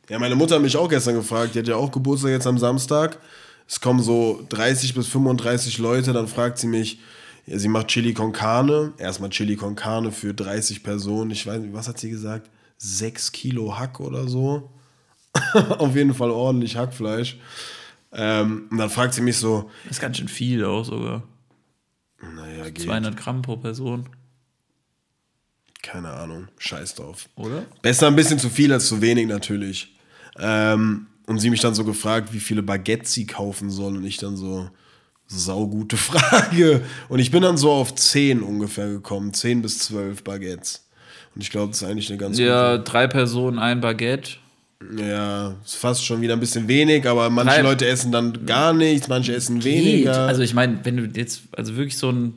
ja, 0.08 0.20
meine 0.20 0.36
Mutter 0.36 0.54
hat 0.54 0.62
mich 0.62 0.76
auch 0.76 0.88
gestern 0.88 1.16
gefragt. 1.16 1.56
Die 1.56 1.58
hat 1.58 1.66
ja 1.66 1.74
auch 1.74 1.90
Geburtstag 1.90 2.30
jetzt 2.30 2.46
am 2.46 2.58
Samstag. 2.58 3.18
Es 3.66 3.80
kommen 3.80 4.00
so 4.04 4.46
30 4.50 4.94
bis 4.94 5.08
35 5.08 5.78
Leute. 5.78 6.12
Dann 6.12 6.28
fragt 6.28 6.58
sie 6.58 6.68
mich, 6.68 7.00
ja, 7.46 7.58
sie 7.58 7.66
macht 7.66 7.88
Chili 7.88 8.14
con 8.14 8.30
Carne. 8.30 8.92
Erstmal 8.98 9.30
Chili 9.30 9.56
con 9.56 9.74
Carne 9.74 10.12
für 10.12 10.32
30 10.32 10.84
Personen. 10.84 11.32
Ich 11.32 11.44
weiß 11.44 11.58
nicht, 11.58 11.74
was 11.74 11.88
hat 11.88 11.98
sie 11.98 12.10
gesagt? 12.10 12.48
6 12.76 13.32
Kilo 13.32 13.76
Hack 13.76 13.98
oder 13.98 14.28
so. 14.28 14.70
Auf 15.70 15.96
jeden 15.96 16.14
Fall 16.14 16.30
ordentlich 16.30 16.76
Hackfleisch. 16.76 17.36
Ähm, 18.12 18.68
und 18.70 18.78
dann 18.78 18.90
fragt 18.90 19.14
sie 19.14 19.22
mich 19.22 19.38
so, 19.38 19.68
Das 19.82 19.96
ist 19.96 20.00
ganz 20.00 20.18
schön 20.18 20.28
viel 20.28 20.64
auch 20.64 20.84
sogar. 20.84 21.24
Naja, 22.20 22.64
geht. 22.70 22.84
200 22.84 23.16
Gramm 23.16 23.42
pro 23.42 23.56
Person, 23.56 24.08
Keine 25.82 26.10
Ahnung, 26.10 26.48
scheiß 26.58 26.94
drauf. 26.96 27.28
oder? 27.36 27.64
Besser 27.82 28.08
ein 28.08 28.16
bisschen 28.16 28.38
zu 28.38 28.50
viel 28.50 28.72
als 28.72 28.88
zu 28.88 29.00
wenig 29.00 29.26
natürlich. 29.28 29.96
Ähm, 30.38 31.06
und 31.26 31.38
sie 31.40 31.50
mich 31.50 31.60
dann 31.60 31.74
so 31.74 31.84
gefragt, 31.84 32.32
wie 32.32 32.40
viele 32.40 32.62
Baguettes 32.62 33.12
sie 33.12 33.26
kaufen 33.26 33.70
soll. 33.70 33.96
Und 33.96 34.04
ich 34.04 34.16
dann 34.16 34.36
so, 34.36 34.70
saugute 35.26 35.96
Frage. 35.98 36.82
Und 37.08 37.18
ich 37.18 37.30
bin 37.30 37.42
dann 37.42 37.56
so 37.56 37.70
auf 37.70 37.94
10 37.94 38.42
ungefähr 38.42 38.88
gekommen. 38.88 39.32
10 39.34 39.62
bis 39.62 39.78
12 39.80 40.24
Baguettes. 40.24 40.88
Und 41.34 41.42
ich 41.42 41.50
glaube, 41.50 41.68
das 41.72 41.82
ist 41.82 41.88
eigentlich 41.88 42.08
eine 42.08 42.18
ganz 42.18 42.38
Ja, 42.38 42.78
drei 42.78 43.06
Personen, 43.06 43.58
ein 43.58 43.80
Baguette. 43.80 44.32
Ja, 44.96 45.56
ist 45.64 45.74
fast 45.74 46.04
schon 46.04 46.20
wieder 46.20 46.34
ein 46.34 46.40
bisschen 46.40 46.68
wenig, 46.68 47.06
aber 47.08 47.28
manche 47.30 47.56
Drei- 47.56 47.62
Leute 47.62 47.86
essen 47.88 48.12
dann 48.12 48.46
gar 48.46 48.72
nichts, 48.72 49.08
manche 49.08 49.34
essen 49.34 49.58
Geht. 49.58 49.84
weniger. 49.84 50.26
Also 50.28 50.42
ich 50.42 50.54
meine, 50.54 50.78
wenn 50.84 50.96
du 50.96 51.04
jetzt, 51.18 51.42
also 51.56 51.74
wirklich 51.76 51.96
so 51.98 52.10
ein 52.12 52.34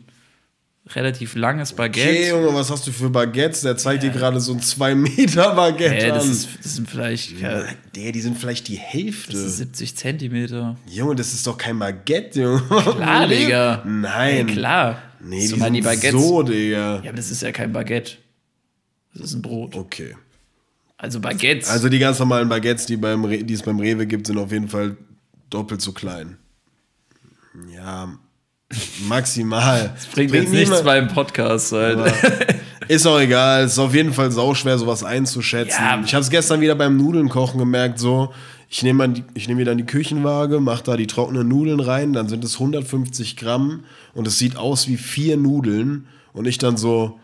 relativ 0.90 1.36
langes 1.36 1.74
Baguette. 1.74 2.10
okay, 2.10 2.30
Junge, 2.30 2.54
was 2.56 2.72
hast 2.72 2.88
du 2.88 2.92
für 2.92 3.12
Baguettes? 3.12 3.62
Der 3.62 3.78
zeigt 3.78 4.02
dir 4.02 4.10
gerade 4.10 4.40
so 4.40 4.54
ein 4.54 4.60
2 4.60 4.96
Meter 4.96 5.54
Baguette 5.56 5.94
Hä, 5.94 6.10
das, 6.10 6.24
an. 6.26 6.32
ist, 6.32 6.50
das 6.64 6.76
sind 6.76 6.90
vielleicht 6.90 7.40
ja, 7.40 7.64
der, 7.96 8.12
die 8.12 8.22
sind 8.22 8.38
vielleicht 8.40 8.68
die 8.68 8.78
Hälfte. 8.78 9.34
das 9.34 9.42
ist 9.42 9.58
70 9.58 9.96
Zentimeter. 9.96 10.76
Junge, 10.90 11.14
das 11.16 11.34
ist 11.34 11.46
doch 11.46 11.58
kein 11.60 11.78
Baguette, 11.78 12.42
Junge. 12.42 12.62
Klar, 12.70 13.28
Digga. 13.28 13.84
Nein. 13.86 14.48
Ja, 14.48 14.54
klar. 14.54 15.02
Nee, 15.24 15.42
die 15.42 15.48
Zumal 15.48 15.68
sind 15.68 15.76
die 15.76 15.82
Baguettes. 15.82 16.12
so, 16.20 16.42
Digga. 16.42 16.96
Ja, 17.04 17.10
aber 17.10 17.14
das 17.18 17.30
ist 17.30 17.44
ja 17.44 17.52
kein 17.52 17.72
Baguette. 17.72 18.14
Das 19.14 19.26
ist 19.26 19.34
ein 19.36 19.44
Brot. 19.44 19.76
Okay. 19.76 20.16
Also 21.02 21.20
Baguettes. 21.20 21.68
Also 21.68 21.90
die 21.90 21.98
ganz 21.98 22.20
normalen 22.20 22.48
Baguettes, 22.48 22.86
die, 22.86 22.96
beim 22.96 23.26
Re 23.26 23.44
die 23.44 23.56
es 23.56 23.64
beim 23.64 23.80
Rewe 23.80 24.06
gibt, 24.06 24.28
sind 24.28 24.38
auf 24.38 24.52
jeden 24.52 24.68
Fall 24.68 24.98
doppelt 25.50 25.82
so 25.82 25.94
klein. 25.94 26.38
Ja, 27.74 28.08
Maximal. 29.08 29.96
Bringt 30.14 30.32
jetzt 30.32 30.52
nichts 30.52 30.84
beim 30.84 31.08
Podcast 31.08 31.72
halt. 31.72 32.14
Ist 32.88 33.08
auch 33.08 33.20
egal, 33.20 33.64
es 33.64 33.74
ist 33.74 33.80
auf 33.80 33.96
jeden 33.96 34.14
Fall 34.14 34.32
sauschwer, 34.32 34.78
sowas 34.78 35.04
einzuschätzen. 35.04 35.82
Ja. 35.82 36.00
Ich 36.06 36.14
habe 36.14 36.22
es 36.22 36.30
gestern 36.30 36.62
wieder 36.62 36.76
beim 36.76 36.98
Nudeln 36.98 37.30
kochen 37.30 37.58
gemerkt, 37.58 37.98
so, 37.98 38.32
ich 38.70 38.84
nehme 38.84 39.08
nehme 39.08 39.56
mir 39.56 39.66
dann 39.66 39.80
die 39.80 39.86
Küchenwaage, 39.86 40.60
mache 40.60 40.84
da 40.84 40.98
die 40.98 41.08
trockenen 41.08 41.48
Nudeln 41.48 41.80
rein, 41.80 42.14
dann 42.14 42.30
sind 42.30 42.44
es 42.44 42.56
150 42.56 43.38
Gramm 43.38 43.86
und 44.14 44.28
es 44.28 44.38
sieht 44.38 44.56
aus 44.56 44.88
wie 44.88 44.98
vier 44.98 45.36
Nudeln 45.36 46.06
und 46.32 46.48
ich 46.48 46.60
dann 46.60 46.78
so, 46.78 47.20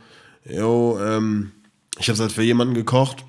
yo, 0.50 0.98
ähm, 1.00 1.52
ich 2.00 2.08
habe 2.08 2.16
es 2.16 2.20
halt 2.22 2.32
für 2.32 2.44
jemanden 2.44 2.74
gekocht, 2.74 3.24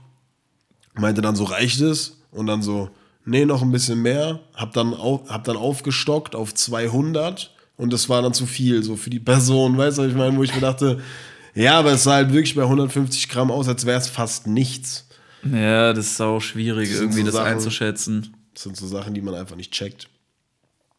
meinte 0.99 1.21
dann 1.23 1.37
so, 1.37 1.45
reicht 1.45 1.81
es? 1.81 2.21
Und 2.31 2.47
dann 2.47 2.63
so, 2.63 2.91
nee, 3.25 3.45
noch 3.45 3.63
ein 3.63 3.71
bisschen 3.73 4.03
mehr, 4.03 4.41
hab 4.55 4.73
dann, 4.73 4.95
auf, 4.95 5.29
hab 5.31 5.45
dann 5.45 5.57
aufgestockt 5.57 6.35
auf 6.35 6.55
200 6.55 7.55
und 7.77 7.93
das 7.93 8.09
war 8.09 8.23
dann 8.23 8.35
zu 8.35 8.47
viel, 8.47 8.83
so 8.83 8.97
für 8.97 9.11
die 9.11 9.21
Person, 9.21 9.77
weißt 9.79 9.99
du, 9.99 10.03
was 10.03 10.11
ich 10.11 10.17
meine, 10.17 10.37
wo 10.37 10.43
ich 10.43 10.55
mir 10.55 10.61
dachte, 10.61 11.01
ja, 11.55 11.79
aber 11.79 11.93
es 11.93 12.05
sah 12.05 12.15
halt 12.15 12.33
wirklich 12.33 12.55
bei 12.55 12.63
150 12.63 13.29
Gramm 13.29 13.51
aus, 13.51 13.67
als 13.69 13.87
wäre 13.87 13.99
es 13.99 14.09
fast 14.09 14.47
nichts. 14.47 15.09
Ja, 15.43 15.93
das 15.93 16.07
ist 16.13 16.21
auch 16.21 16.41
schwierig, 16.41 16.89
sind 16.91 17.01
irgendwie 17.03 17.21
so 17.21 17.27
das 17.27 17.35
Sachen- 17.37 17.47
einzuschätzen. 17.47 18.37
Das 18.55 18.65
sind 18.65 18.77
so 18.77 18.87
Sachen, 18.87 19.15
die 19.15 19.21
man 19.23 19.35
einfach 19.35 19.57
nicht 19.57 19.73
checkt. 19.73 20.09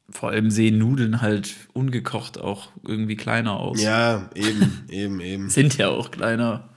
Vor 0.10 0.30
allem 0.30 0.50
sehen 0.50 0.80
Nudeln 0.80 1.22
halt 1.22 1.54
ungekocht 1.74 2.40
auch 2.40 2.70
irgendwie 2.84 3.16
kleiner 3.16 3.60
aus. 3.60 3.82
Ja, 3.82 4.30
eben, 4.34 4.84
eben, 4.90 5.20
eben. 5.20 5.50
Sind 5.50 5.78
ja 5.78 5.90
auch 5.90 6.10
kleiner. 6.10 6.70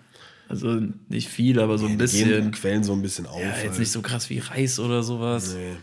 Also 0.49 0.81
nicht 1.09 1.29
viel, 1.29 1.59
aber 1.61 1.79
so 1.79 1.85
ein 1.87 1.91
Gehen 1.91 1.99
bisschen. 1.99 2.51
Quellen 2.53 2.85
so 2.85 2.93
ein 2.93 3.01
bisschen 3.03 3.27
auf. 3.27 3.41
Ja, 3.41 3.47
jetzt 3.49 3.71
halt. 3.71 3.79
nicht 3.79 3.91
so 3.93 4.03
krass 4.03 4.29
wie 4.29 4.39
Reis 4.39 4.79
oder 4.79 5.03
sowas. 5.03 5.55
Nee. 5.55 5.77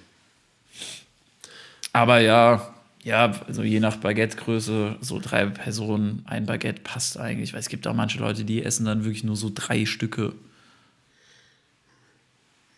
Aber 1.92 2.20
ja, 2.20 2.70
ja, 3.04 3.32
also 3.48 3.64
je 3.64 3.80
nach 3.80 3.96
Baguettegröße, 3.98 4.98
so 5.02 5.20
drei 5.20 5.46
Personen, 5.48 6.22
ein 6.26 6.46
Baguette 6.46 6.82
passt 6.84 7.18
eigentlich. 7.18 7.54
Weil 7.54 7.62
es 7.62 7.70
gibt 7.70 7.88
auch 7.88 7.96
manche 7.96 8.20
Leute, 8.20 8.44
die 8.44 8.64
essen 8.64 8.86
dann 8.86 9.04
wirklich 9.06 9.24
nur 9.24 9.36
so 9.36 9.52
drei 9.54 9.86
Stücke. 9.86 10.34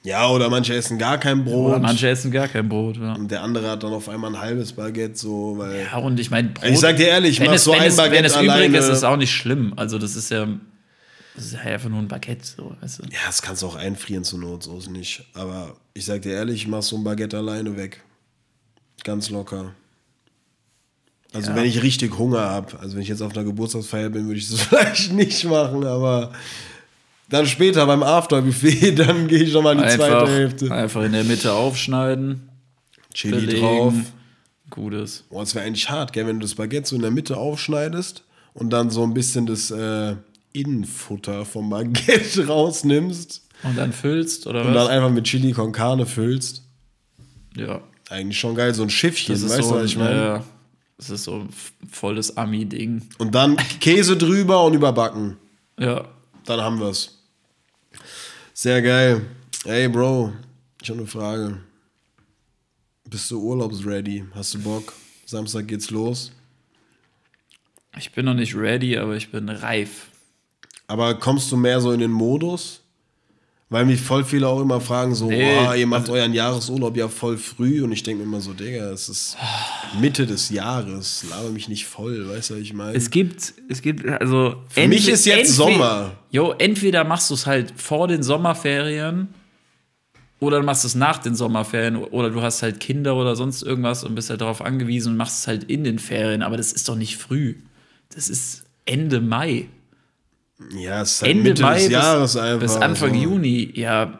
Ja, 0.03 0.29
oder 0.29 0.49
manche 0.49 0.73
essen 0.73 0.97
gar 0.97 1.17
kein 1.19 1.43
Brot. 1.43 1.71
Oder 1.73 1.79
manche 1.79 2.07
essen 2.09 2.31
gar 2.31 2.47
kein 2.47 2.67
Brot. 2.67 2.97
Ja, 2.97 3.13
Und 3.13 3.29
der 3.29 3.43
andere 3.43 3.69
hat 3.69 3.83
dann 3.83 3.93
auf 3.93 4.09
einmal 4.09 4.31
ein 4.33 4.39
halbes 4.41 4.73
Baguette, 4.73 5.15
so, 5.15 5.55
weil. 5.57 5.83
ja 5.83 5.97
und 5.97 6.19
ich 6.19 6.31
meine, 6.31 6.49
Brot. 6.49 6.69
Ich 6.69 6.79
sag 6.79 6.95
dir 6.97 7.07
ehrlich, 7.09 7.39
wenn 7.39 7.47
mach 7.47 7.53
es, 7.55 7.65
so 7.65 7.73
wenn 7.73 7.81
ein 7.81 7.87
es, 7.89 7.97
Baguette 7.97 8.15
wenn 8.17 8.25
es 8.25 8.35
übrig 8.35 8.49
alleine- 8.49 8.77
ist, 8.77 8.85
ist 8.85 8.97
es 8.97 9.03
auch 9.03 9.17
nicht 9.17 9.31
schlimm. 9.35 9.73
Also 9.75 9.99
das 9.99 10.15
ist 10.15 10.31
ja, 10.31 10.47
das 11.41 11.53
ist 11.53 11.65
ja 11.65 11.71
einfach 11.71 11.89
nur 11.89 11.99
ein 11.99 12.07
Baguette. 12.07 12.45
So, 12.45 12.75
weißt 12.81 12.99
du? 12.99 13.03
Ja, 13.03 13.19
das 13.25 13.41
kannst 13.41 13.61
du 13.61 13.67
auch 13.67 13.75
einfrieren 13.75 14.23
zur 14.23 14.39
Not, 14.39 14.63
so 14.63 14.77
ist 14.77 14.89
nicht. 14.89 15.25
Aber 15.33 15.75
ich 15.93 16.05
sag 16.05 16.21
dir 16.21 16.33
ehrlich, 16.33 16.61
ich 16.63 16.67
mach 16.67 16.81
so 16.83 16.95
ein 16.97 17.03
Baguette 17.03 17.37
alleine 17.37 17.75
weg. 17.77 18.03
Ganz 19.03 19.29
locker. 19.29 19.73
Also 21.33 21.51
Ja. 21.51 21.55
wenn 21.55 21.65
ich 21.65 21.81
richtig 21.81 22.17
Hunger 22.17 22.41
habe, 22.41 22.77
also 22.79 22.95
wenn 22.95 23.01
ich 23.03 23.07
jetzt 23.07 23.21
auf 23.21 23.31
einer 23.33 23.43
Geburtstagsfeier 23.45 24.09
bin, 24.09 24.25
würde 24.27 24.39
ich 24.39 24.49
das 24.49 24.61
vielleicht 24.67 25.13
nicht 25.13 25.43
machen, 25.45 25.85
aber 25.85 26.31
dann 27.29 27.45
später 27.47 27.85
beim 27.85 28.03
Afterbuffet, 28.03 28.91
dann 28.99 29.27
gehe 29.27 29.43
ich 29.43 29.53
nochmal 29.53 29.73
in 29.73 29.79
die 29.79 29.85
Einfach, 29.85 30.07
zweite 30.25 30.31
Hälfte. 30.31 30.71
einfach 30.71 31.01
in 31.03 31.13
der 31.13 31.23
Mitte 31.23 31.53
aufschneiden, 31.53 32.49
Chili 33.13 33.45
belegen, 33.45 33.61
drauf. 33.61 33.93
Gutes. 34.69 35.23
Boah, 35.29 35.39
das 35.41 35.55
wäre 35.55 35.65
eigentlich 35.65 35.89
hart, 35.89 36.13
gell, 36.13 36.27
wenn 36.27 36.39
du 36.39 36.45
das 36.45 36.55
Baguette 36.55 36.87
so 36.87 36.95
in 36.97 37.01
der 37.01 37.11
Mitte 37.11 37.37
aufschneidest 37.37 38.23
und 38.53 38.69
dann 38.71 38.89
so 38.89 39.03
ein 39.03 39.13
bisschen 39.13 39.45
das 39.45 39.71
äh, 39.71 40.15
Innenfutter 40.53 41.45
vom 41.45 41.69
Baguette 41.69 42.47
rausnimmst 42.47 43.41
Und 43.63 43.77
dann 43.77 43.93
füllst 43.93 44.47
oder 44.47 44.61
und 44.61 44.67
dann 44.67 44.75
was? 44.75 44.87
einfach 44.89 45.09
mit 45.09 45.25
Chili 45.25 45.51
con 45.53 45.71
Carne 45.71 46.05
füllst. 46.05 46.63
Ja. 47.55 47.81
Eigentlich 48.09 48.39
schon 48.39 48.55
geil, 48.55 48.73
so 48.73 48.83
ein 48.83 48.89
Schiffchen, 48.89 49.33
Das 49.33 49.41
ist 49.43 49.51
weißt 49.51 49.63
so, 49.69 49.73
du, 49.75 49.79
was 49.81 49.85
ich 49.85 49.97
meine? 49.97 50.15
ja, 50.15 50.43
das 50.97 51.09
ist 51.09 51.23
so 51.23 51.35
ein 51.39 51.49
volles 51.89 52.35
Ami-Ding. 52.37 53.01
Und 53.17 53.33
dann 53.35 53.55
Käse 53.79 54.17
drüber 54.17 54.65
und 54.65 54.73
überbacken. 54.73 55.37
Ja. 55.79 56.05
Dann 56.45 56.59
haben 56.61 56.79
wir's. 56.79 57.17
Sehr 58.53 58.81
geil. 58.81 59.21
Ey, 59.65 59.87
Bro, 59.87 60.33
ich 60.81 60.89
habe 60.89 60.99
eine 60.99 61.07
Frage. 61.07 61.57
Bist 63.09 63.29
du 63.31 63.39
urlaubsready? 63.41 64.25
Hast 64.35 64.53
du 64.53 64.59
Bock? 64.61 64.93
Samstag 65.25 65.67
geht's 65.67 65.89
los. 65.91 66.31
Ich 67.97 68.11
bin 68.11 68.25
noch 68.25 68.33
nicht 68.33 68.55
ready, 68.55 68.97
aber 68.97 69.15
ich 69.15 69.31
bin 69.31 69.49
reif. 69.49 70.07
Aber 70.91 71.13
kommst 71.13 71.49
du 71.53 71.55
mehr 71.55 71.79
so 71.79 71.93
in 71.93 72.01
den 72.01 72.11
Modus? 72.11 72.81
Weil 73.69 73.85
mich 73.85 74.01
voll 74.01 74.25
viele 74.25 74.49
auch 74.49 74.59
immer 74.59 74.81
fragen, 74.81 75.15
so, 75.15 75.27
Nee, 75.27 75.57
oh, 75.65 75.73
ihr 75.73 75.87
macht 75.87 76.01
also- 76.01 76.13
euren 76.15 76.33
Jahresurlaub 76.33 76.97
ja 76.97 77.07
voll 77.07 77.37
früh. 77.37 77.81
Und 77.81 77.93
ich 77.93 78.03
denke 78.03 78.21
mir 78.21 78.27
immer 78.27 78.41
so, 78.41 78.51
Digga, 78.51 78.91
es 78.91 79.07
ist 79.07 79.37
Mitte 80.01 80.25
des 80.25 80.49
Jahres. 80.49 81.23
Laber 81.29 81.49
mich 81.51 81.69
nicht 81.69 81.85
voll, 81.85 82.27
weißt 82.27 82.49
du, 82.49 82.55
was 82.55 82.61
ich 82.61 82.73
meine? 82.73 82.97
Es 82.97 83.09
gibt, 83.09 83.53
es 83.69 83.81
gibt, 83.81 84.05
also. 84.05 84.55
Für 84.67 84.85
mich 84.89 85.07
ist 85.07 85.25
jetzt 85.25 85.55
Sommer. 85.55 86.11
Jo, 86.29 86.53
entweder 86.57 87.05
machst 87.05 87.29
du 87.29 87.35
es 87.35 87.45
halt 87.45 87.71
vor 87.77 88.09
den 88.09 88.21
Sommerferien 88.21 89.29
oder 90.41 90.59
du 90.59 90.65
machst 90.65 90.83
es 90.83 90.93
nach 90.93 91.19
den 91.19 91.35
Sommerferien 91.35 91.95
oder 91.95 92.31
du 92.31 92.41
hast 92.41 92.63
halt 92.63 92.81
Kinder 92.81 93.15
oder 93.15 93.37
sonst 93.37 93.61
irgendwas 93.61 94.03
und 94.03 94.13
bist 94.13 94.29
halt 94.29 94.41
darauf 94.41 94.61
angewiesen 94.61 95.13
und 95.13 95.17
machst 95.17 95.39
es 95.39 95.47
halt 95.47 95.63
in 95.63 95.85
den 95.85 95.99
Ferien. 95.99 96.41
Aber 96.41 96.57
das 96.57 96.73
ist 96.73 96.89
doch 96.89 96.97
nicht 96.97 97.15
früh. 97.15 97.55
Das 98.13 98.27
ist 98.27 98.65
Ende 98.83 99.21
Mai. 99.21 99.69
Ja, 100.77 101.01
es 101.01 101.11
ist 101.13 101.21
halt 101.21 101.31
Ende 101.31 101.49
Mitte 101.49 101.61
Mai 101.63 101.73
des 101.75 101.83
bis, 101.85 101.91
Jahres 101.93 102.37
einfach. 102.37 102.59
bis 102.59 102.75
Anfang 102.75 103.09
so. 103.13 103.15
Juni. 103.21 103.71
Ja, 103.75 104.17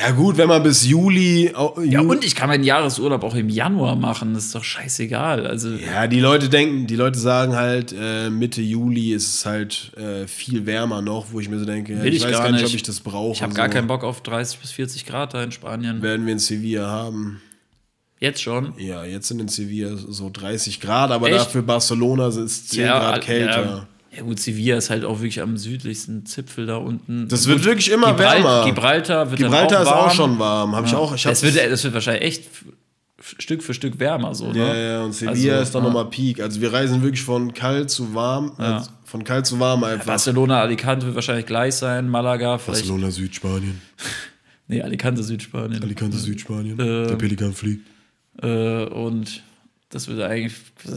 Ja, 0.00 0.10
gut, 0.12 0.38
wenn 0.38 0.48
man 0.48 0.62
bis 0.62 0.86
Juli. 0.86 1.50
au- 1.54 1.78
ja, 1.82 2.00
Ju- 2.00 2.08
und 2.10 2.24
ich 2.24 2.34
kann 2.34 2.48
meinen 2.48 2.64
Jahresurlaub 2.64 3.22
auch 3.24 3.34
im 3.34 3.50
Januar 3.50 3.94
machen. 3.94 4.32
Das 4.32 4.46
ist 4.46 4.54
doch 4.54 4.64
scheißegal. 4.64 5.46
Also, 5.46 5.68
Ja, 5.70 6.06
die 6.06 6.18
Leute 6.20 6.48
denken, 6.48 6.86
die 6.86 6.96
Leute 6.96 7.18
sagen 7.18 7.54
halt, 7.56 7.94
äh, 7.98 8.30
Mitte 8.30 8.62
Juli 8.62 9.12
ist 9.12 9.34
es 9.34 9.44
halt 9.46 9.92
äh, 9.98 10.26
viel 10.26 10.64
wärmer 10.64 11.02
noch, 11.02 11.26
wo 11.32 11.40
ich 11.40 11.48
mir 11.50 11.58
so 11.58 11.66
denke, 11.66 11.92
ja, 11.92 12.04
ich, 12.04 12.14
ich 12.16 12.24
weiß 12.24 12.38
gar 12.38 12.50
nicht, 12.52 12.64
ob 12.64 12.72
ich 12.74 12.82
das 12.82 13.00
brauche. 13.00 13.32
ich 13.34 13.42
habe 13.42 13.52
so. 13.52 13.56
gar 13.58 13.68
keinen 13.68 13.86
Bock 13.86 14.02
auf 14.02 14.22
30 14.22 14.58
bis 14.60 14.70
40 14.70 15.04
Grad 15.04 15.34
da 15.34 15.42
in 15.42 15.52
Spanien. 15.52 16.00
Werden 16.00 16.24
wir 16.24 16.32
in 16.32 16.38
Sevilla 16.38 16.86
haben. 16.88 17.42
Jetzt 18.18 18.40
schon. 18.40 18.72
Ja, 18.78 19.04
jetzt 19.04 19.28
sind 19.28 19.40
in 19.40 19.48
Sevilla 19.48 19.90
so 19.96 20.30
30 20.32 20.80
Grad, 20.80 21.10
aber 21.10 21.26
Echt? 21.28 21.38
dafür 21.40 21.60
Barcelona 21.62 22.28
ist 22.28 22.36
es 22.36 22.68
10 22.68 22.86
Grad 22.86 23.20
kälter. 23.20 23.64
Ja, 23.64 23.86
ja 24.14 24.22
gut, 24.22 24.38
Sevilla 24.40 24.76
ist 24.76 24.90
halt 24.90 25.04
auch 25.04 25.18
wirklich 25.20 25.40
am 25.40 25.56
südlichsten 25.56 26.26
Zipfel 26.26 26.66
da 26.66 26.76
unten. 26.76 27.28
Das 27.28 27.46
wird 27.46 27.58
Gut, 27.58 27.66
wirklich 27.66 27.90
immer 27.90 28.18
wärmer. 28.18 28.64
Gibraltar 28.66 29.30
wird 29.30 29.40
Gibraltar 29.40 29.68
dann 29.78 29.82
ist 29.82 29.88
auch 29.88 29.94
warm. 29.96 30.06
auch 30.10 30.14
schon 30.14 30.38
warm. 30.38 30.76
Hab 30.76 30.86
ich 30.86 30.94
auch, 30.94 31.14
ich 31.14 31.22
das, 31.22 31.42
hab's- 31.42 31.54
wird, 31.54 31.70
das 31.72 31.82
wird 31.84 31.94
wahrscheinlich 31.94 32.22
echt 32.24 32.44
Stück 33.38 33.62
für 33.62 33.72
Stück 33.72 33.98
wärmer 34.00 34.34
so, 34.34 34.52
ne? 34.52 34.58
Ja, 34.58 34.74
ja, 34.74 35.02
und 35.04 35.14
Sevilla 35.14 35.52
Also, 35.54 35.62
ist 35.62 35.74
dann 35.74 35.82
ja. 35.84 35.88
nochmal 35.88 36.06
Peak. 36.10 36.40
Also 36.40 36.60
wir 36.60 36.72
reisen 36.72 37.02
wirklich 37.02 37.22
von 37.22 37.54
kalt 37.54 37.88
zu 37.88 38.14
warm, 38.14 38.52
also 38.58 38.90
von 39.04 39.22
kalt 39.24 39.46
zu 39.46 39.60
warm 39.60 39.84
einfach. 39.84 40.06
Barcelona, 40.06 40.60
Alicante 40.60 41.06
wird 41.06 41.14
wahrscheinlich 41.14 41.46
gleich 41.46 41.74
sein, 41.76 42.08
Malaga 42.08 42.58
vielleicht. 42.58 42.82
Barcelona, 42.82 43.10
Südspanien. 43.10 43.80
Nee, 44.68 44.80
Alicante, 44.80 45.22
Südspanien. 45.22 45.82
Alicante, 45.82 46.16
Südspanien. 46.16 46.78
Ähm, 46.80 47.08
Der 47.08 47.16
Pelikan 47.16 47.52
fliegt. 47.52 47.86
Äh, 48.40 48.84
und 48.84 49.42
das 49.92 50.08
wird 50.08 50.22
eigentlich 50.22 50.54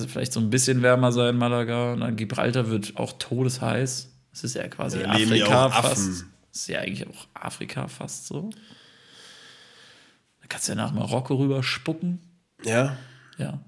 vielleicht 0.08 0.32
so 0.32 0.40
ein 0.40 0.50
bisschen 0.50 0.82
wärmer 0.82 1.12
sein, 1.12 1.38
Malaga. 1.38 1.94
Und 1.94 2.00
dann 2.00 2.16
Gibraltar 2.16 2.70
wird 2.70 2.96
auch 2.96 3.12
todesheiß. 3.20 4.10
Das 4.32 4.44
ist 4.44 4.56
ja 4.56 4.68
quasi 4.70 5.02
ja 5.02 5.10
Afrika 5.10 5.70
fast. 5.70 6.08
Das 6.52 6.62
ist 6.62 6.68
ja 6.70 6.80
eigentlich 6.80 7.06
auch 7.06 7.28
Afrika 7.34 7.90
fast 7.90 8.28
so. 8.28 8.50
Da 10.42 10.48
kannst 10.48 10.70
du 10.70 10.72
ja 10.72 10.78
nach 10.78 10.94
Marokko 10.94 11.36
rüber 11.36 11.62
spucken. 11.62 12.22
Ja? 12.64 12.98
Ja. 13.38 13.60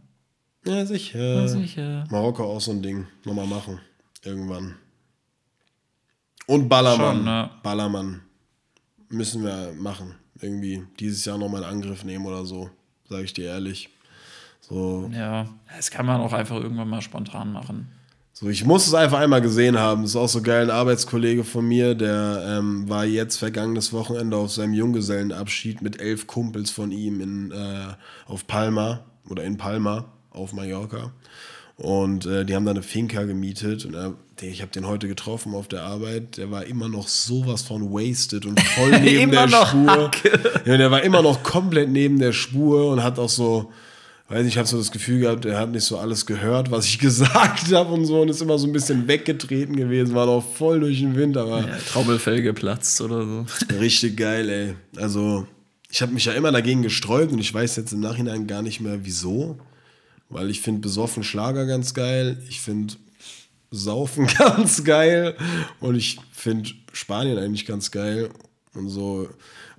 Ja, 0.66 0.86
sicher. 0.86 1.48
Sicher. 1.50 2.06
Marokko 2.10 2.46
auch 2.46 2.62
so 2.62 2.72
ein 2.72 2.82
Ding. 2.82 3.06
Nochmal 3.26 3.48
machen. 3.48 3.82
Irgendwann. 4.24 4.76
Und 6.46 6.70
Ballermann. 6.70 7.16
Schon, 7.18 7.26
ne? 7.26 7.52
Ballermann. 7.64 8.22
Müssen 9.10 9.44
wir 9.44 9.74
machen. 9.74 10.16
Irgendwie 10.40 10.86
dieses 11.02 11.26
Jahr 11.26 11.38
nochmal 11.38 11.64
in 11.64 11.68
Angriff 11.68 12.06
nehmen 12.06 12.26
oder 12.26 12.46
so. 12.46 12.70
Sag 13.10 13.24
ich 13.24 13.34
dir 13.34 13.48
ehrlich. 13.48 13.90
So, 14.68 15.10
Ja. 15.14 15.48
Das 15.76 15.92
kann 15.92 16.06
man 16.06 16.22
auch 16.22 16.34
einfach 16.34 16.56
irgendwann 16.56 16.90
mal 16.90 17.02
spontan 17.02 17.52
machen. 17.52 17.88
so, 18.34 18.50
ich 18.50 18.66
muss 18.66 18.88
es 18.88 18.94
einfach 18.94 19.20
einmal 19.20 19.42
gesehen 19.42 19.78
haben. 19.80 20.02
Das 20.04 20.12
ist 20.12 20.16
auch 20.16 20.30
so 20.30 20.42
geil. 20.42 20.64
Ein 20.64 20.72
Arbeitskollege 20.72 21.44
von 21.44 21.68
mir, 21.68 21.96
der 21.96 22.58
ähm, 22.60 22.88
war 22.90 23.06
jetzt 23.06 23.38
vergangenes 23.38 23.94
Wochenende 23.94 24.38
auf 24.38 24.52
seinem 24.52 24.74
Junggesellenabschied 24.74 25.82
mit 25.82 26.02
elf 26.02 26.28
Kumpels 26.28 26.72
von 26.72 26.92
ihm 26.92 27.22
in, 27.22 27.52
äh, 27.52 27.94
auf 28.26 28.46
Palma 28.48 29.02
oder 29.30 29.44
in 29.44 29.58
Palma 29.58 30.06
auf 30.32 30.54
Mallorca. 30.54 31.12
Und 31.78 32.26
äh, 32.26 32.44
die 32.44 32.56
haben 32.56 32.66
da 32.66 32.72
eine 32.72 32.82
Finca 32.82 33.24
gemietet. 33.24 33.86
Und 33.86 33.94
er, 33.94 34.16
der, 34.42 34.50
ich 34.50 34.62
habe 34.62 34.72
den 34.72 34.88
heute 34.88 35.08
getroffen 35.08 35.54
auf 35.54 35.68
der 35.68 35.84
Arbeit. 35.84 36.38
Der 36.38 36.50
war 36.50 36.66
immer 36.66 36.90
noch 36.90 37.08
sowas 37.08 37.62
von 37.62 37.92
wasted 37.92 38.46
und 38.48 38.60
voll 38.60 38.92
neben 39.02 39.32
der 39.32 39.48
Spur. 39.48 40.12
Ja, 40.66 40.78
der 40.78 40.90
war 40.92 41.04
immer 41.04 41.22
noch 41.22 41.44
komplett 41.44 41.90
neben 41.90 42.18
der 42.20 42.34
Spur 42.34 42.92
und 42.92 43.04
hat 43.04 43.20
auch 43.20 43.30
so, 43.30 43.72
weiß 44.30 44.44
nicht, 44.44 44.54
ich 44.54 44.58
habe 44.58 44.68
so 44.68 44.78
das 44.78 44.92
Gefühl 44.92 45.22
gehabt, 45.22 45.46
er 45.46 45.60
hat 45.60 45.72
nicht 45.72 45.84
so 45.84 45.98
alles 45.98 46.26
gehört, 46.26 46.70
was 46.72 46.86
ich 46.86 47.00
gesagt 47.00 47.72
habe 47.72 47.94
und 47.94 48.06
so 48.06 48.22
und 48.22 48.30
ist 48.30 48.42
immer 48.42 48.58
so 48.60 48.68
ein 48.68 48.74
bisschen 48.74 49.08
weggetreten 49.08 49.76
gewesen, 49.76 50.14
war 50.14 50.26
noch 50.26 50.42
voll 50.42 50.80
durch 50.82 51.00
den 51.00 51.16
Wind, 51.16 51.38
aber 51.38 51.62
Ja, 51.62 51.78
Trommelfell 51.90 52.42
geplatzt 52.42 53.00
oder 53.02 53.26
so. 53.26 53.46
richtig 53.80 54.18
geil, 54.18 54.50
ey. 54.50 54.76
Also, 55.02 55.48
ich 55.90 56.02
habe 56.02 56.14
mich 56.14 56.26
ja 56.26 56.34
immer 56.34 56.52
dagegen 56.52 56.82
gesträubt 56.82 57.32
und 57.32 57.40
ich 57.40 57.54
weiß 57.54 57.78
jetzt 57.78 57.94
im 57.94 58.02
Nachhinein 58.02 58.48
gar 58.48 58.62
nicht 58.62 58.82
mehr 58.82 59.06
wieso. 59.06 59.58
weil 60.30 60.50
ich 60.50 60.60
finde 60.62 60.82
besoffen 60.82 61.24
Schlager 61.24 61.66
ganz 61.66 61.94
geil. 61.94 62.38
Ich 62.50 62.60
finde 62.60 62.96
Saufen 63.72 64.28
ganz 64.38 64.84
geil. 64.84 65.36
Und 65.80 65.96
ich 65.96 66.20
finde 66.34 66.70
Spanien 66.92 67.38
eigentlich 67.38 67.66
ganz 67.66 67.92
geil. 67.92 68.30
Und 68.74 68.90
so, 68.90 69.30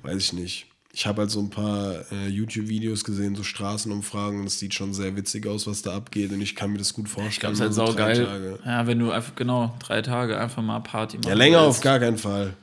weiß 0.02 0.16
ich 0.16 0.32
nicht. 0.32 0.66
Ich 0.92 1.06
habe 1.06 1.20
halt 1.22 1.30
so 1.30 1.40
ein 1.40 1.50
paar 1.50 1.94
äh, 2.10 2.28
YouTube-Videos 2.28 3.04
gesehen, 3.04 3.34
so 3.36 3.42
Straßenumfragen. 3.42 4.44
Das 4.44 4.58
sieht 4.58 4.74
schon 4.74 4.94
sehr 4.94 5.14
witzig 5.16 5.46
aus, 5.46 5.66
was 5.66 5.82
da 5.82 5.94
abgeht. 5.94 6.32
Und 6.32 6.40
ich 6.40 6.56
kann 6.56 6.72
mir 6.72 6.78
das 6.78 6.94
gut 6.94 7.08
vorstellen. 7.08 7.30
Ich 7.30 7.40
glaube, 7.40 7.52
es 7.52 7.58
ist 7.60 7.64
halt 7.66 7.74
so 7.74 7.84
drei 7.94 8.14
saugeil. 8.14 8.24
Tage. 8.26 8.58
Ja, 8.64 8.86
wenn 8.86 8.98
du 8.98 9.10
einfach, 9.10 9.34
genau, 9.36 9.74
drei 9.80 10.02
Tage 10.02 10.38
einfach 10.40 10.62
mal 10.62 10.80
Party 10.80 11.18
machen 11.18 11.28
Ja, 11.28 11.34
länger 11.34 11.58
willst. 11.64 11.78
auf 11.78 11.80
gar 11.82 11.98
keinen 12.00 12.18
Fall. 12.18 12.54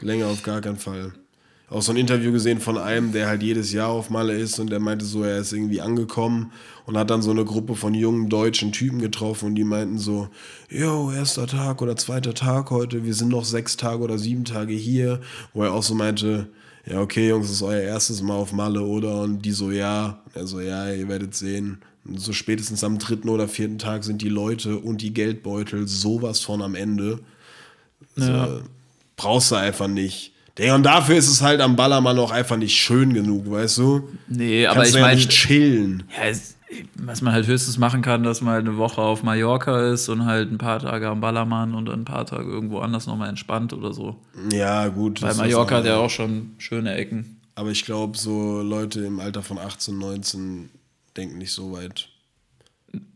Länger 0.00 0.26
auf 0.26 0.42
gar 0.42 0.60
keinen 0.60 0.78
Fall. 0.78 1.12
Auch 1.70 1.82
so 1.82 1.92
ein 1.92 1.96
Interview 1.96 2.32
gesehen 2.32 2.60
von 2.60 2.78
einem, 2.78 3.12
der 3.12 3.26
halt 3.28 3.42
jedes 3.42 3.72
Jahr 3.72 3.88
auf 3.88 4.10
Malle 4.10 4.34
ist 4.34 4.58
und 4.58 4.70
der 4.70 4.80
meinte 4.80 5.04
so, 5.04 5.22
er 5.22 5.38
ist 5.38 5.52
irgendwie 5.52 5.80
angekommen 5.80 6.52
und 6.86 6.96
hat 6.96 7.10
dann 7.10 7.22
so 7.22 7.30
eine 7.30 7.44
Gruppe 7.44 7.74
von 7.74 7.94
jungen 7.94 8.28
deutschen 8.28 8.70
Typen 8.72 8.98
getroffen 8.98 9.46
und 9.46 9.54
die 9.54 9.64
meinten 9.64 9.98
so, 9.98 10.28
yo, 10.68 11.10
erster 11.10 11.46
Tag 11.46 11.80
oder 11.80 11.96
zweiter 11.96 12.34
Tag 12.34 12.70
heute, 12.70 13.04
wir 13.04 13.14
sind 13.14 13.28
noch 13.28 13.44
sechs 13.44 13.76
Tage 13.76 14.02
oder 14.02 14.18
sieben 14.18 14.44
Tage 14.44 14.74
hier, 14.74 15.20
wo 15.52 15.64
er 15.64 15.72
auch 15.72 15.82
so 15.82 15.94
meinte, 15.94 16.48
ja, 16.86 17.00
okay, 17.00 17.28
Jungs, 17.28 17.46
das 17.46 17.56
ist 17.56 17.62
euer 17.62 17.80
erstes 17.80 18.20
Mal 18.20 18.34
auf 18.34 18.52
Malle, 18.52 18.82
oder? 18.82 19.22
Und 19.22 19.42
die 19.42 19.52
so, 19.52 19.70
ja. 19.70 20.22
Und 20.26 20.36
er 20.36 20.46
so, 20.46 20.60
ja, 20.60 20.92
ihr 20.92 21.08
werdet 21.08 21.34
sehen. 21.34 21.80
Und 22.04 22.20
so 22.20 22.32
spätestens 22.32 22.84
am 22.84 22.98
dritten 22.98 23.30
oder 23.30 23.48
vierten 23.48 23.78
Tag 23.78 24.04
sind 24.04 24.20
die 24.20 24.28
Leute 24.28 24.78
und 24.78 25.00
die 25.00 25.14
Geldbeutel 25.14 25.88
sowas 25.88 26.40
von 26.40 26.60
am 26.60 26.74
Ende. 26.74 27.20
Ja. 28.16 28.60
Brauchst 29.16 29.50
du 29.50 29.54
einfach 29.54 29.88
nicht. 29.88 30.33
Digga, 30.58 30.74
und 30.76 30.84
dafür 30.84 31.16
ist 31.16 31.28
es 31.28 31.42
halt 31.42 31.60
am 31.60 31.74
Ballermann 31.76 32.18
auch 32.18 32.30
einfach 32.30 32.56
nicht 32.56 32.76
schön 32.76 33.12
genug, 33.12 33.50
weißt 33.50 33.78
du? 33.78 34.08
Nee, 34.28 34.66
aber 34.66 34.76
Kannst 34.76 34.90
ich 34.90 34.96
ja 34.96 35.02
meine, 35.02 35.16
nicht 35.16 35.30
chillen. 35.30 36.04
ja, 36.16 36.28
es, 36.28 36.54
was 36.94 37.22
man 37.22 37.32
halt 37.32 37.46
höchstens 37.48 37.76
machen 37.78 38.02
kann, 38.02 38.22
dass 38.22 38.40
man 38.40 38.54
halt 38.54 38.66
eine 38.68 38.76
Woche 38.76 39.00
auf 39.00 39.22
Mallorca 39.24 39.90
ist 39.92 40.08
und 40.08 40.26
halt 40.26 40.52
ein 40.52 40.58
paar 40.58 40.78
Tage 40.78 41.08
am 41.08 41.20
Ballermann 41.20 41.74
und 41.74 41.88
ein 41.90 42.04
paar 42.04 42.24
Tage 42.26 42.44
irgendwo 42.50 42.78
anders 42.78 43.06
nochmal 43.06 43.28
entspannt 43.30 43.72
oder 43.72 43.92
so. 43.92 44.16
Ja, 44.52 44.86
gut. 44.88 45.22
Weil 45.22 45.34
Mallorca 45.34 45.76
hat 45.76 45.86
ja 45.86 45.96
auch 45.96 46.10
schon 46.10 46.52
schöne 46.58 46.94
Ecken. 46.94 47.40
Aber 47.56 47.70
ich 47.70 47.84
glaube, 47.84 48.16
so 48.18 48.62
Leute 48.62 49.00
im 49.04 49.18
Alter 49.20 49.42
von 49.42 49.58
18, 49.58 49.96
19 49.98 50.70
denken 51.16 51.38
nicht 51.38 51.52
so 51.52 51.72
weit. 51.72 52.08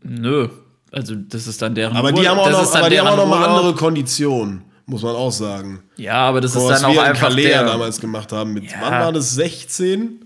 Nö. 0.03 0.49
Also, 0.91 1.15
das 1.15 1.45
ist 1.47 1.61
dann 1.61 1.75
deren 1.75 1.95
Aber 1.95 2.11
die 2.11 2.17
Urlaub- 2.19 2.31
haben 2.31 2.39
auch 2.39 2.45
das 2.47 2.53
noch, 2.57 2.63
ist 2.63 2.71
dann 2.71 2.81
aber 2.81 2.89
die 2.89 2.99
haben 2.99 3.07
auch 3.07 3.15
deren 3.15 3.29
noch 3.29 3.35
mal 3.37 3.41
Urlaub. 3.47 3.57
andere 3.59 3.75
Konditionen, 3.75 4.61
muss 4.89 5.03
man 5.03 5.15
auch 5.15 5.31
sagen. 5.31 5.83
Ja, 5.97 6.15
aber 6.15 6.41
das 6.41 6.53
Guck 6.53 6.71
ist 6.71 6.81
dann 6.81 6.91
auch 6.91 7.01
einfach 7.01 7.29
Calais 7.29 7.43
der. 7.43 7.63
damals 7.63 7.99
gemacht 8.01 8.31
haben. 8.31 8.53
Mit, 8.53 8.65
Ja. 8.71 8.81
Wann 8.81 8.91
war 8.91 9.11
das? 9.13 9.35
16? 9.35 10.25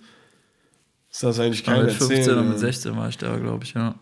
Ist 1.11 1.21
das 1.21 1.39
eigentlich 1.39 1.63
kein 1.63 1.85
mit 1.85 1.93
15 1.93 2.17
Erzählen, 2.17 2.37
und 2.39 2.45
mit 2.45 2.53
ja. 2.55 2.59
16 2.59 2.95
war 2.97 3.09
ich 3.09 3.17
da, 3.17 3.37
glaube 3.37 3.63
ich, 3.65 3.73
ja. 3.73 3.95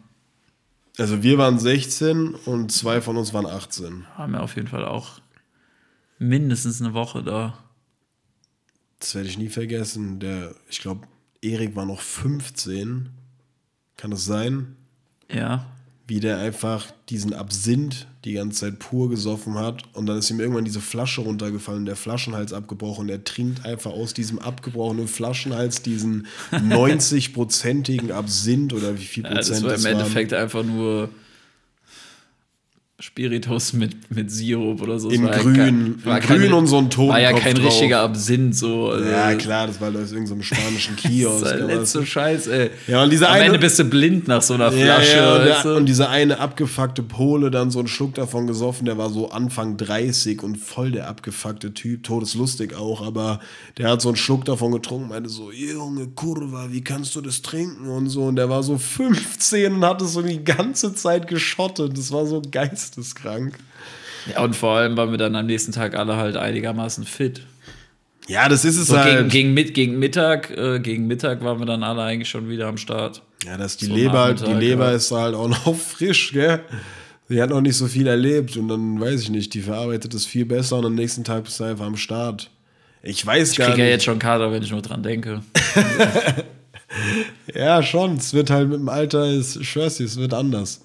Also 0.98 1.24
wir 1.24 1.38
waren 1.38 1.58
16 1.58 2.36
und 2.36 2.72
zwei 2.72 3.02
von 3.02 3.18
uns 3.18 3.34
waren 3.34 3.46
18. 3.48 4.06
Haben 4.16 4.34
wir 4.34 4.44
auf 4.44 4.56
jeden 4.56 4.68
Fall 4.68 4.86
auch 4.86 5.20
mindestens 6.20 6.80
eine 6.82 6.94
Woche 6.94 7.24
da. 7.24 7.58
Das 9.00 9.16
werde 9.16 9.28
ich 9.28 9.38
nie 9.38 9.50
vergessen. 9.50 10.20
Der, 10.20 10.54
ich 10.70 10.80
glaube, 10.80 11.08
Erik 11.42 11.76
war 11.76 11.86
noch 11.86 12.00
15. 12.02 13.10
Kann 13.98 14.12
das 14.12 14.26
sein? 14.26 14.76
Ja. 15.32 15.66
Wie 16.12 16.20
der 16.20 16.40
einfach 16.40 16.88
diesen 17.08 17.34
Absinth 17.34 18.06
die 18.26 18.34
ganze 18.34 18.66
Zeit 18.66 18.80
pur 18.80 19.10
gesoffen 19.10 19.54
hat 19.54 19.84
und 19.94 20.08
dann 20.08 20.18
ist 20.18 20.30
ihm 20.30 20.42
irgendwann 20.42 20.66
diese 20.66 20.82
Flasche 20.82 21.22
runtergefallen, 21.22 21.86
der 21.86 21.96
Flaschenhals 21.96 22.52
abgebrochen. 22.52 23.08
Er 23.08 23.24
trinkt 23.24 23.66
einfach 23.66 23.92
aus 23.92 24.14
diesem 24.14 24.38
abgebrochenen 24.38 25.08
Flaschenhals 25.08 25.84
diesen 25.84 26.28
90-prozentigen 26.52 28.12
Absinth 28.12 28.74
oder 28.74 29.00
wie 29.00 29.06
viel 29.06 29.24
ja 29.24 29.30
Prozent 29.30 29.60
das 29.60 29.64
war 29.64 29.74
im 29.74 29.84
waren. 29.86 29.94
Endeffekt 29.94 30.34
einfach 30.34 30.66
nur 30.66 31.08
Spiritus 33.02 33.74
mit, 33.74 33.96
mit 34.16 34.30
Sirup 34.32 34.82
oder 34.82 35.00
so. 35.00 35.10
In 35.10 35.24
war 35.24 35.34
ja 35.36 35.42
grün, 35.42 35.56
kein- 35.56 36.16
in 36.18 36.20
grün 36.22 36.54
und 36.54 36.68
so 36.68 36.78
ein 36.78 36.86
War 36.98 37.20
ja 37.20 37.30
Totenkopf 37.32 37.44
kein 37.44 37.56
drauf. 37.56 37.66
richtiger 37.66 38.00
Absinth, 38.02 38.56
so. 38.56 38.90
Also, 38.92 39.10
Ja, 39.10 39.34
klar, 39.36 39.68
das 39.68 39.82
war 39.82 39.90
aus 39.90 40.12
irgendeinem 40.12 40.44
spanischen 40.44 40.96
Kiosk. 40.98 41.42
Das 41.42 41.50
ist 41.50 41.54
halt 41.54 41.64
aber- 41.64 41.76
letzte 41.76 42.06
Scheiß, 42.06 42.48
ey. 42.48 42.70
Ja, 42.88 43.04
und 43.04 43.10
dieser 43.12 43.30
Am 43.30 43.36
eine- 43.36 43.46
Ende 43.46 43.60
bist 43.60 43.80
du 43.80 43.86
blind 43.86 44.28
nach 44.28 44.42
so 44.42 44.54
einer 44.54 44.72
Ja, 44.74 44.86
Flasche. 44.96 45.18
ja, 45.18 45.36
und, 45.36 45.40
weißt 45.42 45.66
der, 45.66 45.72
du? 45.72 45.78
und 45.78 45.86
dieser 45.88 46.10
eine 46.10 46.40
abgefuckte 46.40 47.04
Pole 47.04 47.50
dann 47.52 47.72
so 47.72 47.80
einen 47.80 47.88
Schluck 47.88 48.14
davon 48.16 48.48
gesoffen, 48.48 48.86
der 48.86 48.98
war 48.98 49.10
so 49.10 49.30
Anfang 49.32 49.78
30 49.78 50.44
und 50.44 50.58
voll 50.58 50.92
der 50.92 51.08
abgefuckte 51.08 51.74
Typ, 51.74 52.04
todeslustig 52.04 52.76
auch, 52.76 53.06
aber 53.06 53.40
der 53.78 53.90
hat 53.90 54.02
so 54.02 54.10
einen 54.10 54.16
Schluck 54.18 54.46
davon 54.46 54.72
getrunken, 54.72 55.10
meinte 55.10 55.30
so, 55.30 55.52
Junge 55.52 56.08
Kurva, 56.16 56.68
wie 56.72 56.84
kannst 56.84 57.16
du 57.16 57.22
das 57.22 57.42
trinken 57.42 57.88
und 57.88 58.10
so 58.10 58.24
und 58.26 58.36
der 58.36 58.50
war 58.50 58.62
so 58.64 58.78
15 58.78 59.74
und 59.74 59.86
hat 59.86 60.02
es 60.02 60.14
so 60.14 60.22
die 60.22 60.44
ganze 60.44 60.94
Zeit 60.94 61.28
geschottet, 61.28 61.98
das 61.98 62.12
war 62.12 62.26
so 62.26 62.42
geisteskrank. 62.96 63.56
ja, 64.32 64.44
und 64.44 64.56
vor 64.56 64.78
allem 64.78 64.98
waren 64.98 65.12
wir 65.12 65.18
dann 65.18 65.36
am 65.36 65.46
nächsten 65.46 65.72
Tag 65.72 65.96
alle 65.96 66.16
halt 66.18 66.36
einigermaßen 66.38 67.06
fit. 67.06 67.42
Ja, 68.28 68.48
das 68.48 68.66
ist 68.66 68.78
es 68.78 68.88
So 68.88 68.98
halt. 68.98 69.18
gegen, 69.18 69.30
gegen, 69.30 69.54
mit, 69.54 69.74
gegen 69.74 70.00
Mittag, 70.00 70.52
äh, 70.52 70.80
gegen 70.80 71.08
Mittag 71.08 71.44
waren 71.44 71.60
wir 71.60 71.66
dann 71.66 71.84
alle 71.84 72.04
eigentlich 72.04 72.30
schon 72.30 72.50
wieder 72.50 72.68
am 72.68 72.78
Start. 72.78 73.22
ja, 73.46 73.58
dass 73.58 73.78
die 73.78 73.86
so 73.86 73.96
Leber, 73.96 74.20
halt- 74.20 74.46
die 74.46 74.54
Leber 74.54 74.90
ja. 74.90 74.96
ist 74.96 75.12
halt 75.12 75.36
auch 75.36 75.48
noch 75.48 75.76
frisch, 75.76 76.32
gell? 76.34 76.62
Die 77.30 77.42
hat 77.42 77.50
noch 77.50 77.62
nicht 77.62 77.78
so 77.78 77.88
viel 77.88 78.08
erlebt 78.08 78.58
und 78.58 78.68
dann 78.68 79.00
weiß 79.00 79.22
ich 79.22 79.30
nicht, 79.30 79.54
die 79.54 79.62
verarbeitet 79.62 80.14
es 80.14 80.26
viel 80.26 80.46
besser 80.46 80.78
und 80.78 80.86
am 80.86 80.96
nächsten 80.96 81.24
Tag 81.24 81.46
bist 81.46 81.60
du 81.62 81.64
einfach 81.64 81.86
am 81.86 81.96
Start. 81.96 82.50
Ich 83.04 83.26
weiß 83.26 83.54
Ich 83.54 83.58
gar 83.58 83.68
kriege 83.70 83.78
nicht. 83.82 83.88
ja 83.88 83.92
jetzt 83.94 84.04
schon 84.04 84.20
Kater, 84.20 84.52
wenn 84.52 84.62
ich 84.62 84.72
nur 84.72 84.82
dran 84.82 85.02
denke. 85.04 85.42
Ja, 87.56 87.82
schon. 87.84 88.18
Es 88.18 88.34
wird 88.34 88.50
halt 88.50 88.68
mit 88.68 88.80
dem 88.80 88.90
Alter, 88.90 89.26
ist, 89.28 89.56
ich 89.56 89.70
schwör's 89.70 89.96
dir, 89.96 90.06
es 90.06 90.18
wird 90.18 90.34
anders. 90.34 90.82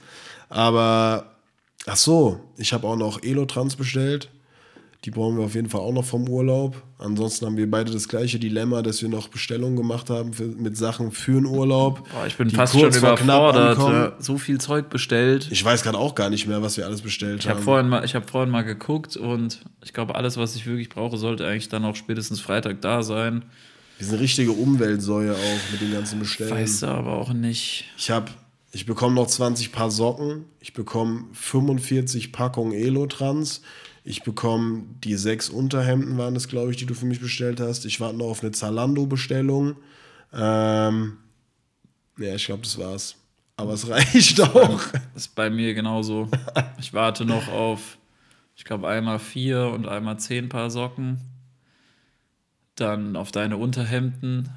Aber, 0.49 1.36
ach 1.87 1.96
so, 1.96 2.40
ich 2.57 2.72
habe 2.72 2.87
auch 2.87 2.96
noch 2.96 3.22
Elotrans 3.22 3.77
bestellt. 3.77 4.31
Die 5.05 5.11
brauchen 5.12 5.37
wir 5.38 5.44
auf 5.44 5.55
jeden 5.55 5.68
Fall 5.68 5.83
auch 5.83 5.92
noch 5.92 6.05
vom 6.05 6.29
Urlaub. 6.29 6.83
Ansonsten 6.99 7.46
haben 7.46 7.57
wir 7.57 7.70
beide 7.70 7.92
das 7.92 8.09
gleiche 8.09 8.40
Dilemma, 8.40 8.83
dass 8.83 9.03
wir 9.03 9.09
noch 9.09 9.29
Bestellungen 9.29 9.77
gemacht 9.77 10.11
haben 10.11 10.33
für, 10.33 10.44
mit 10.46 10.77
Sachen 10.77 11.12
für 11.12 11.33
den 11.35 11.46
Urlaub. 11.46 12.09
Boah, 12.11 12.27
ich 12.27 12.37
bin 12.37 12.51
fast 12.51 12.72
schon 12.72 12.92
überfordert. 12.92 13.79
ja. 13.79 14.14
So 14.18 14.37
viel 14.37 14.59
Zeug 14.59 14.88
bestellt. 14.90 15.46
Ich 15.53 15.64
weiß 15.64 15.83
gerade 15.85 15.99
auch 15.99 16.16
gar 16.16 16.29
nicht 16.29 16.49
mehr, 16.49 16.61
was 16.61 16.77
wir 16.77 16.87
alles 16.87 17.03
bestellt 17.03 17.40
Ich 17.40 17.46
habe 17.49 17.59
haben. 17.59 17.64
vorhin, 17.64 17.88
mal- 17.88 18.05
ich 18.05 18.16
hab 18.16 18.29
vorhin 18.29 18.51
mal 18.51 18.62
geguckt 18.62 19.16
und 19.16 19.61
ich 19.85 19.92
glaube, 19.92 20.16
alles, 20.16 20.38
was 20.38 20.57
ich 20.57 20.66
wirklich 20.66 20.88
brauche, 20.88 21.18
sollte 21.18 21.46
eigentlich 21.46 21.68
dann 21.68 21.85
auch 21.85 21.94
spätestens 21.94 22.40
Freitag 22.40 22.81
da 22.81 23.03
sein. 23.05 23.44
wir 23.99 24.07
sind 24.09 24.18
richtige 24.18 24.51
Umweltsäue 24.53 25.33
auch 25.35 25.70
mit 25.72 25.83
den 25.83 25.92
ganzen 25.92 26.18
Bestellen. 26.18 26.51
Weißt 26.51 26.83
du 26.83 26.87
aber 26.87 27.12
auch 27.12 27.33
nicht. 27.33 27.85
Ich 27.96 28.11
habe, 28.11 28.31
ich 28.77 28.85
bekomme 28.85 29.15
noch 29.15 29.27
20 29.27 29.73
Paar 29.73 29.91
Socken. 29.91 30.45
Ich 30.61 30.75
bekomme 30.75 31.25
45 31.33 32.31
Packungen 32.31 32.75
Elotrans. 32.75 33.62
Ich 34.05 34.23
bekomme 34.23 34.83
die 35.03 35.15
sechs 35.15 35.49
Unterhemden, 35.49 36.19
waren 36.19 36.37
es, 36.37 36.47
glaube 36.47 36.73
ich, 36.73 36.77
die 36.77 36.85
du 36.85 36.93
für 36.93 37.07
mich 37.07 37.19
bestellt 37.19 37.59
hast. 37.59 37.87
Ich 37.87 38.01
warte 38.01 38.19
noch 38.19 38.27
auf 38.27 38.43
eine 38.43 38.53
Zalando-Bestellung. 38.53 39.77
Ähm, 40.35 41.17
ja, 42.19 42.35
ich 42.35 42.45
glaube, 42.45 42.65
das 42.65 42.77
war's. 42.77 43.17
Aber 43.57 43.73
es 43.73 43.89
reicht 43.89 44.43
auch. 44.43 44.83
Das 45.15 45.23
ist 45.23 45.35
bei 45.35 45.49
mir 45.49 45.73
genauso. 45.73 46.29
Ich 46.79 46.93
warte 46.93 47.25
noch 47.25 47.49
auf, 47.49 47.97
ich 48.57 48.65
glaube, 48.65 48.89
einmal 48.89 49.21
vier 49.21 49.69
und 49.69 49.89
einmal 49.89 50.19
zehn 50.19 50.51
Paar 50.51 50.69
Socken. 50.69 51.23
Dann 52.75 53.17
auf 53.17 53.33
deine 53.33 53.57
Unterhemden. 53.57 54.51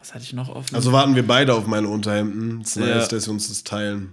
Was 0.00 0.14
hatte 0.14 0.24
ich 0.24 0.32
noch 0.32 0.48
offen? 0.48 0.74
Also 0.74 0.92
warten 0.92 1.14
wir 1.14 1.26
beide 1.26 1.54
auf 1.54 1.66
meine 1.66 1.86
Unterhemden. 1.88 2.62
Es 2.62 2.76
ist 2.76 2.84
Ja. 2.86 2.96
nice, 2.96 3.08
dass 3.08 3.26
wir 3.26 3.32
uns 3.32 3.48
das 3.48 3.62
teilen. 3.64 4.12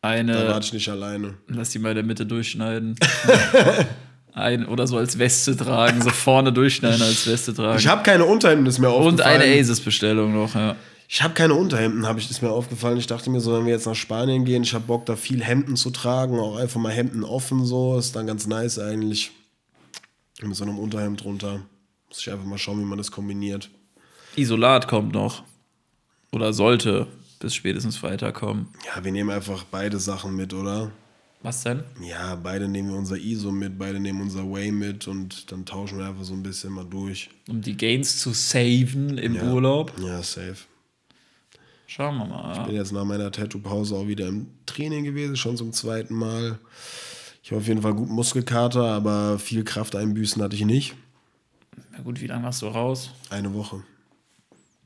Da 0.00 0.08
eine, 0.10 0.48
warte 0.48 0.66
ich 0.66 0.72
nicht 0.72 0.88
alleine. 0.88 1.34
lass 1.48 1.70
die 1.70 1.78
mal 1.78 1.90
in 1.90 1.94
der 1.96 2.04
Mitte 2.04 2.24
durchschneiden. 2.26 2.96
Ein, 4.32 4.66
oder 4.66 4.86
so 4.88 4.96
als 4.98 5.18
Weste 5.18 5.56
tragen, 5.56 6.02
so 6.02 6.10
vorne 6.10 6.52
durchschneiden 6.52 7.00
als 7.02 7.24
Weste 7.28 7.54
tragen. 7.54 7.78
Ich 7.78 7.86
habe 7.86 8.02
keine 8.02 8.24
Unterhemden, 8.24 8.66
ist 8.66 8.80
mir 8.80 8.88
aufgefallen. 8.88 9.14
und 9.14 9.20
eine 9.22 9.60
Aces-Bestellung 9.60 10.34
noch, 10.34 10.54
ja. 10.56 10.74
Ich 11.08 11.22
habe 11.22 11.34
keine 11.34 11.54
Unterhemden, 11.54 12.04
habe 12.06 12.18
ich 12.18 12.28
ist 12.28 12.42
mir 12.42 12.50
aufgefallen. 12.50 12.96
Ich 12.98 13.06
dachte 13.06 13.30
mir 13.30 13.40
so, 13.40 13.56
wenn 13.56 13.64
wir 13.66 13.72
jetzt 13.72 13.86
nach 13.86 13.94
Spanien 13.94 14.44
gehen, 14.44 14.64
ich 14.64 14.74
habe 14.74 14.84
Bock, 14.86 15.06
da 15.06 15.14
viel 15.14 15.40
Hemden 15.42 15.76
zu 15.76 15.90
tragen, 15.90 16.38
auch 16.40 16.56
einfach 16.56 16.80
mal 16.80 16.90
Hemden 16.92 17.22
offen 17.22 17.64
so, 17.64 17.96
ist 17.96 18.16
dann 18.16 18.26
ganz 18.26 18.46
nice 18.48 18.78
eigentlich. 18.80 19.30
Mit 20.42 20.56
so 20.56 20.64
einem 20.64 20.78
Unterhemd 20.80 21.22
drunter. 21.22 21.60
Muss 22.08 22.18
ich 22.20 22.30
einfach 22.32 22.44
mal 22.44 22.58
schauen, 22.58 22.80
wie 22.80 22.84
man 22.84 22.98
das 22.98 23.12
kombiniert. 23.12 23.70
Isolat 24.36 24.88
kommt 24.88 25.12
noch. 25.12 25.42
Oder 26.32 26.52
sollte 26.52 27.06
bis 27.40 27.54
spätestens 27.54 27.96
Freitag 27.96 28.34
kommen. 28.34 28.68
Ja, 28.86 29.04
wir 29.04 29.12
nehmen 29.12 29.30
einfach 29.30 29.64
beide 29.64 29.98
Sachen 29.98 30.34
mit, 30.34 30.52
oder? 30.54 30.90
Was 31.42 31.62
denn? 31.62 31.84
Ja, 32.00 32.36
beide 32.36 32.68
nehmen 32.68 32.88
wir 32.88 32.96
unser 32.96 33.18
ISO 33.18 33.50
mit, 33.50 33.78
beide 33.78 34.00
nehmen 34.00 34.22
unser 34.22 34.50
Way 34.50 34.72
mit 34.72 35.06
und 35.08 35.52
dann 35.52 35.66
tauschen 35.66 35.98
wir 35.98 36.06
einfach 36.06 36.24
so 36.24 36.32
ein 36.32 36.42
bisschen 36.42 36.72
mal 36.72 36.86
durch. 36.86 37.28
Um 37.50 37.60
die 37.60 37.76
Gains 37.76 38.18
zu 38.18 38.30
saven 38.32 39.18
im 39.18 39.34
Ja. 39.34 39.52
Urlaub. 39.52 39.92
Ja, 40.00 40.22
safe. 40.22 40.56
Schauen 41.86 42.16
wir 42.16 42.24
mal. 42.24 42.64
Bin 42.64 42.74
jetzt 42.76 42.92
nach 42.92 43.04
meiner 43.04 43.30
Tattoo-Pause 43.30 43.94
auch 43.94 44.06
wieder 44.06 44.26
im 44.26 44.46
Training 44.64 45.04
gewesen, 45.04 45.36
schon 45.36 45.58
zum 45.58 45.72
zweiten 45.74 46.14
Mal. 46.14 46.58
Ich 47.42 47.50
habe 47.50 47.60
auf 47.60 47.68
jeden 47.68 47.82
Fall 47.82 47.92
gut 47.94 48.08
Muskelkater, 48.08 48.82
aber 48.86 49.38
viel 49.38 49.64
Kraft 49.64 49.94
einbüßen 49.94 50.42
hatte 50.42 50.56
ich 50.56 50.64
nicht. 50.64 50.94
Na 51.92 52.00
gut, 52.00 52.22
wie 52.22 52.26
lange 52.26 52.44
warst 52.44 52.62
du 52.62 52.68
raus? 52.68 53.10
Eine 53.28 53.52
Woche. 53.52 53.82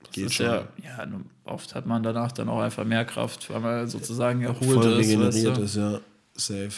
Das 0.03 0.11
Geht 0.13 0.27
ist 0.27 0.35
schon. 0.35 0.47
ja, 0.47 0.69
ja, 0.83 1.07
oft 1.45 1.75
hat 1.75 1.87
man 1.87 2.03
danach 2.03 2.33
dann 2.33 2.49
auch 2.49 2.61
einfach 2.61 2.85
mehr 2.85 3.05
Kraft, 3.05 3.51
weil 3.51 3.61
man 3.61 3.89
sozusagen 3.89 4.43
erholt 4.43 4.65
Voll 4.83 4.93
ist. 4.93 4.99
regeneriert 5.09 5.53
weißt 5.53 5.59
du? 5.59 5.63
ist, 5.63 5.77
ja. 5.77 6.01
Safe. 6.35 6.71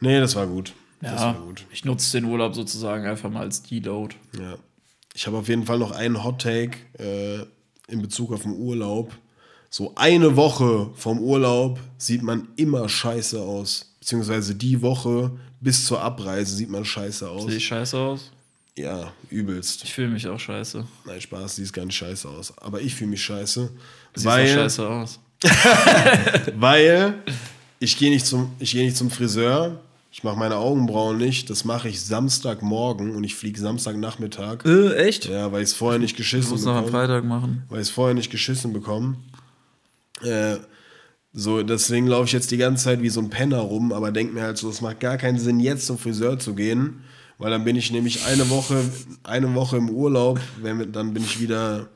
Nee, 0.00 0.20
das 0.20 0.36
war 0.36 0.46
gut. 0.46 0.72
Das 1.00 1.12
Ja, 1.20 1.26
war 1.26 1.34
gut. 1.34 1.64
ich 1.72 1.84
nutze 1.84 2.20
den 2.20 2.24
Urlaub 2.30 2.54
sozusagen 2.54 3.04
einfach 3.06 3.30
mal 3.30 3.40
als 3.42 3.62
Deload. 3.62 4.14
Ja. 4.38 4.54
Ich 5.14 5.26
habe 5.26 5.36
auf 5.38 5.48
jeden 5.48 5.64
Fall 5.66 5.78
noch 5.78 5.90
einen 5.90 6.22
Hot 6.22 6.40
Take 6.42 6.78
äh, 6.98 7.44
in 7.92 8.00
Bezug 8.02 8.32
auf 8.32 8.42
den 8.42 8.52
Urlaub. 8.52 9.12
So 9.70 9.92
eine 9.96 10.36
Woche 10.36 10.90
vom 10.94 11.18
Urlaub 11.20 11.78
sieht 11.98 12.22
man 12.22 12.48
immer 12.56 12.88
scheiße 12.88 13.40
aus. 13.40 13.94
Beziehungsweise 14.00 14.54
die 14.54 14.80
Woche 14.80 15.32
bis 15.60 15.84
zur 15.84 16.00
Abreise 16.00 16.54
sieht 16.54 16.70
man 16.70 16.84
scheiße 16.84 17.28
aus. 17.28 17.52
Ich 17.52 17.66
scheiße 17.66 17.98
aus? 17.98 18.30
Ja, 18.78 19.12
übelst. 19.30 19.82
Ich 19.84 19.92
fühle 19.92 20.08
mich 20.08 20.26
auch 20.28 20.38
scheiße. 20.38 20.86
Nein, 21.04 21.20
Spaß, 21.20 21.56
sieht 21.56 21.72
gar 21.72 21.84
nicht 21.84 21.96
scheiße 21.96 22.28
aus. 22.28 22.56
Aber 22.58 22.80
ich 22.80 22.94
fühle 22.94 23.10
mich 23.10 23.22
scheiße. 23.22 23.68
Sieht 24.14 24.24
Weil, 24.24 24.46
scheiße 24.48 24.88
aus. 24.88 25.18
weil 26.56 27.14
ich 27.80 27.96
gehe 27.96 28.10
nicht, 28.10 28.26
zum- 28.26 28.52
ich 28.58 28.72
geh 28.72 28.84
nicht 28.84 28.96
zum 28.96 29.10
Friseur. 29.10 29.80
Ich 30.10 30.24
mache 30.24 30.36
meine 30.38 30.56
Augenbrauen 30.56 31.18
nicht. 31.18 31.50
Das 31.50 31.64
mache 31.64 31.88
ich 31.88 32.00
Samstagmorgen 32.00 33.14
und 33.14 33.24
ich 33.24 33.34
fliege 33.34 33.60
Samstagnachmittag. 33.60 34.64
Äh, 34.64 34.94
echt? 34.94 35.26
Ja, 35.26 35.52
weil 35.52 35.62
ich 35.62 35.70
es 35.70 35.74
vorher 35.74 35.98
nicht 35.98 36.12
Ich 36.12 36.16
geschissen 36.16 36.50
muss 36.52 36.64
noch 36.64 36.74
am 36.76 36.84
bekomme. 36.86 37.06
Freitag 37.06 37.24
machen. 37.24 37.64
weil 37.68 37.80
ich 37.80 37.88
es 37.88 37.90
vorher 37.90 38.14
nicht 38.14 38.30
geschissen 38.30 38.72
bekommen. 38.72 39.24
Äh, 40.22 40.56
so, 41.32 41.62
deswegen 41.62 42.06
laufe 42.06 42.24
ich 42.24 42.32
jetzt 42.32 42.50
die 42.50 42.56
ganze 42.56 42.84
Zeit 42.84 43.02
wie 43.02 43.10
so 43.10 43.20
ein 43.20 43.28
Penner 43.30 43.58
rum, 43.58 43.92
aber 43.92 44.10
denke 44.10 44.32
mir 44.34 44.42
halt 44.42 44.56
so, 44.58 44.70
es 44.70 44.80
macht 44.80 44.98
gar 45.00 45.18
keinen 45.18 45.38
Sinn, 45.38 45.60
jetzt 45.60 45.86
zum 45.86 45.98
Friseur 45.98 46.38
zu 46.38 46.54
gehen, 46.54 47.04
weil 47.38 47.50
dann 47.50 47.64
bin 47.64 47.76
ich 47.76 47.90
nämlich 47.92 48.26
eine 48.26 48.50
Woche, 48.50 48.82
eine 49.22 49.54
Woche 49.54 49.76
im 49.76 49.90
Urlaub, 49.90 50.40
wenn 50.60 50.92
dann 50.92 51.14
bin 51.14 51.22
ich 51.22 51.40
wieder, 51.40 51.88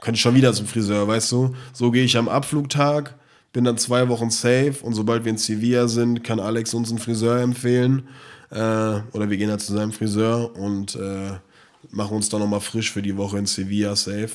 könnte 0.00 0.16
ich 0.16 0.22
schon 0.22 0.34
wieder 0.34 0.52
zum 0.52 0.66
Friseur, 0.66 1.06
weißt 1.06 1.32
du? 1.32 1.54
So 1.72 1.90
gehe 1.90 2.04
ich 2.04 2.16
am 2.16 2.28
Abflugtag, 2.28 3.16
bin 3.52 3.64
dann 3.64 3.76
zwei 3.76 4.08
Wochen 4.08 4.30
safe 4.30 4.76
und 4.82 4.94
sobald 4.94 5.24
wir 5.24 5.30
in 5.30 5.38
Sevilla 5.38 5.88
sind, 5.88 6.22
kann 6.22 6.40
Alex 6.40 6.74
uns 6.74 6.90
einen 6.90 7.00
Friseur 7.00 7.40
empfehlen. 7.40 8.08
Äh, 8.50 8.56
oder 9.12 9.28
wir 9.28 9.36
gehen 9.36 9.50
halt 9.50 9.60
zu 9.60 9.74
seinem 9.74 9.92
Friseur 9.92 10.56
und 10.56 10.94
äh, 10.94 11.32
machen 11.90 12.16
uns 12.16 12.28
dann 12.28 12.40
nochmal 12.40 12.60
frisch 12.60 12.90
für 12.92 13.02
die 13.02 13.16
Woche 13.16 13.38
in 13.38 13.46
Sevilla 13.46 13.96
safe. 13.96 14.30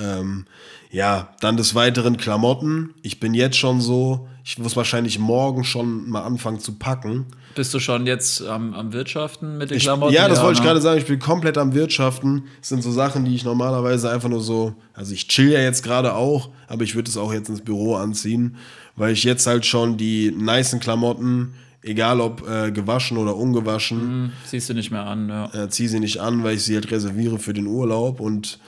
Ähm, 0.00 0.46
ja, 0.90 1.34
dann 1.40 1.56
des 1.56 1.74
Weiteren 1.74 2.16
Klamotten. 2.16 2.94
Ich 3.02 3.18
bin 3.18 3.34
jetzt 3.34 3.56
schon 3.56 3.80
so, 3.80 4.28
ich 4.44 4.58
muss 4.58 4.74
wahrscheinlich 4.76 5.18
morgen 5.18 5.62
schon 5.64 6.08
mal 6.10 6.22
anfangen 6.22 6.58
zu 6.58 6.72
packen. 6.72 7.26
Bist 7.54 7.72
du 7.74 7.78
schon 7.78 8.06
jetzt 8.06 8.42
am, 8.42 8.74
am 8.74 8.92
Wirtschaften 8.92 9.58
mit 9.58 9.70
den 9.70 9.76
Ich, 9.76 9.84
Klamotten? 9.84 10.12
ja, 10.14 10.26
das 10.28 10.40
wollte 10.42 10.54
ich 10.54 10.58
ne? 10.60 10.66
gerade 10.66 10.80
sagen. 10.80 10.98
Ich 10.98 11.06
bin 11.06 11.18
komplett 11.18 11.58
am 11.58 11.74
Wirtschaften. 11.74 12.44
Das 12.60 12.70
sind 12.70 12.82
so 12.82 12.90
Sachen, 12.90 13.24
die 13.24 13.34
ich 13.34 13.44
normalerweise 13.44 14.10
einfach 14.10 14.28
nur 14.28 14.40
so. 14.40 14.74
Also, 14.94 15.12
ich 15.14 15.28
chill 15.28 15.50
ja 15.52 15.60
jetzt 15.60 15.82
gerade 15.82 16.14
auch, 16.14 16.50
aber 16.66 16.82
ich 16.82 16.94
würde 16.94 17.08
es 17.10 17.16
auch 17.16 17.32
jetzt 17.32 17.48
ins 17.50 17.60
Büro 17.60 17.94
anziehen, 17.96 18.56
weil 18.96 19.12
ich 19.12 19.22
jetzt 19.24 19.46
halt 19.46 19.64
schon 19.66 19.96
die 19.96 20.30
nicen 20.36 20.80
Klamotten, 20.80 21.54
egal 21.82 22.20
ob 22.20 22.48
äh, 22.48 22.72
gewaschen 22.72 23.18
oder 23.18 23.36
ungewaschen, 23.36 24.00
Hm, 24.00 24.32
Siehst 24.46 24.68
du 24.70 24.74
nicht 24.74 24.90
mehr 24.90 25.04
an, 25.06 25.28
ja. 25.28 25.54
äh, 25.64 25.68
ziehe 25.68 25.88
sie 25.88 26.00
nicht 26.00 26.18
an, 26.20 26.42
weil 26.42 26.56
ich 26.56 26.64
sie 26.64 26.74
halt 26.74 26.90
reserviere 26.90 27.38
für 27.38 27.52
den 27.52 27.66
Urlaub. 27.66 28.18
Und 28.18 28.58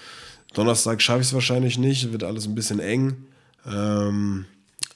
Donnerstag 0.52 1.00
schaffe 1.02 1.20
ich 1.22 1.28
es 1.28 1.34
wahrscheinlich 1.34 1.78
nicht, 1.78 2.12
wird 2.12 2.22
alles 2.22 2.46
ein 2.46 2.54
bisschen 2.54 2.78
eng. 2.80 3.16
Ähm, 3.66 4.44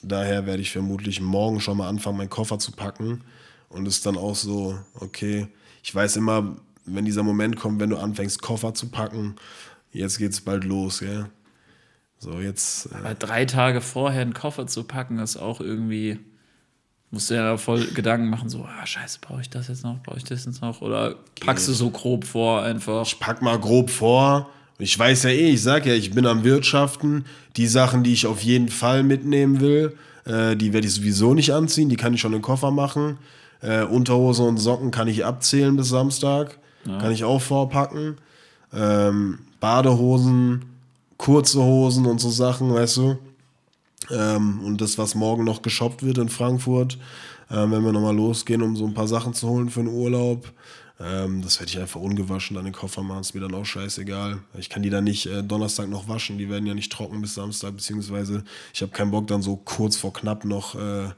daher 0.02 0.46
werde 0.46 0.62
ich 0.62 0.70
vermutlich 0.70 1.20
morgen 1.20 1.60
schon 1.60 1.78
mal 1.78 1.88
anfangen, 1.88 2.18
meinen 2.18 2.30
Koffer 2.30 2.58
zu 2.58 2.72
packen. 2.72 3.22
Und 3.68 3.86
es 3.86 3.96
ist 3.96 4.06
dann 4.06 4.16
auch 4.16 4.34
so, 4.34 4.78
okay, 4.94 5.48
ich 5.82 5.94
weiß 5.94 6.16
immer, 6.16 6.56
wenn 6.84 7.04
dieser 7.04 7.22
Moment 7.22 7.56
kommt, 7.56 7.80
wenn 7.80 7.90
du 7.90 7.98
anfängst, 7.98 8.40
Koffer 8.40 8.74
zu 8.74 8.88
packen, 8.88 9.36
jetzt 9.92 10.18
geht's 10.18 10.40
bald 10.40 10.64
los, 10.64 11.00
gell? 11.00 11.26
So, 12.18 12.40
jetzt. 12.40 12.86
Äh, 12.86 13.04
Weil 13.04 13.14
drei 13.14 13.44
Tage 13.44 13.80
vorher 13.80 14.22
einen 14.22 14.34
Koffer 14.34 14.66
zu 14.66 14.84
packen, 14.84 15.18
ist 15.18 15.36
auch 15.36 15.60
irgendwie. 15.60 16.18
Musst 17.10 17.30
du 17.30 17.34
ja 17.34 17.56
voll 17.56 17.86
Gedanken 17.86 18.28
machen, 18.28 18.50
so, 18.50 18.64
ah, 18.64 18.84
scheiße, 18.84 19.20
brauche 19.22 19.40
ich 19.40 19.48
das 19.48 19.68
jetzt 19.68 19.82
noch, 19.82 20.02
brauche 20.02 20.18
ich 20.18 20.24
das 20.24 20.44
jetzt 20.44 20.60
noch? 20.60 20.82
Oder 20.82 21.14
packst 21.40 21.66
du 21.66 21.72
so 21.72 21.88
grob 21.88 22.26
vor 22.26 22.62
einfach? 22.62 23.06
ich 23.06 23.18
pack 23.18 23.40
mal 23.40 23.58
grob 23.58 23.88
vor. 23.88 24.50
Ich 24.78 24.96
weiß 24.96 25.24
ja 25.24 25.30
eh, 25.30 25.50
ich 25.50 25.62
sag 25.62 25.86
ja, 25.86 25.94
ich 25.94 26.12
bin 26.12 26.26
am 26.26 26.44
Wirtschaften. 26.44 27.24
Die 27.56 27.66
Sachen, 27.66 28.04
die 28.04 28.12
ich 28.12 28.26
auf 28.26 28.42
jeden 28.42 28.68
Fall 28.68 29.02
mitnehmen 29.02 29.60
will, 29.60 29.96
äh, 30.24 30.56
die 30.56 30.72
werde 30.72 30.86
ich 30.86 30.94
sowieso 30.94 31.34
nicht 31.34 31.52
anziehen. 31.52 31.88
Die 31.88 31.96
kann 31.96 32.14
ich 32.14 32.20
schon 32.20 32.32
in 32.32 32.38
den 32.38 32.42
Koffer 32.42 32.70
machen. 32.70 33.18
Äh, 33.60 33.82
Unterhose 33.82 34.44
und 34.44 34.58
Socken 34.58 34.90
kann 34.92 35.08
ich 35.08 35.24
abzählen 35.24 35.76
bis 35.76 35.88
Samstag. 35.88 36.58
Kann 37.00 37.12
ich 37.12 37.24
auch 37.24 37.42
vorpacken. 37.42 38.16
Ähm, 38.72 39.40
Badehosen, 39.60 40.64
kurze 41.16 41.62
Hosen 41.62 42.06
und 42.06 42.20
so 42.20 42.30
Sachen, 42.30 42.72
weißt 42.72 42.96
du. 42.98 43.18
Ähm, 44.10 44.60
und 44.64 44.80
das, 44.80 44.96
was 44.96 45.14
morgen 45.14 45.44
noch 45.44 45.60
geshoppt 45.62 46.02
wird 46.02 46.18
in 46.18 46.28
Frankfurt, 46.28 46.98
ähm, 47.50 47.72
wenn 47.72 47.84
wir 47.84 47.92
nochmal 47.92 48.16
losgehen, 48.16 48.62
um 48.62 48.76
so 48.76 48.86
ein 48.86 48.94
paar 48.94 49.08
Sachen 49.08 49.34
zu 49.34 49.48
holen 49.48 49.68
für 49.68 49.80
den 49.80 49.88
Urlaub. 49.88 50.50
Ähm, 51.00 51.42
das 51.42 51.60
werde 51.60 51.70
ich 51.70 51.78
einfach 51.78 52.00
ungewaschen 52.00 52.56
dann 52.56 52.66
in 52.66 52.72
den 52.72 52.78
Koffer 52.78 53.02
machen, 53.02 53.20
ist 53.20 53.34
mir 53.34 53.40
dann 53.40 53.54
auch 53.54 53.64
scheißegal. 53.64 54.40
Ich 54.58 54.68
kann 54.68 54.82
die 54.82 54.90
dann 54.90 55.04
nicht 55.04 55.26
äh, 55.26 55.42
Donnerstag 55.42 55.88
noch 55.88 56.08
waschen, 56.08 56.38
die 56.38 56.48
werden 56.48 56.66
ja 56.66 56.74
nicht 56.74 56.90
trocken 56.90 57.20
bis 57.20 57.34
Samstag, 57.34 57.76
beziehungsweise 57.76 58.44
ich 58.74 58.82
habe 58.82 58.92
keinen 58.92 59.12
Bock 59.12 59.28
dann 59.28 59.42
so 59.42 59.56
kurz 59.56 59.96
vor 59.96 60.12
knapp 60.12 60.44
noch 60.44 60.74
äh, 60.74 61.10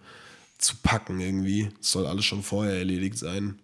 zu 0.58 0.76
packen 0.82 1.20
irgendwie. 1.20 1.70
Es 1.80 1.92
soll 1.92 2.06
alles 2.06 2.26
schon 2.26 2.42
vorher 2.42 2.74
erledigt 2.74 3.16
sein. 3.16 3.58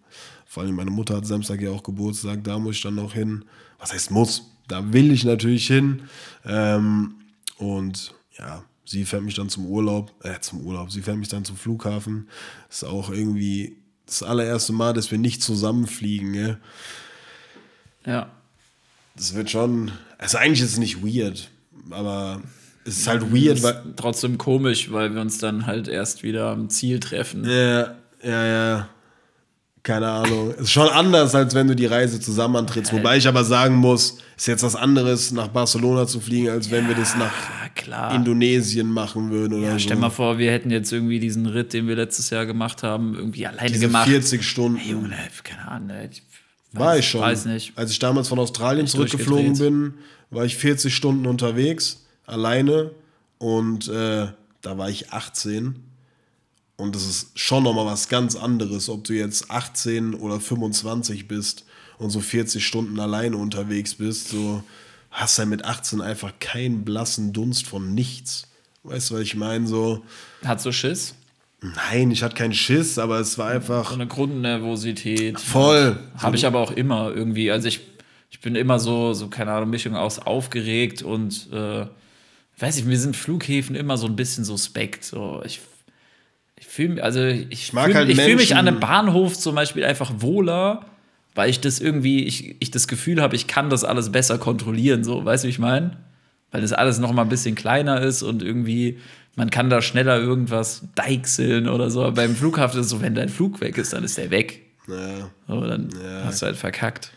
Vor 0.47 0.63
allem 0.63 0.75
meine 0.75 0.91
Mutter 0.91 1.17
hat 1.17 1.27
Samstag 1.27 1.61
ja 1.61 1.69
auch 1.69 1.83
Geburtstag, 1.83 2.43
da 2.43 2.57
muss 2.57 2.77
ich 2.77 2.81
dann 2.81 2.95
noch 2.95 3.13
hin. 3.13 3.45
Was 3.77 3.93
heißt 3.93 4.11
muss? 4.11 4.51
Da 4.67 4.91
will 4.93 5.11
ich 5.11 5.23
natürlich 5.23 5.67
hin. 5.67 6.03
Ähm, 6.45 7.15
und 7.57 8.15
ja, 8.39 8.63
sie 8.85 9.05
fährt 9.05 9.23
mich 9.23 9.35
dann 9.35 9.49
zum 9.49 9.65
Urlaub, 9.67 10.11
äh, 10.23 10.39
zum 10.39 10.61
Urlaub, 10.61 10.91
sie 10.91 11.01
fährt 11.01 11.17
mich 11.17 11.27
dann 11.27 11.45
zum 11.45 11.57
Flughafen. 11.57 12.27
Ist 12.69 12.85
auch 12.85 13.11
irgendwie 13.11 13.77
das 14.07 14.23
allererste 14.23 14.73
Mal, 14.73 14.93
dass 14.93 15.11
wir 15.11 15.19
nicht 15.19 15.43
zusammenfliegen, 15.43 16.33
gell? 16.33 16.57
Ja. 18.05 18.31
Das 19.15 19.35
wird 19.35 19.51
schon, 19.51 19.91
also 20.17 20.37
eigentlich 20.37 20.61
ist 20.61 20.71
es 20.71 20.77
nicht 20.77 21.03
weird, 21.03 21.49
aber 21.91 22.41
es 22.85 22.99
ist 22.99 23.07
halt 23.07 23.33
weird, 23.33 23.61
weil, 23.63 23.93
Trotzdem 23.95 24.37
komisch, 24.37 24.91
weil 24.91 25.13
wir 25.13 25.21
uns 25.21 25.37
dann 25.39 25.67
halt 25.67 25.87
erst 25.87 26.23
wieder 26.23 26.49
am 26.51 26.69
Ziel 26.69 26.99
treffen. 26.99 27.43
Ja, 27.43 27.95
ja, 28.23 28.45
ja. 28.45 28.89
Keine 29.87 30.09
Ahnung. 30.09 30.53
Ist 30.55 30.71
schon 30.71 30.89
anders, 30.89 31.33
als 31.33 31.55
wenn 31.55 31.69
du 31.69 31.73
die 31.73 31.85
Reise 31.85 32.19
zusammen 32.19 32.57
antrittst. 32.57 32.91
Wobei 32.91 33.15
ich 33.15 33.25
aber 33.25 33.45
sagen 33.45 33.75
muss, 33.75 34.17
ist 34.35 34.45
jetzt 34.45 34.61
was 34.61 34.75
anderes, 34.75 35.31
nach 35.31 35.47
Barcelona 35.47 36.05
zu 36.05 36.19
fliegen, 36.19 36.49
als 36.49 36.69
wenn 36.69 36.89
wir 36.89 36.95
das 36.95 37.15
nach 37.15 37.31
klar. 37.73 38.13
Indonesien 38.13 38.91
machen 38.91 39.31
würden 39.31 39.59
oder 39.59 39.67
ja, 39.67 39.73
so. 39.73 39.79
stell 39.79 39.95
mal 39.95 40.09
vor, 40.09 40.39
wir 40.39 40.51
hätten 40.51 40.71
jetzt 40.71 40.91
irgendwie 40.91 41.21
diesen 41.21 41.45
Ritt, 41.45 41.71
den 41.71 41.87
wir 41.87 41.95
letztes 41.95 42.31
Jahr 42.31 42.45
gemacht 42.45 42.83
haben, 42.83 43.15
irgendwie 43.15 43.47
alleine 43.47 43.69
Diese 43.69 43.87
gemacht. 43.87 44.09
40 44.09 44.43
Stunden. 44.43 44.77
Hey, 44.77 44.91
Junge, 44.91 45.15
keine 45.45 45.65
Ahnung. 45.69 45.91
Ich 46.11 46.21
war 46.73 46.95
weiß- 46.95 46.99
ich 46.99 47.07
schon. 47.07 47.21
Weiß 47.21 47.45
nicht. 47.45 47.71
Als 47.77 47.89
ich 47.89 47.99
damals 47.99 48.27
von 48.27 48.39
Australien 48.39 48.87
zurückgeflogen 48.87 49.57
bin, 49.57 49.93
war 50.31 50.43
ich 50.43 50.57
40 50.57 50.93
Stunden 50.93 51.25
unterwegs, 51.25 52.05
alleine. 52.25 52.91
Und 53.37 53.87
äh, 53.87 54.27
da 54.61 54.77
war 54.77 54.89
ich 54.89 55.13
18. 55.13 55.86
Und 56.77 56.95
das 56.95 57.05
ist 57.07 57.39
schon 57.39 57.63
nochmal 57.63 57.85
was 57.87 58.07
ganz 58.07 58.35
anderes, 58.35 58.87
ob 58.87 59.03
du 59.03 59.13
jetzt 59.13 59.49
18 59.49 60.13
oder 60.13 60.39
25 60.39 61.27
bist 61.27 61.65
und 61.97 62.11
so 62.11 62.19
40 62.19 62.65
Stunden 62.65 62.99
alleine 62.99 63.35
unterwegs 63.37 63.95
bist. 63.95 64.29
So 64.29 64.63
hast 65.09 65.37
du 65.37 65.41
ja 65.41 65.45
mit 65.47 65.65
18 65.65 66.01
einfach 66.01 66.33
keinen 66.39 66.85
blassen 66.85 67.33
Dunst 67.33 67.65
von 67.65 67.93
nichts. 67.95 68.43
Weißt 68.83 69.09
du, 69.09 69.15
was 69.15 69.21
ich 69.21 69.35
meine? 69.35 69.65
So, 69.67 70.03
Hat 70.45 70.61
so 70.61 70.71
Schiss? 70.71 71.15
nein, 71.61 72.11
ich 72.11 72.21
hatte 72.21 72.35
keinen 72.35 72.53
Schiss, 72.53 72.99
aber 72.99 73.19
es 73.19 73.37
war 73.39 73.49
einfach 73.49 73.89
So 73.89 73.95
eine 73.95 74.05
Grundnervosität. 74.07 75.39
voll. 75.39 75.99
Habe 76.19 76.35
ich 76.35 76.45
aber 76.45 76.59
auch 76.59 76.71
immer 76.71 77.11
irgendwie. 77.13 77.49
Also 77.51 77.67
ich, 77.67 77.79
ich 78.29 78.39
bin 78.41 78.55
immer 78.55 78.79
so, 78.79 79.13
so, 79.13 79.27
keine 79.29 79.51
Ahnung, 79.51 79.71
Mischung 79.71 79.95
aus 79.95 80.19
aufgeregt 80.19 81.01
und 81.01 81.51
äh, 81.51 81.87
weiß 82.59 82.77
ich, 82.77 82.85
mir 82.85 82.99
sind 82.99 83.15
Flughäfen 83.17 83.75
immer 83.75 83.97
so 83.97 84.05
ein 84.05 84.15
bisschen 84.15 84.45
suspekt. 84.45 85.03
So, 85.03 85.41
ich 85.43 85.59
ich 86.59 86.67
fühle 86.67 87.03
also 87.03 87.23
ich, 87.23 87.73
mag 87.73 87.85
fühl, 87.85 87.95
halt 87.95 88.09
ich 88.09 88.19
fühle 88.19 88.35
mich 88.35 88.55
an 88.55 88.67
einem 88.67 88.79
Bahnhof 88.79 89.37
zum 89.37 89.55
Beispiel 89.55 89.85
einfach 89.85 90.11
wohler, 90.17 90.85
weil 91.35 91.49
ich 91.49 91.61
das 91.61 91.79
irgendwie, 91.79 92.23
ich, 92.23 92.55
ich 92.59 92.71
das 92.71 92.87
Gefühl 92.87 93.21
habe, 93.21 93.35
ich 93.35 93.47
kann 93.47 93.69
das 93.69 93.83
alles 93.83 94.11
besser 94.11 94.37
kontrollieren. 94.37 95.03
So, 95.03 95.23
weißt 95.23 95.43
du, 95.43 95.47
wie 95.47 95.51
ich 95.51 95.59
meine? 95.59 95.97
Weil 96.51 96.61
das 96.61 96.73
alles 96.73 96.99
noch 96.99 97.11
mal 97.11 97.23
ein 97.23 97.29
bisschen 97.29 97.55
kleiner 97.55 98.01
ist 98.01 98.23
und 98.23 98.41
irgendwie 98.41 98.99
man 99.35 99.51
kann 99.51 99.69
da 99.69 99.83
schneller 99.83 100.19
irgendwas 100.19 100.83
deichseln 100.95 101.69
oder 101.69 101.91
so. 101.91 102.11
Beim 102.11 102.35
Flughafen 102.35 102.79
ist 102.79 102.87
es 102.87 102.91
so, 102.91 103.01
wenn 103.01 103.13
dein 103.13 103.29
Flug 103.29 103.61
weg 103.61 103.77
ist, 103.77 103.93
dann 103.93 104.03
ist 104.03 104.17
der 104.17 104.31
weg. 104.31 104.61
Ja. 104.87 105.29
So, 105.47 105.61
dann 105.61 105.89
hast 106.25 106.41
du 106.41 106.47
halt 106.47 106.57
verkackt. 106.57 107.11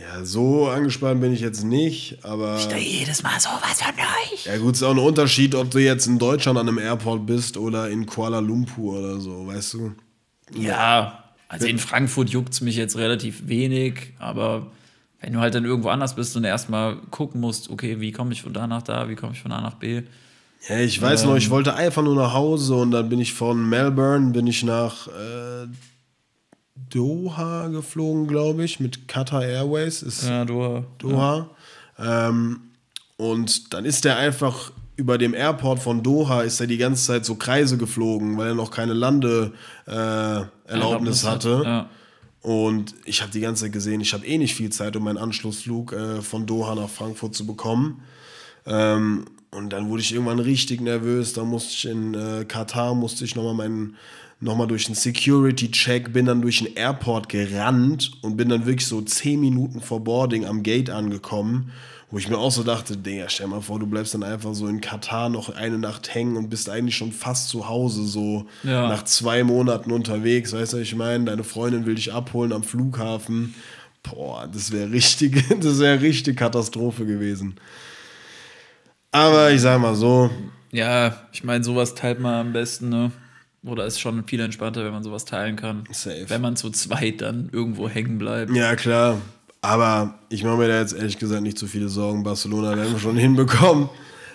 Ja, 0.00 0.24
so 0.24 0.68
angespannt 0.68 1.20
bin 1.20 1.32
ich 1.32 1.40
jetzt 1.40 1.64
nicht, 1.64 2.24
aber. 2.24 2.58
Jedes 2.78 3.22
Mal 3.22 3.38
sowas 3.40 3.82
von 3.82 3.94
euch. 3.94 4.46
Ja, 4.46 4.56
gut, 4.58 4.74
ist 4.74 4.82
auch 4.82 4.92
ein 4.92 4.98
Unterschied, 4.98 5.54
ob 5.54 5.70
du 5.70 5.78
jetzt 5.78 6.06
in 6.06 6.18
Deutschland 6.18 6.58
an 6.58 6.68
einem 6.68 6.78
Airport 6.78 7.26
bist 7.26 7.56
oder 7.56 7.88
in 7.90 8.06
Kuala 8.06 8.38
Lumpur 8.38 8.98
oder 9.00 9.20
so, 9.20 9.46
weißt 9.46 9.74
du? 9.74 9.92
Ja, 10.54 11.24
also 11.48 11.66
in 11.66 11.78
Frankfurt 11.78 12.30
juckt 12.30 12.52
es 12.52 12.60
mich 12.60 12.76
jetzt 12.76 12.96
relativ 12.96 13.48
wenig, 13.48 14.12
aber 14.18 14.66
Wenn 15.20 15.32
du 15.32 15.40
halt 15.40 15.52
dann 15.54 15.64
irgendwo 15.64 15.88
anders 15.88 16.14
bist 16.14 16.36
und 16.36 16.44
erstmal 16.44 16.94
gucken 17.10 17.40
musst, 17.40 17.70
okay, 17.70 17.98
wie 17.98 18.12
komme 18.12 18.32
ich 18.32 18.42
von 18.42 18.52
da 18.52 18.68
nach 18.68 18.82
da, 18.82 19.08
wie 19.08 19.16
komme 19.16 19.32
ich 19.32 19.40
von 19.42 19.50
A 19.50 19.60
nach 19.60 19.74
B. 19.74 20.02
Ja, 20.68 20.78
ich 20.78 21.02
weiß 21.02 21.24
noch, 21.24 21.32
Ähm. 21.32 21.38
ich 21.38 21.50
wollte 21.50 21.74
einfach 21.74 22.02
nur 22.04 22.14
nach 22.14 22.34
Hause 22.34 22.76
und 22.76 22.92
dann 22.92 23.08
bin 23.08 23.18
ich 23.18 23.32
von 23.34 23.68
Melbourne, 23.68 24.30
bin 24.30 24.46
ich 24.46 24.62
nach 24.62 25.08
äh, 25.08 25.66
Doha 26.90 27.68
geflogen, 27.68 28.26
glaube 28.26 28.64
ich, 28.64 28.80
mit 28.80 29.08
Qatar 29.08 29.44
Airways. 29.44 30.02
Ist 30.02 30.28
Ja, 30.28 30.44
du. 30.44 30.84
Doha. 30.98 31.48
Ähm, 31.98 32.60
und 33.16 33.72
dann 33.74 33.84
ist 33.84 34.04
der 34.04 34.16
einfach 34.16 34.72
über 34.96 35.16
dem 35.16 35.32
Airport 35.32 35.78
von 35.78 36.02
Doha 36.02 36.42
ist 36.42 36.60
er 36.60 36.66
die 36.66 36.76
ganze 36.76 37.06
Zeit 37.06 37.24
so 37.24 37.36
Kreise 37.36 37.78
geflogen, 37.78 38.36
weil 38.36 38.48
er 38.48 38.54
noch 38.54 38.72
keine 38.72 38.94
Landeerlaubnis 38.94 41.22
äh, 41.22 41.26
hatte. 41.26 41.62
Ja. 41.64 41.88
Und 42.42 42.94
ich 43.04 43.22
habe 43.22 43.30
die 43.30 43.40
ganze 43.40 43.64
Zeit 43.64 43.72
gesehen, 43.72 44.00
ich 44.00 44.12
habe 44.12 44.26
eh 44.26 44.38
nicht 44.38 44.54
viel 44.54 44.70
Zeit, 44.70 44.96
um 44.96 45.04
meinen 45.04 45.18
Anschlussflug 45.18 45.92
äh, 45.92 46.20
von 46.20 46.46
Doha 46.46 46.74
nach 46.74 46.88
Frankfurt 46.88 47.34
zu 47.34 47.46
bekommen. 47.46 48.02
Ähm, 48.66 49.26
und 49.50 49.72
dann 49.72 49.88
wurde 49.88 50.02
ich 50.02 50.12
irgendwann 50.12 50.40
richtig 50.40 50.80
nervös. 50.80 51.32
Da 51.32 51.44
musste 51.44 51.72
ich 51.72 51.84
in 51.86 52.14
äh, 52.14 52.44
Katar, 52.44 52.94
musste 52.94 53.24
ich 53.24 53.36
nochmal 53.36 53.54
meinen 53.54 53.96
nochmal 54.40 54.66
durch 54.68 54.86
einen 54.86 54.94
Security-Check, 54.94 56.12
bin 56.12 56.26
dann 56.26 56.40
durch 56.42 56.58
den 56.58 56.74
Airport 56.76 57.28
gerannt 57.28 58.12
und 58.22 58.36
bin 58.36 58.48
dann 58.48 58.66
wirklich 58.66 58.86
so 58.86 59.00
zehn 59.02 59.40
Minuten 59.40 59.80
vor 59.80 60.04
Boarding 60.04 60.44
am 60.46 60.62
Gate 60.62 60.90
angekommen, 60.90 61.72
wo 62.10 62.18
ich 62.18 62.28
mir 62.28 62.38
auch 62.38 62.52
so 62.52 62.62
dachte, 62.62 62.96
Digga, 62.96 63.28
stell 63.28 63.48
mal 63.48 63.60
vor, 63.60 63.78
du 63.78 63.86
bleibst 63.86 64.14
dann 64.14 64.22
einfach 64.22 64.54
so 64.54 64.66
in 64.68 64.80
Katar 64.80 65.28
noch 65.28 65.50
eine 65.54 65.76
Nacht 65.78 66.14
hängen 66.14 66.36
und 66.36 66.48
bist 66.48 66.70
eigentlich 66.70 66.96
schon 66.96 67.12
fast 67.12 67.48
zu 67.48 67.68
Hause, 67.68 68.04
so 68.04 68.46
Ja. 68.62 68.88
nach 68.88 69.02
zwei 69.04 69.42
Monaten 69.44 69.90
unterwegs, 69.92 70.52
weißt 70.52 70.72
du, 70.72 70.76
was 70.78 70.82
ich 70.84 70.94
meine? 70.94 71.24
Deine 71.24 71.44
Freundin 71.44 71.84
will 71.84 71.96
dich 71.96 72.12
abholen 72.12 72.52
am 72.52 72.62
Flughafen. 72.62 73.54
Boah, 74.04 74.48
das 74.50 74.70
wäre 74.72 74.90
richtig, 74.90 75.44
das 75.60 75.80
wäre 75.80 76.00
richtig 76.00 76.36
Katastrophe 76.38 77.04
gewesen. 77.04 77.56
Aber 79.10 79.50
ich 79.50 79.60
sag 79.60 79.80
mal 79.80 79.94
so, 79.94 80.30
Ja, 80.70 81.26
ich 81.32 81.44
meine, 81.44 81.64
sowas 81.64 81.94
teilt 81.94 82.20
man 82.20 82.34
am 82.46 82.52
besten, 82.52 82.88
ne? 82.88 83.10
Oder 83.64 83.86
ist 83.86 83.98
schon 84.00 84.24
viel 84.26 84.40
entspannter, 84.40 84.84
wenn 84.84 84.92
man 84.92 85.02
sowas 85.02 85.24
teilen 85.24 85.56
kann. 85.56 85.84
Safe. 85.90 86.24
Wenn 86.28 86.40
man 86.40 86.56
zu 86.56 86.70
zweit 86.70 87.20
dann 87.20 87.48
irgendwo 87.52 87.88
hängen 87.88 88.18
bleibt. 88.18 88.54
ja 88.54 88.76
klar. 88.76 89.18
Aber 89.60 90.14
ich 90.28 90.44
mache 90.44 90.56
mir 90.58 90.68
da 90.68 90.78
jetzt 90.78 90.94
ehrlich 90.94 91.18
gesagt 91.18 91.42
nicht 91.42 91.58
so 91.58 91.66
viele 91.66 91.88
Sorgen. 91.88 92.22
Barcelona 92.22 92.76
werden 92.76 92.92
wir 92.92 93.00
schon 93.00 93.16
hinbekommen. 93.18 93.88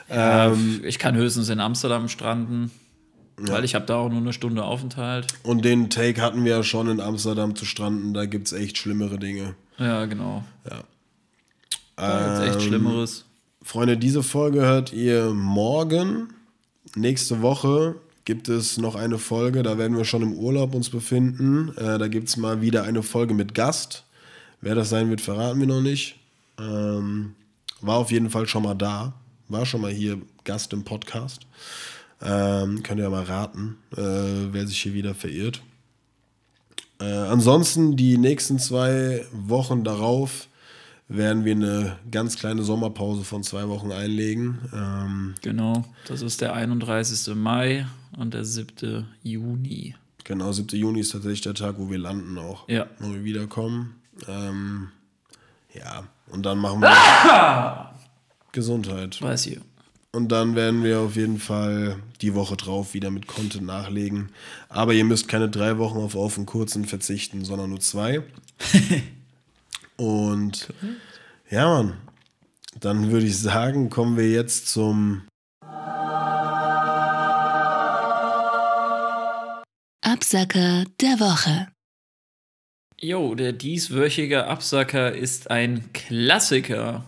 Ähm, 0.09 0.81
ich 0.83 0.99
kann 0.99 1.15
höchstens 1.15 1.47
in 1.47 1.61
Amsterdam 1.61 2.09
stranden, 2.09 2.71
weil 3.37 3.63
ich 3.63 3.73
habe 3.73 3.85
da 3.85 3.95
auch 3.95 4.09
nur 4.09 4.19
eine 4.19 4.33
Stunde 4.33 4.63
Aufenthalt. 4.65 5.27
Und 5.43 5.63
den 5.63 5.89
Take 5.89 6.21
hatten 6.21 6.43
wir 6.43 6.57
ja 6.57 6.63
schon 6.63 6.89
in 6.89 6.99
Amsterdam 6.99 7.55
zu 7.55 7.63
stranden. 7.65 8.13
Da 8.13 8.25
gibt 8.25 8.47
es 8.47 8.53
echt 8.53 8.77
schlimmere 8.77 9.17
Dinge. 9.17 9.55
Ja, 9.77 10.05
genau. 10.05 10.43
Da 11.95 12.35
gibt's 12.35 12.39
echt 12.49 12.55
Ähm, 12.55 12.67
Schlimmeres. 12.67 13.25
Freunde, 13.61 13.97
diese 13.97 14.23
Folge 14.23 14.61
hört 14.61 14.91
ihr 14.91 15.29
morgen. 15.33 16.33
Nächste 16.95 17.41
Woche 17.41 17.95
gibt 18.25 18.47
es 18.47 18.77
noch 18.77 18.95
eine 18.95 19.17
Folge, 19.17 19.63
da 19.63 19.77
werden 19.77 19.97
wir 19.97 20.05
schon 20.05 20.21
im 20.21 20.33
Urlaub 20.33 20.73
uns 20.75 20.89
befinden. 20.89 21.75
Äh, 21.77 21.97
da 21.97 22.07
gibt 22.07 22.29
es 22.29 22.37
mal 22.37 22.61
wieder 22.61 22.83
eine 22.83 23.03
Folge 23.03 23.33
mit 23.33 23.53
Gast. 23.53 24.05
Wer 24.61 24.75
das 24.75 24.89
sein 24.89 25.09
wird, 25.09 25.21
verraten 25.21 25.59
wir 25.59 25.67
noch 25.67 25.81
nicht. 25.81 26.15
Ähm, 26.59 27.35
war 27.81 27.97
auf 27.97 28.11
jeden 28.11 28.29
Fall 28.29 28.47
schon 28.47 28.63
mal 28.63 28.75
da. 28.75 29.13
War 29.49 29.65
schon 29.65 29.81
mal 29.81 29.91
hier 29.91 30.21
Gast 30.45 30.71
im 30.73 30.83
Podcast. 30.83 31.45
Ähm, 32.21 32.81
könnt 32.83 32.99
ihr 32.99 33.03
ja 33.03 33.09
mal 33.09 33.23
raten, 33.25 33.77
äh, 33.97 34.51
wer 34.51 34.65
sich 34.65 34.81
hier 34.81 34.93
wieder 34.93 35.13
verirrt. 35.13 35.61
Äh, 36.99 37.05
ansonsten 37.05 37.97
die 37.97 38.17
nächsten 38.17 38.59
zwei 38.59 39.25
Wochen 39.33 39.83
darauf 39.83 40.47
werden 41.09 41.43
wir 41.43 41.51
eine 41.55 41.97
ganz 42.09 42.37
kleine 42.37 42.63
Sommerpause 42.63 43.25
von 43.25 43.43
zwei 43.43 43.67
Wochen 43.67 43.91
einlegen. 43.91 44.59
Ähm, 44.73 45.35
Genau. 45.41 45.83
Das 46.07 46.21
ist 46.21 46.39
der 46.39 46.53
31. 46.53 47.35
Mai 47.35 47.85
und 48.17 48.33
der 48.33 48.45
7. 48.45 49.07
Juni. 49.23 49.95
genau, 50.23 50.51
7. 50.51 50.77
Juni 50.77 50.99
ist 51.01 51.11
tatsächlich 51.11 51.41
der 51.41 51.53
Tag, 51.53 51.77
wo 51.77 51.89
wir 51.89 51.97
landen 51.97 52.37
auch. 52.37 52.67
Ja. 52.69 52.87
Wo 52.99 53.13
wir 53.13 53.23
wiederkommen. 53.23 53.95
Ähm, 54.27 54.89
ja, 55.73 56.03
und 56.27 56.45
dann 56.45 56.59
machen 56.59 56.81
wir 56.81 57.91
Gesundheit. 58.51 59.21
Weiß 59.21 59.47
ich. 59.47 59.59
Und 60.11 60.31
dann 60.31 60.55
werden 60.55 60.83
wir 60.83 60.99
auf 60.99 61.15
jeden 61.15 61.39
Fall 61.39 61.97
die 62.21 62.35
Woche 62.35 62.55
drauf 62.55 62.93
wieder 62.93 63.09
mit 63.09 63.25
Content 63.25 63.65
nachlegen. 63.65 64.29
Aber 64.69 64.93
ihr 64.93 65.05
müsst 65.05 65.27
keine 65.27 65.49
drei 65.49 65.79
Wochen 65.79 65.97
auf 65.97 66.15
auf 66.15 66.37
und 66.37 66.45
kurzen 66.45 66.85
verzichten, 66.85 67.43
sondern 67.43 67.71
nur 67.71 67.79
zwei. 67.79 68.21
und 69.97 70.71
ja, 71.49 71.67
Mann. 71.67 71.93
Dann 72.79 73.11
würde 73.11 73.25
ich 73.25 73.37
sagen, 73.37 73.89
kommen 73.89 74.17
wir 74.17 74.29
jetzt 74.29 74.67
zum 74.67 75.23
Absacker 80.23 80.85
der 81.01 81.19
Woche. 81.19 81.67
Jo, 82.97 83.35
der 83.35 83.51
dieswöchige 83.51 84.47
Absacker 84.47 85.13
ist 85.13 85.51
ein 85.51 85.91
Klassiker 85.91 87.03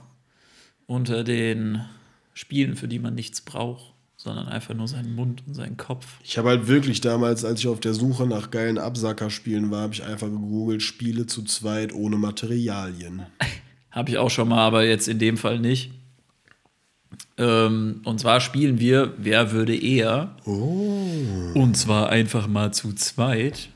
unter 0.85 1.23
den 1.23 1.85
Spielen, 2.33 2.75
für 2.75 2.89
die 2.89 2.99
man 2.99 3.15
nichts 3.15 3.39
braucht, 3.39 3.93
sondern 4.17 4.49
einfach 4.49 4.73
nur 4.73 4.89
seinen 4.89 5.15
Mund 5.15 5.43
und 5.47 5.53
seinen 5.53 5.77
Kopf. 5.77 6.05
Ich 6.25 6.37
habe 6.37 6.49
halt 6.49 6.67
wirklich 6.67 6.99
damals, 6.99 7.45
als 7.45 7.61
ich 7.61 7.69
auf 7.69 7.79
der 7.79 7.93
Suche 7.93 8.27
nach 8.27 8.51
geilen 8.51 8.77
Absacker-Spielen 8.77 9.71
war, 9.71 9.83
habe 9.83 9.93
ich 9.93 10.03
einfach 10.03 10.27
gegoogelt, 10.27 10.81
Spiele 10.81 11.25
zu 11.25 11.43
zweit 11.43 11.93
ohne 11.93 12.17
Materialien. 12.17 13.27
Habe 13.91 14.09
ich 14.09 14.17
auch 14.17 14.29
schon 14.29 14.49
mal, 14.49 14.59
aber 14.59 14.83
jetzt 14.83 15.07
in 15.07 15.19
dem 15.19 15.37
Fall 15.37 15.57
nicht. 15.57 15.93
Ähm, 17.37 18.01
und 18.05 18.19
zwar 18.19 18.39
spielen 18.39 18.79
wir 18.79 19.13
Wer 19.17 19.51
würde 19.51 19.75
eher? 19.75 20.35
Und 20.45 21.75
zwar 21.75 22.09
einfach 22.09 22.47
mal 22.47 22.73
zu 22.73 22.93
zweit. 22.93 23.69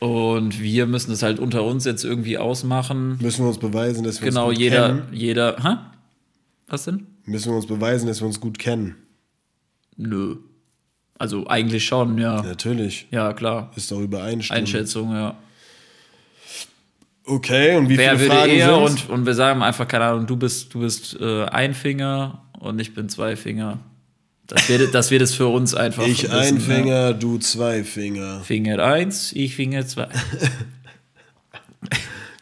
Und 0.00 0.60
wir 0.60 0.86
müssen 0.86 1.10
es 1.12 1.22
halt 1.22 1.38
unter 1.40 1.64
uns 1.64 1.84
jetzt 1.84 2.04
irgendwie 2.04 2.38
ausmachen. 2.38 3.18
Müssen 3.20 3.42
wir 3.44 3.48
uns 3.48 3.58
beweisen, 3.58 4.04
dass 4.04 4.20
wir 4.20 4.28
Genau, 4.28 4.48
uns 4.48 4.54
gut 4.56 4.62
jeder, 4.62 4.86
kennen? 4.88 5.02
jeder. 5.12 5.56
Hä? 5.62 5.76
Was 6.68 6.84
denn? 6.84 7.06
Müssen 7.24 7.50
wir 7.52 7.56
uns 7.56 7.66
beweisen, 7.66 8.06
dass 8.06 8.20
wir 8.20 8.26
uns 8.26 8.38
gut 8.38 8.58
kennen? 8.58 8.94
Nö. 9.96 10.36
Also 11.18 11.46
eigentlich 11.48 11.84
schon, 11.84 12.16
ja. 12.18 12.42
Natürlich. 12.42 13.08
Ja, 13.10 13.32
klar. 13.32 13.72
Ist 13.74 13.90
doch 13.90 13.98
Übereinstimmung. 14.00 14.60
Einschätzung, 14.60 15.12
ja. 15.12 15.36
Okay, 17.24 17.76
und 17.76 17.88
wie 17.88 17.98
Wer 17.98 18.10
viele 18.16 18.20
würde 18.30 18.34
Fragen 18.40 18.52
eher 18.52 18.86
sind's? 18.86 19.02
und, 19.04 19.10
und 19.10 19.26
wir 19.26 19.34
sagen 19.34 19.62
einfach, 19.62 19.86
keine 19.88 20.04
Ahnung, 20.04 20.26
du 20.26 20.36
bist, 20.36 20.72
du 20.72 20.80
bist 20.80 21.18
äh, 21.20 21.44
ein 21.46 21.74
Finger 21.74 22.42
und 22.58 22.80
ich 22.80 22.94
bin 22.94 23.08
zwei 23.08 23.36
Finger. 23.36 23.78
Das 24.46 24.68
wird, 24.68 24.94
das 24.94 25.10
wird 25.10 25.22
es 25.22 25.34
für 25.34 25.46
uns 25.48 25.74
einfach. 25.74 26.06
Ich 26.06 26.22
wissen, 26.22 26.32
ein 26.32 26.54
ja. 26.54 26.60
Finger, 26.60 27.14
du 27.14 27.38
zwei 27.38 27.84
Finger. 27.84 28.40
Finger 28.40 28.82
eins, 28.82 29.32
ich 29.32 29.54
Finger 29.54 29.86
zwei. 29.86 30.08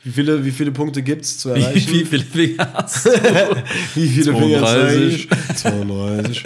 Wie 0.07 0.13
viele, 0.13 0.45
wie 0.45 0.53
viele 0.53 0.71
Punkte 0.71 1.03
gibt 1.03 1.25
es 1.25 1.39
zu 1.39 1.53
Wie, 1.53 1.61
erreichen? 1.63 1.93
wie 1.93 2.05
viele 2.05 2.23
Finger 2.23 2.73
hast 2.75 3.07
du? 3.07 3.11
Wie 3.97 4.07
viele 4.09 4.37
Finger 4.37 4.59
32. 4.61 4.69
zeige 4.69 5.05
ich? 5.05 5.57
32. 5.57 6.45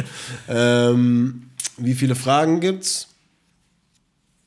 ähm, 0.49 1.43
wie 1.77 1.95
viele 1.95 2.15
Fragen 2.15 2.61
gibt's? 2.61 3.09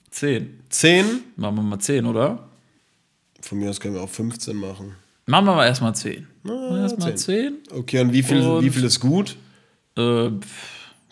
Zehn. 0.10 0.60
Zehn? 0.70 1.22
Machen 1.36 1.58
wir 1.58 1.62
mal 1.62 1.78
zehn, 1.80 2.08
oder? 2.08 2.48
Von 3.42 3.60
mir 3.60 3.70
aus 3.70 3.80
können 3.80 3.94
wir 3.94 4.02
auch 4.02 4.10
15 4.10 4.56
machen. 4.56 4.96
Machen 5.28 5.46
wir 5.46 5.56
mal 5.58 5.68
erstmal 5.68 5.94
zehn. 5.94 6.28
Na, 6.44 6.82
Erstmal 6.82 7.16
zehn. 7.16 7.56
Okay, 7.72 8.00
und 8.02 8.12
wie 8.14 8.24
viel, 8.24 8.42
Und- 8.42 8.64
wie 8.64 8.70
viel 8.70 8.84
ist 8.84 9.00
gut? 9.00 9.36
Äh, 9.98 10.30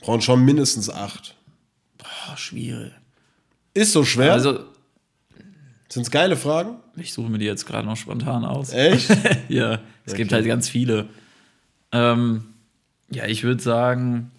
Brauchen 0.02 0.22
schon 0.22 0.44
mindestens 0.44 0.90
acht. 0.90 1.36
boah, 1.98 2.36
schwierig. 2.38 2.92
Ist 3.74 3.94
so 3.94 4.04
schwer? 4.04 4.34
Also, 4.34 4.60
Sind 5.90 6.04
es 6.04 6.12
geile 6.12 6.36
Fragen? 6.36 6.76
ich 6.98 7.14
suche 7.14 7.30
mir 7.30 7.38
die 7.38 7.46
jetzt 7.46 7.66
gerade 7.66 7.88
noch 7.88 7.96
spontan 7.98 8.44
aus. 8.46 8.74
Echt? 8.74 9.10
ja, 9.50 9.80
es 10.06 10.14
gibt 10.16 10.30
Okay. 10.32 10.36
halt 10.36 10.46
ganz 10.48 10.68
viele. 10.70 11.08
Ähm, 11.92 12.46
ja, 13.10 13.26
ich 13.28 13.44
würde 13.44 13.62
sagen, 13.62 14.32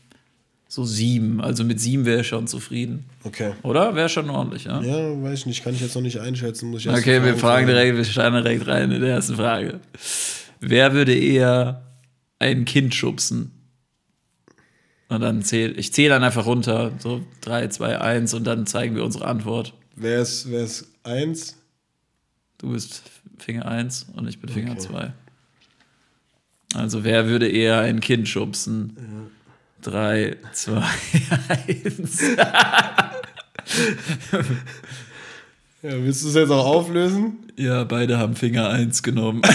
so 0.69 0.85
sieben. 0.85 1.41
Also 1.41 1.65
mit 1.65 1.79
sieben 1.81 2.05
wäre 2.07 2.23
ich 2.23 2.27
schon 2.29 2.47
zufrieden. 2.47 3.05
Okay. 3.25 3.53
Oder? 3.63 3.95
Wäre 3.95 4.09
schon 4.09 4.29
ordentlich, 4.31 4.65
ja? 4.65 4.81
Ja, 4.83 5.23
weiß 5.23 5.41
ich 5.41 5.47
nicht, 5.47 5.63
kann 5.65 5.75
ich 5.75 5.81
jetzt 5.83 5.95
noch 5.95 6.03
nicht 6.03 6.19
einschätzen. 6.21 6.71
Muss 6.71 6.83
ich 6.85 6.91
Okay, 6.91 7.23
wir 7.23 7.37
fragen 7.37 7.67
direkt, 7.67 7.97
wir 7.97 8.05
starten 8.05 8.43
direkt 8.43 8.67
rein 8.67 8.91
in 8.91 9.01
der 9.01 9.11
ersten 9.11 9.37
Frage. 9.37 9.81
Wer 10.65 10.95
würde 10.95 11.13
eher 11.13 11.83
ein 12.39 12.65
Kind 12.65 12.95
schubsen? 12.95 13.51
Und 15.09 15.21
dann 15.21 15.43
zähl, 15.43 15.77
ich 15.77 15.93
zähle 15.93 16.11
dann 16.11 16.23
einfach 16.23 16.47
runter, 16.47 16.93
so 17.01 17.27
3, 17.41 17.67
2, 17.67 18.01
1 18.01 18.33
und 18.35 18.45
dann 18.45 18.65
zeigen 18.67 18.95
wir 18.95 19.05
unsere 19.05 19.27
Antwort. 19.27 19.75
Wer 19.97 20.23
ist, 20.23 20.49
wer 20.49 20.63
ist 20.63 20.87
eins? 21.03 21.59
Du 22.59 22.71
bist 22.71 23.03
Finger 23.39 23.67
1 23.67 24.07
und 24.15 24.29
ich 24.29 24.39
bin 24.39 24.51
Finger 24.51 24.79
2. 24.79 25.13
Also 26.75 27.03
wer 27.03 27.27
würde 27.27 27.49
eher 27.49 27.81
ein 27.81 27.99
Kind 27.99 28.29
schubsen? 28.29 28.97
3, 29.83 30.37
2, 30.53 30.85
1. 31.49 32.23
Ja, 35.83 35.91
willst 36.03 36.23
du 36.23 36.29
es 36.29 36.35
jetzt 36.35 36.51
auch 36.51 36.65
auflösen? 36.67 37.39
Ja, 37.57 37.83
beide 37.85 38.19
haben 38.19 38.37
Finger 38.37 38.69
1 38.71 39.03
genommen. 39.03 39.43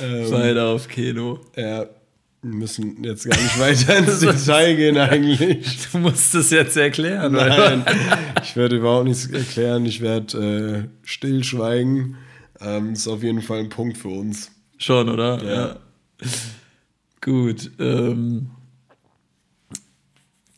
Ähm, 0.00 0.30
beide 0.30 0.64
auf 0.64 0.86
Keno. 0.86 1.40
Ja, 1.56 1.86
wir 2.42 2.54
müssen 2.54 3.02
jetzt 3.02 3.28
gar 3.28 3.40
nicht 3.40 3.58
weiter 3.58 3.96
ins 3.96 4.20
Detail 4.20 4.76
gehen 4.76 4.96
eigentlich. 4.96 5.88
Du 5.90 5.98
musst 5.98 6.34
es 6.34 6.50
jetzt 6.50 6.76
erklären. 6.76 7.32
Nein, 7.32 7.84
ich 8.42 8.54
werde 8.54 8.76
überhaupt 8.76 9.06
nichts 9.08 9.26
erklären. 9.26 9.86
Ich 9.86 10.00
werde 10.00 10.86
äh, 10.86 11.06
stillschweigen. 11.06 12.16
Ähm, 12.60 12.92
ist 12.92 13.08
auf 13.08 13.22
jeden 13.22 13.42
Fall 13.42 13.60
ein 13.60 13.70
Punkt 13.70 13.96
für 13.98 14.08
uns. 14.08 14.50
Schon, 14.76 15.08
oder? 15.08 15.42
Ja. 15.42 15.76
Gut. 17.20 17.70
Ähm. 17.80 18.50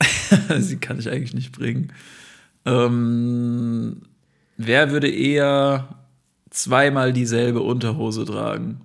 Sie 0.59 0.77
kann 0.77 0.99
ich 0.99 1.09
eigentlich 1.09 1.35
nicht 1.35 1.53
bringen. 1.53 1.93
Ähm, 2.65 4.03
wer 4.57 4.91
würde 4.91 5.09
eher 5.11 5.89
zweimal 6.51 7.13
dieselbe 7.13 7.61
Unterhose 7.61 8.25
tragen? 8.25 8.81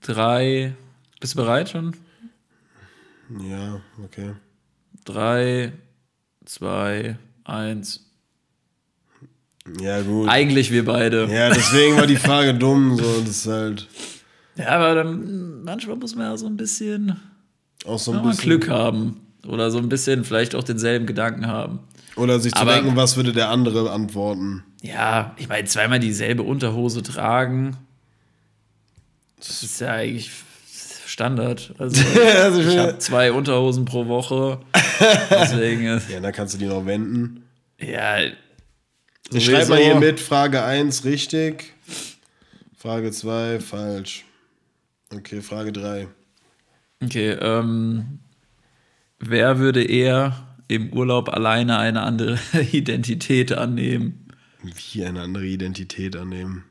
Drei. 0.00 0.74
Bist 1.20 1.34
du 1.34 1.38
bereit 1.38 1.70
schon? 1.70 1.96
Ja, 3.40 3.80
okay. 4.02 4.34
Drei, 5.04 5.72
zwei, 6.44 7.18
eins. 7.44 8.00
Ja, 9.80 10.02
gut. 10.02 10.28
Eigentlich 10.28 10.70
wir 10.70 10.84
beide. 10.84 11.26
Ja, 11.26 11.48
deswegen 11.48 11.96
war 11.96 12.06
die 12.06 12.16
Frage 12.16 12.54
dumm. 12.58 12.96
So, 12.96 13.20
das 13.20 13.30
ist 13.30 13.46
halt 13.46 13.88
Ja, 14.56 14.68
aber 14.68 14.94
dann, 14.94 15.62
manchmal 15.64 15.96
muss 15.96 16.14
man 16.14 16.26
ja 16.26 16.36
so 16.36 16.46
ein 16.46 16.56
bisschen 16.56 17.18
auch 17.86 17.98
so 17.98 18.12
ein 18.12 18.22
bisschen. 18.22 18.44
Glück 18.44 18.68
haben. 18.68 19.20
Oder 19.46 19.70
so 19.70 19.78
ein 19.78 19.88
bisschen 19.88 20.24
vielleicht 20.24 20.54
auch 20.54 20.64
denselben 20.64 21.06
Gedanken 21.06 21.46
haben. 21.46 21.80
Oder 22.16 22.38
sich 22.40 22.52
zu 22.54 22.60
Aber- 22.60 22.74
denken, 22.74 22.96
was 22.96 23.16
würde 23.16 23.32
der 23.32 23.48
andere 23.50 23.90
antworten. 23.90 24.62
Ja, 24.82 25.34
ich 25.38 25.48
meine, 25.48 25.66
zweimal 25.66 25.98
dieselbe 25.98 26.42
Unterhose 26.42 27.02
tragen, 27.02 27.76
das 29.38 29.62
ist 29.62 29.80
ja 29.80 29.92
eigentlich 29.92 30.30
Standard. 31.06 31.74
Also, 31.78 32.02
Also 32.36 32.60
ich 32.60 32.76
habe 32.78 32.98
zwei 32.98 33.32
Unterhosen 33.32 33.84
pro 33.84 34.06
Woche. 34.06 34.60
Deswegen 35.30 35.86
ist, 35.86 36.10
Ja, 36.10 36.20
dann 36.20 36.32
kannst 36.32 36.54
du 36.54 36.58
die 36.58 36.66
noch 36.66 36.84
wenden. 36.86 37.44
ja. 37.80 38.18
Ich 39.32 39.46
schreibe 39.46 39.70
mal 39.70 39.78
hier 39.82 39.94
mit, 39.98 40.20
Frage 40.20 40.62
1 40.62 41.04
richtig, 41.06 41.72
Frage 42.76 43.10
2 43.10 43.58
falsch. 43.58 44.26
Okay, 45.12 45.40
Frage 45.40 45.72
3. 45.72 46.08
Okay, 47.02 47.30
ähm, 47.30 48.18
wer 49.18 49.58
würde 49.58 49.84
eher 49.84 50.44
im 50.68 50.92
Urlaub 50.92 51.28
alleine 51.28 51.78
eine 51.78 52.02
andere 52.02 52.38
Identität 52.72 53.52
annehmen? 53.52 54.28
Wie 54.62 55.04
eine 55.04 55.22
andere 55.22 55.46
Identität 55.46 56.16
annehmen. 56.16 56.64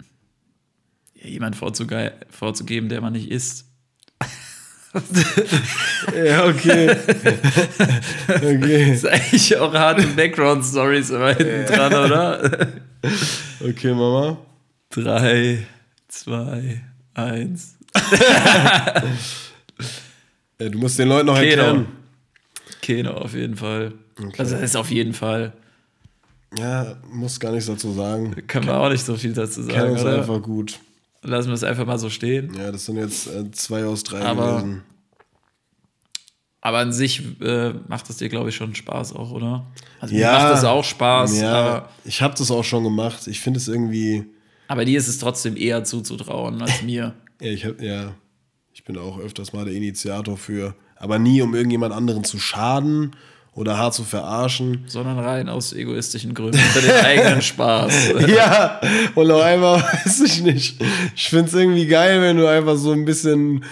Ja, 1.14 1.30
jemand 1.30 1.56
vorzuge 1.56 2.14
vorzugeben, 2.30 2.89
der 2.89 3.02
man 3.02 3.14
nicht 3.14 3.30
ist. 3.30 3.66
Ja, 6.16 6.46
okay. 6.46 6.91
okay. 8.28 8.89
Das 8.89 8.98
ist 8.98 9.08
eigentlich 9.08 9.58
auch 9.58 9.74
harte 9.74 10.06
Background-Stories 10.06 11.10
immer 11.10 11.34
hinten 11.34 11.66
dran, 11.66 11.94
oder? 11.94 12.68
Okay, 13.60 13.91
Mama. 13.91 14.38
Drei, 14.91 15.66
zwei, 16.10 16.84
eins. 17.16 17.76
Ja, 20.60 20.70
du 20.70 20.78
musst 20.78 21.00
den 21.00 21.08
Leuten 21.08 21.26
noch 21.26 21.38
erklären. 21.38 21.86
Keno 21.86 22.03
auf 23.08 23.34
jeden 23.34 23.56
Fall. 23.56 23.94
Also 24.38 24.56
das 24.56 24.64
ist 24.64 24.76
auf 24.76 24.92
jeden 24.92 25.14
Fall. 25.14 25.54
Ja, 26.58 26.98
muss 27.12 27.40
gar 27.40 27.52
nichts 27.52 27.66
dazu 27.68 27.92
sagen. 27.94 28.36
Können 28.48 28.68
wir 28.68 28.78
auch 28.80 28.90
nicht 28.90 29.04
so 29.04 29.16
viel 29.16 29.34
dazu 29.34 29.64
sagen, 29.64 29.92
uns 29.92 30.02
oder? 30.02 30.18
einfach 30.20 30.42
gut. 30.42 30.80
Lassen 31.24 31.48
wir 31.48 31.54
es 31.56 31.64
einfach 31.64 31.86
mal 31.86 31.98
so 31.98 32.10
stehen. 32.10 32.54
Ja, 32.56 32.72
das 32.72 32.86
sind 32.86 32.98
jetzt 32.98 33.28
äh, 33.28 33.50
zwei 33.52 33.86
aus 33.86 34.04
drei 34.04 34.22
Aber- 34.22 34.58
gewesen. 34.62 34.84
Aber 36.62 36.78
an 36.78 36.94
sich 36.94 37.22
äh, 37.42 37.74
macht 37.90 38.10
es 38.10 38.18
dir, 38.18 38.30
glaube 38.30 38.50
ich, 38.50 38.56
schon 38.56 38.74
Spaß 38.74 39.14
auch, 39.14 39.32
oder? 39.32 39.66
Also 40.00 40.14
mir 40.16 40.22
Ja. 40.22 40.34
macht 40.34 40.52
das 40.54 40.64
auch 40.64 40.84
Spaß, 40.84 41.40
Ja, 41.42 41.90
ich 42.06 42.22
habe 42.22 42.36
das 42.38 42.52
auch 42.52 42.64
schon 42.64 42.86
gemacht. 42.86 43.28
Ich 43.28 43.42
finde 43.42 43.58
es 43.60 43.68
irgendwie. 43.68 44.26
aber 44.70 44.86
dir 44.86 44.98
ist 44.98 45.10
es 45.10 45.18
trotzdem 45.18 45.58
eher 45.58 45.84
zuzutrauen 45.84 46.62
als 46.62 46.82
mir. 46.84 47.16
Ja, 47.42 47.52
ich 47.52 47.66
hab, 47.66 47.82
ja, 47.82 48.16
ich 48.74 48.84
bin 48.86 48.98
auch 48.98 49.20
öfters 49.20 49.52
mal 49.52 49.66
der 49.66 49.74
Initiator 49.74 50.38
für. 50.38 50.74
Aber 51.04 51.20
nie, 51.20 51.41
um 51.41 51.54
irgendjemand 51.54 51.93
anderen 51.93 52.24
zu 52.24 52.39
schaden 52.39 53.12
oder 53.56 53.78
hart 53.78 53.93
zu 53.93 54.04
verarschen. 54.04 54.86
sondern 54.88 55.20
rein 55.20 55.49
aus 55.49 55.74
egoistischen 55.74 56.34
Gründen 56.34 56.58
für 56.58 56.82
den 56.82 56.91
eigenen 57.06 57.41
Spaß. 57.41 57.93
Ja, 58.28 58.80
und 59.14 59.30
auch 59.30 59.43
einfach, 59.43 59.84
weiß 60.06 60.22
ich 60.22 60.41
nicht. 60.41 60.82
Ich 61.14 61.30
finde 61.30 61.47
es 61.47 61.54
irgendwie 61.54 61.88
geil, 61.88 62.22
wenn 62.22 62.38
du 62.38 62.47
einfach 62.47 62.78
so 62.78 62.93
ein 62.93 63.04
bisschen, 63.04 63.66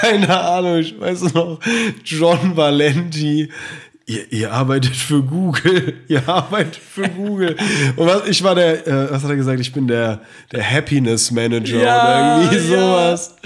keine 0.00 0.40
Ahnung, 0.40 0.78
ich 0.78 0.98
weiß 0.98 1.34
noch, 1.34 1.60
John 2.04 2.56
Valenti. 2.56 3.48
Ihr, 4.10 4.32
ihr 4.32 4.52
arbeitet 4.52 4.96
für 4.96 5.22
Google. 5.22 5.94
Ihr 6.08 6.28
arbeitet 6.28 6.74
für 6.74 7.08
Google. 7.08 7.54
Und 7.94 8.08
was, 8.08 8.26
ich 8.26 8.42
war 8.42 8.56
der, 8.56 8.84
äh, 8.84 9.10
was 9.12 9.22
hat 9.22 9.30
er 9.30 9.36
gesagt? 9.36 9.60
Ich 9.60 9.72
bin 9.72 9.86
der, 9.86 10.20
der 10.50 10.68
Happiness 10.68 11.30
Manager 11.30 11.80
Ja, 11.80 12.38
oder 12.38 12.42
irgendwie 12.42 12.72
ja. 12.72 12.80
sowas. 12.80 13.36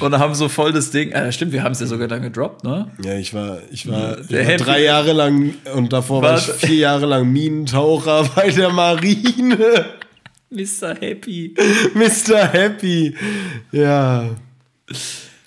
Und 0.00 0.18
haben 0.18 0.34
so 0.34 0.48
voll 0.48 0.72
das 0.72 0.90
Ding. 0.90 1.10
Äh, 1.12 1.30
stimmt, 1.32 1.52
wir 1.52 1.62
haben 1.62 1.72
es 1.72 1.80
ja 1.80 1.86
sogar 1.86 2.08
dann 2.08 2.22
gedroppt, 2.22 2.64
ne? 2.64 2.90
Ja, 3.04 3.18
ich 3.18 3.34
war, 3.34 3.58
ich 3.70 3.86
war, 3.90 4.18
ich 4.20 4.32
war 4.32 4.56
drei 4.56 4.84
Jahre 4.84 5.12
lang 5.12 5.52
und 5.74 5.92
davor 5.92 6.22
war 6.22 6.38
ich 6.38 6.44
vier 6.44 6.76
Jahre 6.76 7.04
lang 7.04 7.30
Minentaucher 7.30 8.26
bei 8.34 8.48
der 8.48 8.70
Marine. 8.70 9.84
Mr. 10.48 10.94
Happy. 10.98 11.54
Mr. 11.92 12.50
Happy. 12.50 13.14
Ja. 13.70 14.30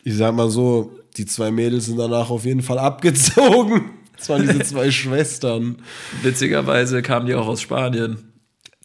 Ich 0.04 0.16
sag 0.16 0.36
mal 0.36 0.52
so, 0.52 0.92
die 1.18 1.26
zwei 1.26 1.50
Mädels 1.50 1.88
sind 1.88 1.98
danach 1.98 2.30
auf 2.30 2.46
jeden 2.46 2.62
Fall 2.62 2.78
abgezogen. 2.78 4.03
Das 4.24 4.30
waren 4.30 4.42
diese 4.44 4.60
zwei 4.60 4.90
Schwestern. 4.92 5.76
Witzigerweise 6.22 7.02
kamen 7.02 7.26
die 7.26 7.36
auch 7.36 7.46
aus 7.48 7.60
Spanien. 7.62 8.20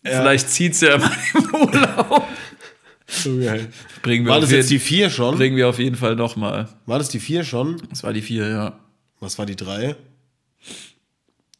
Vielleicht 0.02 0.50
zieht's 0.50 0.80
ja 0.80 0.94
immer 0.96 1.10
im 1.34 1.54
Urlaub. 1.54 2.24
So 3.06 3.38
geil. 3.38 3.68
Bringen 4.02 4.24
wir, 4.26 4.30
War 4.30 4.38
auf, 4.38 4.42
das 4.44 4.50
jetzt 4.50 4.70
die 4.70 4.74
jeden, 4.74 4.84
vier 4.84 5.10
schon? 5.10 5.36
bringen 5.36 5.56
wir 5.56 5.68
auf 5.68 5.78
jeden 5.78 5.94
Fall 5.94 6.16
nochmal. 6.16 6.68
War 6.86 6.98
das 6.98 7.08
die 7.08 7.20
vier 7.20 7.44
schon? 7.44 7.80
Das 7.88 8.02
war 8.02 8.12
die 8.12 8.20
vier, 8.20 8.48
ja. 8.48 8.78
Was 9.20 9.38
war 9.38 9.46
die 9.46 9.54
drei? 9.54 9.94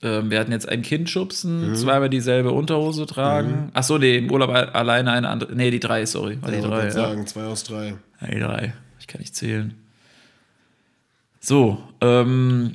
Ähm, 0.03 0.31
wir 0.31 0.41
hatten 0.41 0.51
jetzt 0.53 0.68
ein 0.68 0.83
Kind 0.83 1.03
Mhm. 1.03 1.07
schubsen, 1.07 1.74
zweimal 1.76 2.11
dieselbe 2.11 2.51
Unterhose 2.51 3.07
tragen. 3.07 3.70
Ach 3.74 3.83
so, 3.85 3.97
nee, 3.99 4.16
im 4.18 4.31
Urlaub 4.31 4.51
alleine 4.51 5.12
eine 5.12 5.29
andere. 5.29 5.55
Nee, 5.55 5.70
die 5.70 5.81
drei, 5.81 6.05
sorry. 6.05 6.37
War 6.43 6.51
die 6.51 6.59
Ich 6.59 6.62
wollte 6.64 6.76
drei. 6.76 6.83
grad 6.87 6.95
Ja. 6.97 7.09
sagen, 7.09 7.26
zwei 7.29 7.45
aus 7.45 7.62
drei. 7.64 7.95
Ja, 8.20 8.26
die 8.29 8.41
drei. 8.41 8.74
Ich 8.99 9.07
kann 9.07 9.20
nicht 9.20 9.35
zählen. 9.37 9.74
So, 11.41 11.83
ähm, 12.01 12.72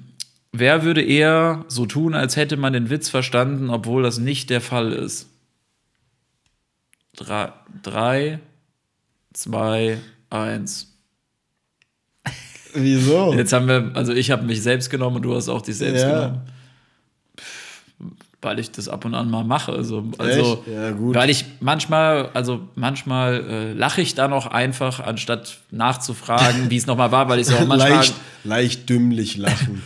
wer 0.53 0.83
würde 0.83 1.01
eher 1.03 1.65
so 1.67 1.85
tun, 1.85 2.13
als 2.13 2.37
hätte 2.37 2.55
man 2.55 2.71
den 2.73 2.89
Witz 2.89 3.09
verstanden, 3.09 3.69
obwohl 3.69 4.03
das 4.03 4.17
nicht 4.19 4.49
der 4.49 4.61
Fall 4.61 4.93
ist? 4.93 5.29
Drei, 7.15 7.51
drei 7.81 8.39
zwei, 9.33 9.99
eins. 10.29 10.95
Wieso? 12.73 13.33
Jetzt 13.33 13.53
haben 13.53 13.67
wir, 13.67 13.91
also 13.95 14.13
ich 14.13 14.31
habe 14.31 14.43
mich 14.43 14.63
selbst 14.63 14.89
genommen 14.89 15.17
und 15.17 15.21
du 15.23 15.35
hast 15.35 15.49
auch 15.49 15.61
dich 15.61 15.77
selbst 15.77 16.03
Ja. 16.03 16.27
genommen. 16.27 16.41
Weil 18.43 18.59
ich 18.59 18.71
das 18.71 18.89
ab 18.89 19.05
und 19.05 19.15
an 19.15 19.29
mal 19.29 19.43
mache. 19.43 19.71
Also, 19.71 20.03
also? 20.17 20.63
Ja, 20.71 20.91
gut. 20.91 21.15
weil 21.15 21.29
ich 21.29 21.45
manchmal, 21.59 22.29
also 22.33 22.61
manchmal 22.75 23.43
äh, 23.49 23.73
lache 23.73 24.01
ich 24.01 24.15
dann 24.15 24.33
auch 24.33 24.47
einfach, 24.47 24.99
anstatt 24.99 25.57
nachzufragen, 25.71 26.69
wie 26.69 26.77
es 26.77 26.85
nochmal 26.85 27.11
war, 27.11 27.29
weil 27.29 27.39
ich 27.39 27.47
es 27.47 27.53
auch 27.53 27.59
manchmal. 27.65 27.91
leicht, 27.91 28.13
leicht 28.43 28.89
dümmlich 28.89 29.37
lachen. 29.37 29.81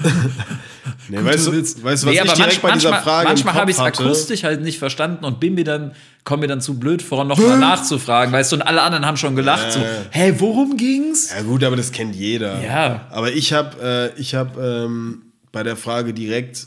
nee, 1.08 1.24
weißt, 1.24 1.46
du, 1.46 1.52
weißt 1.52 1.82
was 1.84 2.04
nee, 2.04 2.12
ich 2.12 2.20
direkt 2.22 2.38
manch, 2.38 2.60
bei 2.60 2.72
dieser 2.72 2.90
manchmal, 2.90 3.02
Frage 3.02 3.28
manchmal 3.28 3.54
habe 3.54 3.70
ich 3.70 3.76
es 3.76 3.82
akustisch 3.82 4.44
halt 4.44 4.62
nicht 4.62 4.78
verstanden 4.78 5.24
und 5.24 5.40
bin 5.40 5.54
mir 5.54 5.64
dann, 5.64 5.92
komme 6.24 6.42
mir 6.42 6.48
dann 6.48 6.60
zu 6.60 6.78
blöd 6.78 7.02
vor, 7.02 7.24
nochmal 7.24 7.58
nachzufragen, 7.58 8.32
weißt 8.32 8.52
du, 8.52 8.56
und 8.56 8.62
alle 8.62 8.82
anderen 8.82 9.06
haben 9.06 9.16
schon 9.16 9.36
gelacht, 9.36 9.72
so, 9.72 9.80
Ja. 9.80 9.86
hä, 10.10 10.34
worum 10.38 10.76
ging's? 10.76 11.32
Ja 11.34 11.42
gut, 11.42 11.62
aber 11.64 11.76
das 11.76 11.92
kennt 11.92 12.14
jeder. 12.16 12.62
Ja. 12.64 13.06
Aber 13.10 13.32
ich 13.32 13.52
habe 13.52 14.12
äh, 14.16 14.20
ich 14.20 14.34
hab, 14.34 14.58
ähm, 14.58 15.22
bei 15.52 15.62
der 15.62 15.76
Frage 15.76 16.12
direkt 16.12 16.66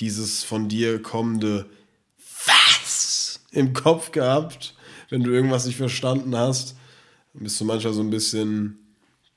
dieses 0.00 0.42
von 0.44 0.68
dir 0.68 1.00
kommende 1.02 1.66
Was 2.46 3.40
im 3.50 3.72
Kopf 3.72 4.12
gehabt, 4.12 4.74
wenn 5.10 5.22
du 5.22 5.30
irgendwas 5.30 5.66
nicht 5.66 5.76
verstanden 5.76 6.36
hast. 6.36 6.76
Dann 7.34 7.44
bist 7.44 7.60
du 7.60 7.64
manchmal 7.64 7.92
so 7.92 8.00
ein 8.00 8.10
bisschen 8.10 8.78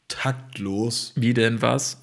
taktlos. 0.08 1.14
Wie 1.16 1.34
denn 1.34 1.62
was? 1.62 1.98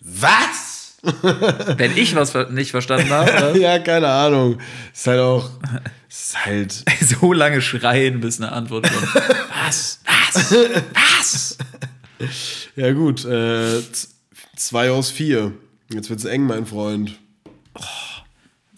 Was? 0.00 0.98
Wenn 1.76 1.96
ich 1.96 2.14
was 2.14 2.32
nicht 2.50 2.70
verstanden 2.70 3.10
habe, 3.10 3.58
ja, 3.60 3.80
keine 3.80 4.08
Ahnung. 4.08 4.58
Ist 4.92 5.06
halt 5.08 5.20
auch. 5.20 5.50
Ist 6.08 6.44
halt. 6.44 6.84
so 7.00 7.32
lange 7.32 7.60
schreien, 7.60 8.20
bis 8.20 8.40
eine 8.40 8.52
Antwort 8.52 8.88
kommt. 8.88 9.14
Was? 9.64 10.00
Was? 10.06 10.52
Was? 10.94 11.58
Ja, 12.76 12.92
gut. 12.92 13.24
Äh, 13.24 13.82
zwei 14.56 14.90
aus 14.90 15.10
vier. 15.10 15.52
Jetzt 15.92 16.10
wird's 16.10 16.24
eng, 16.24 16.46
mein 16.46 16.66
Freund. 16.66 17.18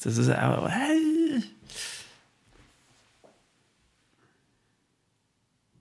Das 0.02 0.18
ist 0.18 0.28
aber. 0.28 0.72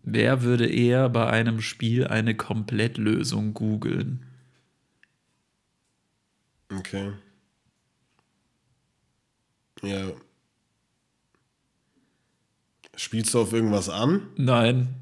Wer 0.03 0.43
würde 0.43 0.67
eher 0.67 1.09
bei 1.09 1.27
einem 1.27 1.61
Spiel 1.61 2.07
eine 2.07 2.35
Komplettlösung 2.35 3.53
googeln? 3.53 4.25
Okay. 6.71 7.13
Ja. 9.81 10.11
Spielst 12.95 13.33
du 13.33 13.41
auf 13.41 13.53
irgendwas 13.53 13.89
an? 13.89 14.27
Nein. 14.37 14.95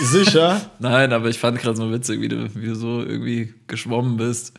Sicher? 0.00 0.70
Nein, 0.78 1.12
aber 1.12 1.28
ich 1.28 1.38
fand 1.38 1.58
gerade 1.58 1.76
so 1.76 1.92
witzig, 1.92 2.20
wie 2.20 2.28
du, 2.28 2.54
wie 2.54 2.66
du 2.66 2.74
so 2.74 3.02
irgendwie 3.02 3.52
geschwommen 3.66 4.16
bist. 4.16 4.58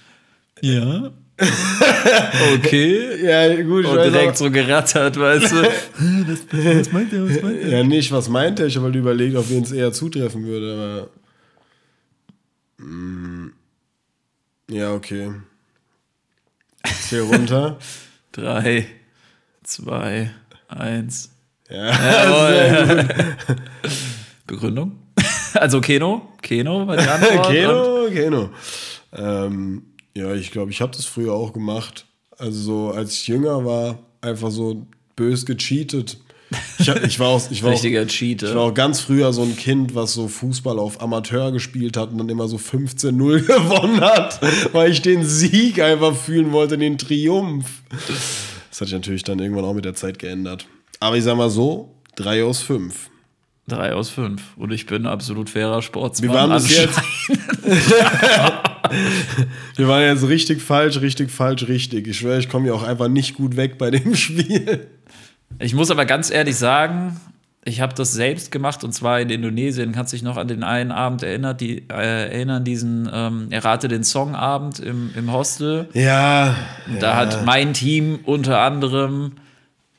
Ja. 0.62 1.12
okay. 2.56 3.24
ja, 3.24 3.62
gut. 3.62 3.86
Ich 3.86 3.92
Und 3.92 3.98
weiß 3.98 4.12
direkt 4.12 4.32
auch- 4.32 4.36
so 4.38 4.50
gerattert, 4.52 5.20
weißt 5.20 5.52
du. 5.52 5.56
was 6.80 6.92
meint 6.92 7.12
der, 7.12 7.30
was 7.30 7.42
meint 7.44 7.64
Ja, 7.64 7.84
nicht, 7.84 8.12
was 8.12 8.28
meinte 8.30 8.66
ich, 8.66 8.76
aber 8.78 8.88
überlegt, 8.88 9.36
auf 9.36 9.50
wen 9.50 9.64
es 9.64 9.72
eher 9.72 9.92
zutreffen 9.94 10.46
würde, 10.46 11.10
aber. 12.80 12.86
Mm, 12.86 13.50
ja, 14.70 14.94
okay. 14.94 15.32
Zähl 17.08 17.22
runter. 17.22 17.78
Drei, 18.32 18.88
zwei, 19.64 20.32
eins. 20.68 21.32
Ja, 21.70 23.04
Begründung? 24.46 24.98
Also 25.54 25.82
Keno? 25.82 26.34
Keno 26.42 26.88
war 26.88 26.96
die 26.98 27.08
Antwort. 27.08 27.48
Keno, 27.48 28.08
Keno. 28.10 28.50
Ähm, 29.12 29.84
ja, 30.18 30.34
ich 30.34 30.52
glaube, 30.52 30.72
ich 30.72 30.82
habe 30.82 30.92
das 30.96 31.06
früher 31.06 31.34
auch 31.34 31.54
gemacht. 31.54 32.06
Also 32.38 32.60
so, 32.60 32.92
als 32.92 33.14
ich 33.14 33.28
jünger 33.28 33.66
war, 33.66 34.00
einfach 34.22 34.50
so 34.50 34.88
bös 35.16 35.46
gecheatet. 35.46 36.18
Ich, 36.80 36.90
hab, 36.90 37.04
ich 37.04 37.20
war 37.20 37.28
auch, 37.28 37.52
ich 37.52 37.62
war 37.62 37.74
auch, 37.74 37.84
ich 37.84 38.42
war 38.56 38.62
auch 38.62 38.74
ganz 38.74 39.02
früher 39.02 39.34
so 39.34 39.44
ein 39.44 39.56
Kind, 39.58 39.96
was 39.96 40.14
so 40.14 40.28
Fußball 40.28 40.80
auf 40.80 41.02
Amateur 41.02 41.52
gespielt 41.52 41.98
hat 41.98 42.12
und 42.12 42.18
dann 42.18 42.30
immer 42.30 42.48
so 42.48 42.58
15-0 42.58 43.42
gewonnen 43.46 44.02
hat, 44.02 44.40
weil 44.74 44.92
ich 44.92 45.02
den 45.02 45.24
Sieg 45.24 45.82
einfach 45.82 46.16
fühlen 46.16 46.52
wollte, 46.52 46.78
den 46.78 46.98
Triumph. 46.98 47.84
Das 48.70 48.82
hat 48.82 48.88
sich 48.88 48.94
natürlich 48.94 49.24
dann 49.24 49.40
irgendwann 49.40 49.66
auch 49.66 49.74
mit 49.74 49.86
der 49.86 49.94
Zeit 49.94 50.20
geändert. 50.20 50.68
Aber 51.00 51.18
ich 51.18 51.24
sag 51.26 51.36
mal 51.36 51.50
so, 51.50 51.94
drei 52.16 52.44
aus 52.44 52.62
fünf. 52.62 53.10
Drei 53.68 53.94
aus 53.94 54.10
fünf. 54.10 54.42
Und 54.56 54.72
ich 54.72 54.86
bin 54.86 55.06
absolut 55.06 55.50
fairer 55.50 55.82
Sportsmann. 55.82 56.30
Wir 56.30 56.36
waren 56.36 56.54
bis 56.54 56.76
jetzt. 56.76 57.02
Wir 59.76 59.88
waren 59.88 60.04
jetzt 60.04 60.28
richtig 60.28 60.62
falsch, 60.62 61.02
richtig 61.02 61.32
falsch, 61.32 61.68
richtig. 61.68 62.08
Ich 62.08 62.20
schwöre, 62.20 62.40
ich 62.40 62.50
komme 62.50 62.66
hier 62.66 62.76
auch 62.76 62.84
einfach 62.84 63.08
nicht 63.08 63.36
gut 63.36 63.56
weg 63.56 63.78
bei 63.78 63.92
dem 63.92 64.16
Spiel. 64.16 64.88
Ich 65.60 65.74
muss 65.74 65.92
aber 65.92 66.06
ganz 66.06 66.30
ehrlich 66.30 66.56
sagen, 66.56 67.20
ich 67.68 67.82
habe 67.82 67.94
das 67.94 68.14
selbst 68.14 68.52
gemacht 68.52 68.84
und 68.84 68.94
zwar 68.94 69.20
in 69.20 69.30
Indonesien. 69.30 69.92
Kannst 69.92 70.14
dich 70.14 70.24
noch 70.24 70.38
an 70.38 70.48
den 70.48 70.64
einen 70.64 70.92
Abend 70.92 71.24
erinnern, 71.24 71.58
die, 71.58 71.80
äh, 71.90 72.30
erinnern 72.30 72.64
diesen 72.64 73.10
ähm, 73.12 73.48
Errate 73.50 73.88
den 73.90 74.04
Songabend 74.04 74.80
im, 74.80 75.12
im 75.16 75.32
Hostel? 75.34 75.90
Ja. 75.94 76.56
Da 77.00 77.16
hat 77.16 77.46
mein 77.46 77.74
Team 77.74 78.20
unter 78.24 78.62
anderem 78.62 79.34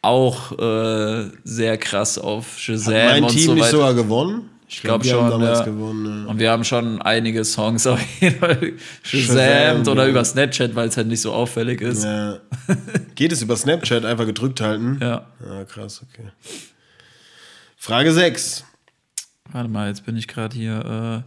auch 0.00 0.58
äh, 0.58 1.26
sehr 1.44 1.76
krass 1.76 2.18
auf 2.18 2.58
Shazam 2.58 2.94
mein 2.94 3.24
und 3.24 3.30
Team 3.30 3.42
so 3.42 3.54
nicht 3.54 3.64
weiter. 3.64 3.70
sogar 3.72 3.94
gewonnen? 3.94 4.48
Ich 4.68 4.82
glaub 4.82 5.02
wir 5.02 5.14
haben 5.14 5.30
schon, 5.30 5.42
ja. 5.42 5.64
gewonnen. 5.64 6.24
Ja. 6.24 6.30
Und 6.30 6.38
wir 6.38 6.50
haben 6.50 6.62
schon 6.62 7.00
einige 7.00 7.42
Songs 7.44 7.86
auf 7.86 8.00
jeden 8.20 8.38
Fall 8.38 8.74
Shazam 9.02 9.86
oder 9.88 10.06
über 10.06 10.22
Snapchat, 10.24 10.74
weil 10.74 10.88
es 10.88 10.96
halt 10.96 11.06
nicht 11.06 11.22
so 11.22 11.32
auffällig 11.32 11.80
ist. 11.80 12.04
Ja. 12.04 12.38
Geht 13.14 13.32
es 13.32 13.40
über 13.40 13.56
Snapchat 13.56 14.04
einfach 14.04 14.26
gedrückt 14.26 14.60
halten? 14.60 14.98
ja. 15.00 15.26
Ja, 15.44 15.64
krass, 15.64 16.02
okay. 16.02 16.28
Frage 17.78 18.12
6. 18.12 18.64
Warte 19.50 19.70
mal, 19.70 19.88
jetzt 19.88 20.04
bin 20.04 20.16
ich 20.16 20.28
gerade 20.28 20.54
hier. 20.54 21.24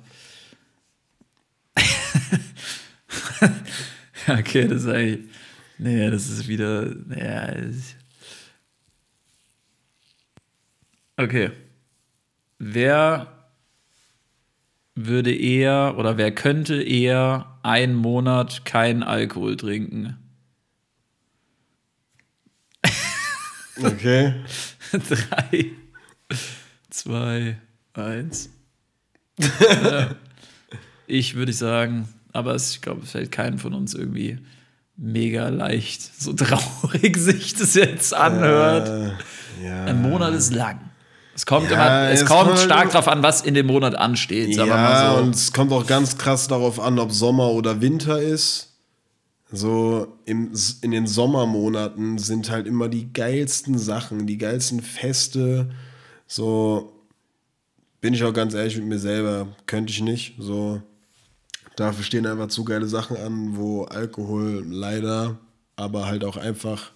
Äh 1.78 1.82
okay, 4.40 4.68
das 4.68 4.84
ist 4.84 4.88
eigentlich. 4.88 5.28
Nee, 5.80 6.12
das 6.12 6.30
ist 6.30 6.48
wieder. 6.48 6.94
Ja, 7.18 7.54
okay. 11.18 11.50
Wer 12.64 13.26
würde 14.94 15.36
eher 15.36 15.96
oder 15.98 16.18
wer 16.18 16.32
könnte 16.32 16.80
eher 16.84 17.58
einen 17.64 17.96
Monat 17.96 18.66
keinen 18.66 19.02
Alkohol 19.02 19.58
trinken? 19.58 20.18
Okay. 23.84 24.36
Drei, 24.92 25.72
zwei, 26.92 27.58
eins. 27.94 28.50
ja. 29.40 30.14
Ich 31.08 31.34
würde 31.34 31.54
sagen, 31.54 32.10
aber 32.32 32.54
es, 32.54 32.76
ich 32.76 32.82
glaube, 32.82 33.02
es 33.04 33.12
fällt 33.12 33.32
keinem 33.32 33.58
von 33.58 33.74
uns 33.74 33.96
irgendwie 33.96 34.38
mega 34.98 35.48
leicht, 35.50 36.02
so 36.02 36.34
traurig 36.34 37.18
sich 37.18 37.56
das 37.56 37.74
jetzt 37.74 38.14
anhört. 38.14 38.90
Äh, 39.62 39.66
ja. 39.66 39.86
Ein 39.86 40.04
Monat 40.04 40.36
ist 40.36 40.54
lang. 40.54 40.91
Es 41.34 41.46
kommt, 41.46 41.72
Ja, 41.72 41.76
immer, 42.06 42.14
es 42.14 42.22
es 42.22 42.28
kommt 42.28 42.48
kommt- 42.50 42.60
stark 42.60 42.92
drauf 42.92 43.08
an, 43.08 43.24
was 43.24 43.42
in 43.42 43.54
dem 43.54 43.68
Monat 43.68 43.96
ansteht. 43.96 44.50
Ja, 44.56 44.66
mal 44.66 45.16
so. 45.18 45.22
und 45.24 45.36
es 45.36 45.54
kommt 45.54 45.72
auch 45.72 45.88
ganz 45.88 46.18
krass 46.18 46.48
darauf 46.48 46.80
an, 46.80 47.00
ob 47.00 47.12
Sommer 47.12 47.50
oder 47.52 47.82
Winter 47.82 48.22
ist. 48.22 48.68
So 49.52 50.08
im, 50.26 50.52
in 50.82 50.92
den 50.92 51.08
Sommermonaten 51.08 52.18
sind 52.18 52.50
halt 52.50 52.68
immer 52.68 52.88
die 52.90 53.12
geilsten 53.12 53.78
Sachen, 53.78 54.26
die 54.28 54.38
geilsten 54.38 54.82
Feste. 54.82 55.70
So 56.28 56.94
bin 58.00 58.14
ich 58.14 58.24
auch 58.24 58.34
ganz 58.34 58.54
ehrlich 58.54 58.78
mit 58.78 58.86
mir 58.86 59.00
selber, 59.00 59.48
könnte 59.66 59.92
ich 59.92 60.02
nicht. 60.02 60.36
So 60.40 60.82
dafür 61.76 62.04
stehen 62.04 62.26
einfach 62.28 62.48
zu 62.48 62.64
geile 62.64 62.88
Sachen 62.88 63.18
an, 63.18 63.58
wo 63.58 63.84
Alkohol 63.84 64.64
leider, 64.68 65.38
aber 65.76 66.06
halt 66.08 66.24
auch 66.24 66.38
einfach 66.38 66.92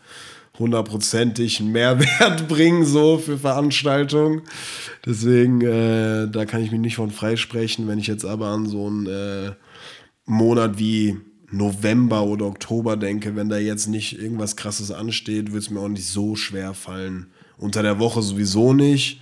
hundertprozentig 0.60 1.60
einen 1.60 1.72
Mehrwert 1.72 2.48
bringen, 2.48 2.86
so 2.86 3.18
für 3.18 3.38
Veranstaltungen. 3.38 4.42
Deswegen, 5.06 5.62
äh, 5.62 6.28
da 6.30 6.46
kann 6.46 6.62
ich 6.62 6.72
mich 6.72 6.80
nicht 6.80 6.96
von 6.96 7.12
freisprechen. 7.12 7.88
Wenn 7.88 8.00
ich 8.00 8.08
jetzt 8.08 8.26
aber 8.26 8.48
an 8.48 8.68
so 8.68 8.88
einen 8.88 9.08
äh, 9.08 9.52
Monat 10.26 10.80
wie 10.80 11.18
November 11.52 12.24
oder 12.24 12.46
Oktober 12.46 12.98
denke, 12.98 13.36
wenn 13.36 13.50
da 13.50 13.58
jetzt 13.58 13.88
nicht 13.88 14.20
irgendwas 14.20 14.56
krasses 14.56 14.92
ansteht, 14.92 15.54
wird 15.54 15.64
es 15.64 15.70
mir 15.70 15.80
auch 15.80 15.90
nicht 15.90 16.08
so 16.08 16.36
schwer 16.36 16.74
fallen. 16.74 17.28
Unter 17.58 17.84
der 17.84 18.00
Woche 18.00 18.22
sowieso 18.22 18.74
nicht. 18.74 19.22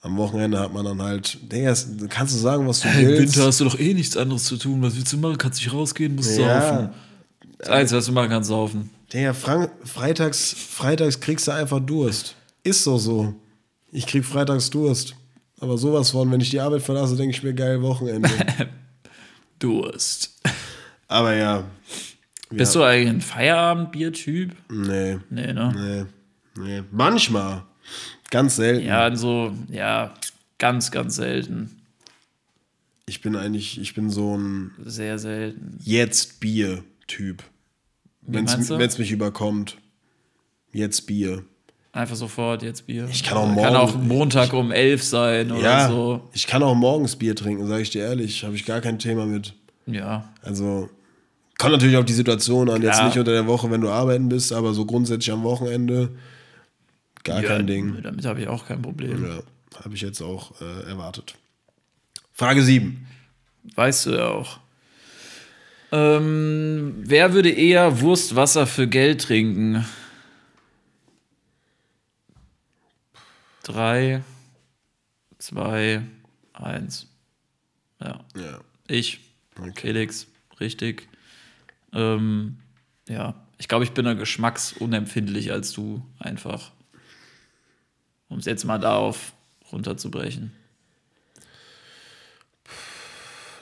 Am 0.00 0.16
Wochenende 0.16 0.60
hat 0.60 0.72
man 0.72 0.84
dann 0.84 1.02
halt, 1.02 1.38
Digga, 1.50 1.74
kannst 2.08 2.34
du 2.34 2.38
sagen, 2.38 2.68
was 2.68 2.80
du 2.80 2.88
Im 2.88 3.06
willst. 3.06 3.34
Winter 3.34 3.46
hast 3.48 3.60
du 3.60 3.64
doch 3.64 3.78
eh 3.78 3.94
nichts 3.94 4.16
anderes 4.16 4.44
zu 4.44 4.56
tun. 4.56 4.80
Was 4.82 4.96
willst 4.96 5.12
du 5.12 5.16
machen? 5.16 5.38
Kannst 5.38 5.60
dich 5.60 5.72
rausgehen, 5.72 6.14
musst 6.14 6.36
saufen. 6.36 6.90
Ja, 7.58 7.64
Das 7.64 7.68
Einzige, 7.68 7.98
was 7.98 8.06
du 8.06 8.12
machen 8.12 8.30
kannst, 8.30 8.48
saufen. 8.48 8.90
Digga, 9.12 9.32
Frank, 9.32 9.70
freitags, 9.84 10.52
freitags 10.54 11.18
kriegst 11.20 11.48
du 11.48 11.52
einfach 11.52 11.80
Durst. 11.80 12.36
Ist 12.62 12.86
doch 12.86 12.98
so. 12.98 13.34
Ich 13.90 14.06
krieg 14.06 14.24
freitags 14.24 14.68
Durst. 14.70 15.14
Aber 15.60 15.76
sowas 15.78 16.10
von, 16.10 16.30
wenn 16.30 16.40
ich 16.40 16.50
die 16.50 16.60
Arbeit 16.60 16.82
verlasse, 16.82 17.16
denke 17.16 17.34
ich 17.36 17.42
mir, 17.42 17.54
geil, 17.54 17.82
Wochenende. 17.82 18.28
Durst. 19.58 20.38
Aber 21.08 21.34
ja. 21.34 21.64
Bist 22.50 22.74
du 22.74 22.82
eigentlich 22.82 23.08
ein 23.08 23.20
Feierabendbier-Typ? 23.20 24.54
Nee, 24.70 25.18
Nee, 25.30 25.52
ne? 25.52 26.06
nee, 26.56 26.62
nee. 26.64 26.82
Manchmal. 26.90 27.64
Ganz 28.30 28.56
selten. 28.56 28.86
Ja, 28.86 29.14
so, 29.16 29.52
ja, 29.70 30.14
ganz, 30.58 30.90
ganz 30.90 31.16
selten. 31.16 31.74
Ich 33.06 33.22
bin 33.22 33.36
eigentlich, 33.36 33.80
ich 33.80 33.94
bin 33.94 34.10
so 34.10 34.36
ein 34.36 34.72
Sehr 34.84 35.18
selten. 35.18 35.78
jetzt 35.82 36.40
Bier-Typ. 37.08 37.42
Wenn 38.22 38.44
es 38.46 38.98
mich 38.98 39.10
überkommt. 39.10 39.78
Jetzt 40.72 41.06
Bier. 41.06 41.44
Einfach 41.92 42.16
sofort 42.16 42.62
jetzt 42.62 42.86
Bier. 42.86 43.08
Ich 43.10 43.24
kann 43.24 43.38
auch 43.38 43.46
Kann 43.46 43.54
morgen- 43.54 43.76
auch 43.76 43.94
Montag 43.96 44.52
um 44.52 44.70
elf 44.70 45.02
sein 45.02 45.50
oder 45.50 45.62
Ja, 45.62 45.88
so. 45.88 46.28
ich 46.34 46.46
kann 46.46 46.62
auch 46.62 46.74
morgens 46.74 47.16
Bier 47.16 47.34
trinken, 47.34 47.66
sage 47.66 47.82
ich 47.82 47.90
dir 47.90 48.02
ehrlich. 48.04 48.44
Habe 48.44 48.54
ich 48.54 48.64
gar 48.66 48.80
kein 48.80 48.98
Thema 48.98 49.24
mit. 49.24 49.54
Ja. 49.86 50.28
Also 50.42 50.90
kommt 51.58 51.72
natürlich 51.72 51.96
auf 51.96 52.04
die 52.04 52.12
Situation 52.12 52.68
an. 52.68 52.82
Jetzt 52.82 52.96
Klar. 52.96 53.06
nicht 53.06 53.18
unter 53.18 53.32
der 53.32 53.46
Woche, 53.46 53.70
wenn 53.70 53.80
du 53.80 53.88
arbeiten 53.88 54.28
bist, 54.28 54.52
aber 54.52 54.74
so 54.74 54.84
grundsätzlich 54.84 55.32
am 55.32 55.42
Wochenende 55.42 56.10
gar 57.24 57.42
ja, 57.42 57.48
kein 57.48 57.66
Ding. 57.66 58.00
Damit 58.02 58.26
habe 58.26 58.42
ich 58.42 58.48
auch 58.48 58.66
kein 58.66 58.82
Problem. 58.82 59.24
Ja, 59.24 59.40
habe 59.82 59.94
ich 59.94 60.02
jetzt 60.02 60.20
auch 60.20 60.52
äh, 60.60 60.88
erwartet. 60.90 61.34
Frage 62.34 62.62
7. 62.62 63.06
Weißt 63.74 64.06
du 64.06 64.10
ja 64.10 64.26
auch. 64.28 64.60
Ähm, 65.90 66.94
wer 66.98 67.32
würde 67.32 67.50
eher 67.50 68.00
Wurstwasser 68.00 68.66
für 68.66 68.86
Geld 68.86 69.22
trinken? 69.22 69.84
Drei, 73.62 74.22
zwei, 75.38 76.02
eins. 76.52 77.06
Ja. 78.00 78.24
Ja. 78.36 78.60
Ich, 78.86 79.20
Okay. 79.60 79.72
Felix, 79.80 80.28
richtig. 80.60 81.08
Ähm, 81.92 82.58
ja, 83.08 83.34
ich 83.58 83.66
glaube, 83.66 83.84
ich 83.84 83.92
bin 83.92 84.04
da 84.04 84.14
geschmacksunempfindlich 84.14 85.50
als 85.50 85.72
du 85.72 86.04
einfach. 86.18 86.70
Um 88.28 88.38
es 88.38 88.44
jetzt 88.44 88.64
mal 88.64 88.78
darauf 88.78 89.32
runterzubrechen. 89.72 90.52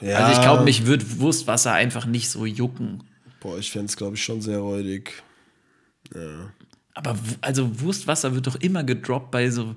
Ja, 0.01 0.17
Also 0.17 0.31
ich 0.31 0.41
glaube, 0.41 0.63
mich 0.63 0.85
wird 0.85 1.19
Wurstwasser 1.19 1.73
einfach 1.73 2.05
nicht 2.05 2.29
so 2.29 2.45
jucken. 2.45 3.03
Boah, 3.39 3.57
ich 3.57 3.71
fände 3.71 3.85
es, 3.87 3.95
glaube 3.97 4.15
ich, 4.15 4.23
schon 4.23 4.41
sehr 4.41 4.59
räudig. 4.59 5.23
Aber 6.93 7.15
w- 7.15 7.35
also 7.41 7.79
Wurstwasser 7.81 8.33
wird 8.33 8.47
doch 8.47 8.55
immer 8.55 8.83
gedroppt 8.83 9.31
bei 9.31 9.49
so. 9.49 9.75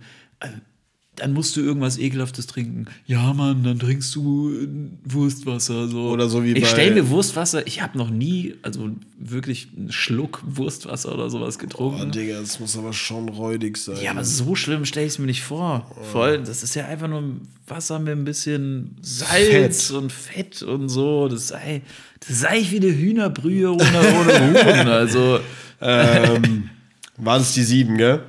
Dann 1.16 1.32
musst 1.34 1.54
du 1.56 1.61
irgendwas 1.61 1.98
Ekelhaftes 1.98 2.46
trinken. 2.46 2.86
Ja, 3.04 3.34
Mann, 3.34 3.62
dann 3.64 3.78
trinkst 3.78 4.14
du 4.14 4.52
äh, 4.54 4.68
Wurstwasser. 5.04 5.88
So. 5.88 6.08
Oder 6.11 6.28
so 6.28 6.44
wie 6.44 6.52
Ich 6.52 6.62
bei- 6.62 6.68
stelle 6.68 6.94
mir 6.94 7.11
Wurstwasser, 7.11 7.66
ich 7.66 7.82
habe 7.82 7.98
noch 7.98 8.08
nie, 8.11 8.54
also 8.62 8.90
wirklich 9.18 9.68
einen 9.76 9.92
Schluck 9.92 10.40
Wurstwasser 10.46 11.12
oder 11.12 11.28
sowas 11.28 11.56
Oh, 11.56 11.61
getrunken. 11.61 12.12
Digga, 12.12 12.40
das 12.40 12.58
muss 12.61 12.78
aber 12.78 12.92
schon 12.92 13.28
räudig 13.28 13.76
sein. 13.76 13.98
ja, 14.02 14.12
aber 14.12 14.24
so 14.24 14.54
schlimm 14.54 14.84
stelle 14.86 15.06
ich 15.06 15.12
es 15.14 15.18
mir 15.18 15.26
nicht 15.26 15.42
vor. 15.42 15.90
Voll, 16.12 16.38
das 16.42 16.62
ist 16.62 16.74
ja 16.76 16.86
einfach 16.86 17.08
nur 17.08 17.22
Wasser 17.66 17.98
mit 17.98 18.12
ein 18.12 18.24
bisschen 18.24 18.96
Salz 19.02 19.88
Fett. 19.88 19.96
und 19.96 20.12
Fett 20.12 20.62
und 20.62 20.88
so. 20.88 21.28
Das 21.28 21.48
sei, 21.48 21.82
das 22.26 22.40
sei 22.40 22.64
wie 22.70 22.76
eine 22.76 22.96
Hühnerbrühe 22.96 23.72
ohne, 23.72 23.82
ohne 23.82 24.40
Huhn. 24.40 24.88
Also, 24.88 25.40
ähm, 25.82 26.70
waren 27.18 27.42
es 27.42 27.52
die 27.52 27.64
sieben, 27.64 27.98
gell? 27.98 28.22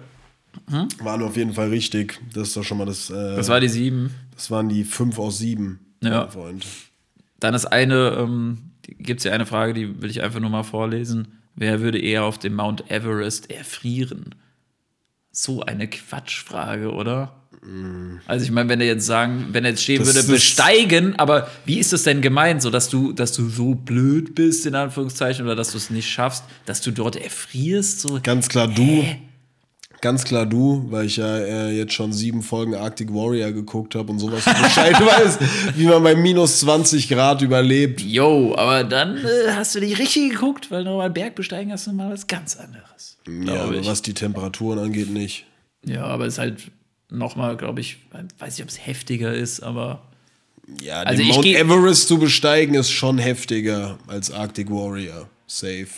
Waren 1.00 1.22
auf 1.24 1.36
jeden 1.38 1.54
Fall 1.54 1.70
richtig. 1.70 2.20
Das 2.34 2.50
ist 2.50 2.58
doch 2.58 2.64
schon 2.64 2.78
mal 2.78 2.86
das. 2.86 3.10
Äh, 3.10 3.14
Hm? 3.14 3.36
das 3.38 3.48
war 3.50 3.60
die 3.60 3.70
sieben. 3.70 4.12
das 4.36 4.50
waren 4.52 4.70
die 4.70 4.84
fünf 4.84 5.20
aus 5.20 5.38
sieben, 5.38 5.80
Ja. 6.02 6.22
mein 6.22 6.32
Freund. 6.32 6.66
Dann 7.40 7.54
ist 7.54 7.66
eine, 7.66 8.18
ähm, 8.20 8.58
gibt 8.98 9.20
es 9.20 9.24
ja 9.26 9.32
eine 9.34 9.46
Frage, 9.46 9.74
die 9.74 10.02
will 10.02 10.10
ich 10.10 10.22
einfach 10.22 10.40
nur 10.40 10.50
mal 10.50 10.64
vorlesen. 10.64 11.40
Wer 11.56 11.82
würde 11.82 12.00
eher 12.00 12.24
auf 12.24 12.38
dem 12.40 12.56
Mount 12.56 12.90
Everest 12.92 13.50
erfrieren? 13.52 14.36
So 15.32 15.62
eine 15.62 15.88
Quatschfrage, 15.88 16.92
oder? 16.92 17.36
Also 18.26 18.44
ich 18.44 18.50
meine, 18.52 18.70
wenn 18.70 18.82
er 18.82 18.88
jetzt 18.88 19.06
sagen, 19.06 19.50
wenn 19.52 19.64
er 19.66 19.70
jetzt 19.72 19.84
stehen 19.84 20.00
Das 20.04 20.16
würde, 20.16 20.28
besteigen, 20.32 21.16
aber 21.18 21.48
wie 21.66 21.78
ist 21.78 21.94
das 21.94 22.04
denn 22.04 22.22
gemeint? 22.22 22.62
So, 22.64 22.72
dass 22.72 22.90
du, 22.90 23.14
dass 23.14 23.34
du 23.34 23.48
so 23.50 23.76
blöd 23.76 24.34
bist, 24.34 24.66
in 24.66 24.74
Anführungszeichen, 24.74 25.46
oder 25.46 25.56
dass 25.56 25.72
du 25.72 25.78
es 25.78 25.92
nicht 25.92 26.10
schaffst, 26.10 26.44
dass 26.66 26.82
du 26.82 26.90
dort 26.92 27.16
erfrierst? 27.18 28.02
So, 28.02 28.20
Ganz 28.24 28.50
klar 28.50 28.68
du. 28.68 29.06
Ganz 30.02 30.24
klar 30.24 30.48
du, 30.48 30.88
weil 30.90 31.06
ich 31.06 31.18
ja 31.18 31.38
äh, 31.38 31.78
jetzt 31.78 31.94
schon 31.94 32.12
sieben 32.12 32.42
Folgen 32.42 32.74
Arctic 32.74 33.14
Warrior 33.14 33.52
geguckt 33.52 33.94
habe 33.94 34.12
und 34.12 34.18
sowas 34.18 34.44
Bescheid 34.44 34.94
weiß, 35.00 35.38
wie 35.76 35.86
man 35.86 36.02
bei 36.02 36.16
minus 36.16 36.60
20 36.62 37.08
Grad 37.08 37.44
überlebt. 37.44 38.02
yo, 38.02 38.56
aber 38.58 38.84
dann 38.84 39.18
äh, 39.18 39.52
hast 39.52 39.76
du 39.76 39.80
nicht 39.80 40.00
richtig 40.00 40.32
geguckt, 40.32 40.72
weil 40.72 40.84
nochmal 40.84 41.12
Berg 41.12 41.36
besteigen 41.36 41.72
hast 41.72 41.86
du 41.86 41.94
mal 41.94 42.12
was 42.12 42.26
ganz 42.26 42.56
anderes. 42.56 43.20
Ja, 43.28 43.64
aber 43.66 43.76
ich. 43.76 43.88
was 43.88 44.02
die 44.02 44.16
Temperaturen 44.16 44.80
angeht, 44.80 45.12
nicht. 45.12 45.46
Ja, 45.86 46.06
aber 46.06 46.26
es 46.26 46.34
ist 46.34 46.40
halt 46.40 46.72
nochmal, 47.10 47.56
glaube 47.56 47.82
ich, 47.82 47.98
weiß 48.40 48.58
nicht, 48.58 48.64
ob 48.64 48.70
es 48.70 48.84
heftiger 48.84 49.32
ist, 49.32 49.62
aber 49.62 50.02
Ja, 50.82 51.02
Also 51.02 51.22
den 51.22 51.32
Mount 51.32 51.46
Everest 51.46 52.08
zu 52.08 52.18
besteigen 52.18 52.74
ist 52.74 52.90
schon 52.90 53.20
heftiger 53.20 54.00
als 54.08 54.32
Arctic 54.32 54.72
Warrior. 54.72 55.30
Safe. 55.46 55.90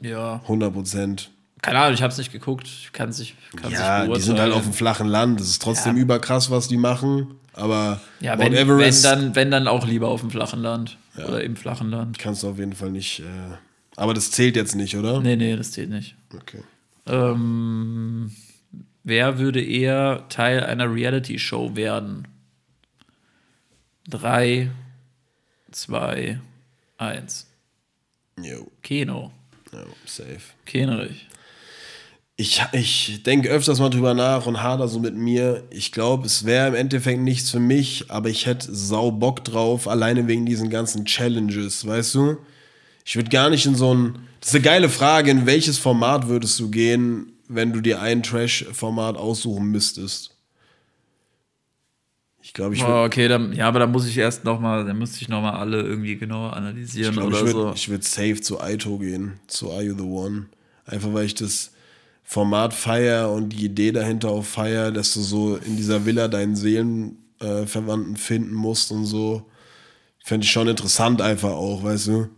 ja, 0.00 0.40
100 0.44 0.72
Prozent. 0.72 1.30
Keine 1.62 1.78
Ahnung, 1.80 1.94
ich 1.94 2.02
habe 2.02 2.12
es 2.12 2.18
nicht 2.18 2.32
geguckt, 2.32 2.66
ich 2.66 2.92
kann 2.92 3.08
es 3.08 3.18
nicht, 3.18 3.34
kann's 3.60 3.72
Ja, 3.72 4.04
nicht 4.04 4.16
die 4.16 4.20
sind 4.22 4.38
halt 4.38 4.52
auf 4.52 4.62
dem 4.64 4.72
flachen 4.72 5.08
Land. 5.08 5.40
Das 5.40 5.48
ist 5.48 5.62
trotzdem 5.62 5.96
Ja. 5.96 6.02
überkrass, 6.02 6.50
was 6.50 6.68
die 6.68 6.76
machen. 6.76 7.34
Aber 7.54 8.00
Ja, 8.20 8.36
Mount 8.36 8.52
wenn, 8.52 8.58
Everest 8.68 9.04
wenn, 9.04 9.10
dann, 9.20 9.34
wenn 9.34 9.50
dann 9.50 9.66
auch 9.68 9.86
lieber 9.86 10.08
auf 10.08 10.20
dem 10.20 10.30
flachen 10.30 10.60
Land 10.60 10.98
oder 11.16 11.42
im 11.42 11.56
flachen 11.56 11.90
Land. 11.90 12.18
kannst 12.18 12.42
du 12.42 12.50
auf 12.50 12.58
jeden 12.58 12.74
Fall 12.74 12.90
nicht. 12.90 13.20
Äh, 13.20 13.24
aber 13.96 14.12
das 14.12 14.30
zählt 14.30 14.56
jetzt 14.56 14.74
nicht, 14.74 14.96
oder? 14.96 15.20
Nee, 15.20 15.36
nee, 15.36 15.56
das 15.56 15.72
zählt 15.72 15.88
nicht. 15.88 16.14
Okay. 16.34 16.62
Ähm, 17.06 18.30
wer 19.04 19.38
würde 19.38 19.64
eher 19.64 20.24
Teil 20.28 20.62
einer 20.64 20.92
Reality-Show 20.92 21.74
werden? 21.76 22.28
Drei, 24.08 24.70
zwei, 25.72 26.40
eins. 26.98 27.46
Jo, 28.40 28.70
Keno. 28.82 29.32
jo, 29.72 29.78
safe. 30.04 30.40
Kenrich. 30.66 31.26
Ich, 32.38 32.62
ich 32.72 33.22
denke 33.22 33.48
öfters 33.48 33.80
mal 33.80 33.88
drüber 33.88 34.12
nach 34.12 34.44
und 34.44 34.62
hader 34.62 34.88
so 34.88 34.98
mit 34.98 35.16
mir. 35.16 35.64
Ich 35.70 35.90
glaube, 35.90 36.26
es 36.26 36.44
wäre 36.44 36.68
im 36.68 36.74
Endeffekt 36.74 37.20
nichts 37.20 37.50
für 37.50 37.60
mich, 37.60 38.10
aber 38.10 38.28
ich 38.28 38.44
hätte 38.44 38.74
sau 38.74 39.10
Bock 39.10 39.42
drauf, 39.42 39.88
alleine 39.88 40.28
wegen 40.28 40.44
diesen 40.44 40.68
ganzen 40.68 41.06
Challenges, 41.06 41.86
weißt 41.86 42.14
du? 42.14 42.36
Ich 43.06 43.16
würde 43.16 43.30
gar 43.30 43.48
nicht 43.48 43.64
in 43.64 43.74
so 43.74 43.94
ein. 43.94 44.18
Das 44.40 44.50
ist 44.50 44.54
eine 44.56 44.64
geile 44.64 44.88
Frage, 44.90 45.30
in 45.30 45.46
welches 45.46 45.78
Format 45.78 46.28
würdest 46.28 46.60
du 46.60 46.70
gehen, 46.70 47.32
wenn 47.48 47.72
du 47.72 47.80
dir 47.80 48.02
ein 48.02 48.22
Trash-Format 48.22 49.16
aussuchen 49.16 49.68
müsstest? 49.68 50.36
Ich 52.42 52.52
glaube, 52.52 52.74
ich 52.74 52.82
würde. 52.82 52.92
Oh, 52.92 53.04
okay, 53.04 53.28
dann, 53.28 53.54
ja, 53.54 53.66
aber 53.66 53.78
da 53.78 53.86
muss 53.86 54.06
ich 54.06 54.18
erst 54.18 54.44
noch 54.44 54.60
mal, 54.60 54.84
dann 54.84 54.98
müsste 54.98 55.22
ich 55.22 55.28
noch 55.28 55.40
mal 55.40 55.58
alle 55.58 55.80
irgendwie 55.80 56.16
genauer 56.16 56.52
analysieren 56.52 57.14
Ich 57.14 57.18
glaube, 57.18 57.34
oder 57.34 57.44
ich 57.44 57.50
so. 57.50 57.58
würde 57.58 57.86
würd 57.88 58.04
safe 58.04 58.40
zu 58.42 58.60
Aito 58.60 58.98
gehen, 58.98 59.40
zu 59.46 59.70
Are 59.70 59.82
You 59.82 59.96
the 59.96 60.04
One. 60.04 60.46
Einfach 60.84 61.12
weil 61.14 61.24
ich 61.24 61.34
das 61.34 61.72
Format 62.28 62.74
feier 62.74 63.30
und 63.30 63.50
die 63.50 63.64
Idee 63.64 63.92
dahinter 63.92 64.30
auch 64.30 64.44
feier, 64.44 64.90
dass 64.90 65.14
du 65.14 65.20
so 65.20 65.56
in 65.56 65.76
dieser 65.76 66.04
Villa 66.04 66.26
deinen 66.26 66.56
Seelenverwandten 66.56 68.16
äh, 68.16 68.18
finden 68.18 68.52
musst 68.52 68.90
und 68.90 69.06
so. 69.06 69.46
Fände 70.24 70.44
ich 70.44 70.50
schon 70.50 70.66
interessant 70.66 71.22
einfach 71.22 71.52
auch, 71.52 71.84
weißt 71.84 72.08
du? 72.08 72.28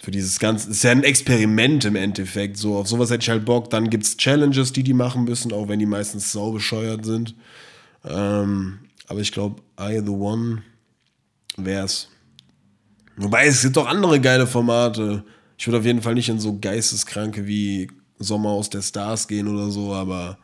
Für 0.00 0.10
dieses 0.10 0.38
ganze, 0.38 0.70
ist 0.70 0.82
ja 0.82 0.90
ein 0.90 1.04
Experiment 1.04 1.84
im 1.84 1.96
Endeffekt, 1.96 2.56
so. 2.56 2.78
Auf 2.78 2.88
sowas 2.88 3.10
hätte 3.10 3.22
ich 3.22 3.28
halt 3.28 3.44
Bock. 3.44 3.68
Dann 3.68 3.90
gibt 3.90 4.04
es 4.04 4.16
Challenges, 4.16 4.72
die 4.72 4.82
die 4.82 4.94
machen 4.94 5.24
müssen, 5.24 5.52
auch 5.52 5.68
wenn 5.68 5.78
die 5.78 5.86
meistens 5.86 6.32
sau 6.32 6.50
bescheuert 6.50 7.04
sind. 7.04 7.34
Ähm, 8.08 8.78
aber 9.06 9.20
ich 9.20 9.32
glaube, 9.32 9.60
I 9.78 10.00
the 10.02 10.10
One 10.10 10.62
wär's. 11.58 12.08
Wobei, 13.18 13.44
es 13.44 13.60
gibt 13.60 13.76
auch 13.76 13.86
andere 13.86 14.18
geile 14.18 14.46
Formate. 14.46 15.24
Ich 15.58 15.66
würde 15.66 15.80
auf 15.80 15.84
jeden 15.84 16.00
Fall 16.00 16.14
nicht 16.14 16.30
in 16.30 16.40
so 16.40 16.58
Geisteskranke 16.58 17.46
wie 17.46 17.88
Sommer 18.18 18.50
aus 18.50 18.70
der 18.70 18.82
Stars 18.82 19.26
gehen 19.28 19.48
oder 19.48 19.70
so, 19.70 19.92
aber 19.94 20.38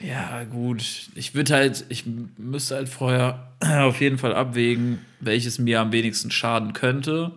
Ja, 0.00 0.44
gut. 0.44 0.82
Ich 1.14 1.34
würde 1.34 1.54
halt, 1.54 1.84
ich 1.88 2.04
müsste 2.36 2.76
halt 2.76 2.88
vorher 2.88 3.48
auf 3.82 4.00
jeden 4.00 4.18
Fall 4.18 4.34
abwägen, 4.34 4.98
welches 5.20 5.58
mir 5.58 5.80
am 5.80 5.92
wenigsten 5.92 6.30
schaden 6.30 6.72
könnte 6.72 7.32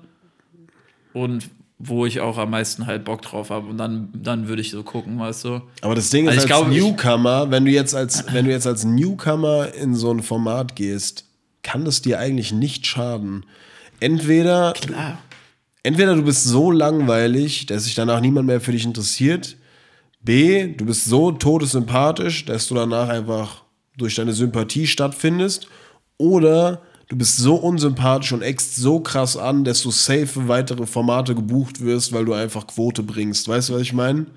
und 1.13 1.49
wo 1.83 2.05
ich 2.05 2.19
auch 2.19 2.37
am 2.37 2.51
meisten 2.51 2.85
halt 2.85 3.05
Bock 3.05 3.23
drauf 3.23 3.49
habe. 3.49 3.67
Und 3.67 3.77
dann, 3.79 4.09
dann 4.13 4.47
würde 4.47 4.61
ich 4.61 4.69
so 4.69 4.83
gucken, 4.83 5.17
weißt 5.19 5.45
du. 5.45 5.61
aber 5.81 5.95
das 5.95 6.09
Ding 6.11 6.25
ist 6.25 6.33
Also 6.35 6.45
ich 6.45 6.53
als 6.53 6.61
glaube, 6.61 6.75
ich- 6.75 6.83
Newcomer, 6.83 7.49
wenn 7.49 7.65
du 7.65 7.71
jetzt 7.71 7.95
als 7.95 8.23
wenn 8.31 8.45
du 8.45 8.51
jetzt 8.51 8.67
als 8.67 8.83
Newcomer 8.83 9.73
in 9.73 9.95
so 9.95 10.11
ein 10.13 10.21
Format 10.21 10.75
gehst, 10.75 11.25
kann 11.63 11.83
das 11.85 12.01
dir 12.03 12.19
eigentlich 12.19 12.51
nicht 12.51 12.85
schaden. 12.85 13.45
Entweder 13.99 14.73
Klar. 14.73 15.17
Entweder 15.83 16.15
du 16.15 16.23
bist 16.23 16.43
so 16.43 16.71
langweilig, 16.71 17.65
dass 17.65 17.85
sich 17.85 17.95
danach 17.95 18.21
niemand 18.21 18.47
mehr 18.47 18.61
für 18.61 18.71
dich 18.71 18.85
interessiert. 18.85 19.57
B, 20.21 20.67
du 20.73 20.85
bist 20.85 21.05
so 21.05 21.31
todessympathisch, 21.31 22.45
dass 22.45 22.67
du 22.67 22.75
danach 22.75 23.09
einfach 23.09 23.63
durch 23.97 24.15
deine 24.15 24.33
Sympathie 24.33 24.87
stattfindest. 24.87 25.67
Oder 26.17 26.81
du 27.09 27.15
bist 27.15 27.37
so 27.37 27.55
unsympathisch 27.55 28.31
und 28.31 28.43
eckst 28.43 28.75
so 28.75 28.99
krass 28.99 29.35
an, 29.35 29.63
dass 29.63 29.81
du 29.81 29.91
safe 29.91 30.27
für 30.27 30.47
weitere 30.47 30.85
Formate 30.85 31.33
gebucht 31.33 31.81
wirst, 31.83 32.13
weil 32.13 32.25
du 32.25 32.33
einfach 32.33 32.67
Quote 32.67 33.01
bringst. 33.03 33.47
Weißt 33.47 33.69
du, 33.69 33.73
was 33.73 33.81
ich 33.81 33.93
meine? 33.93 34.27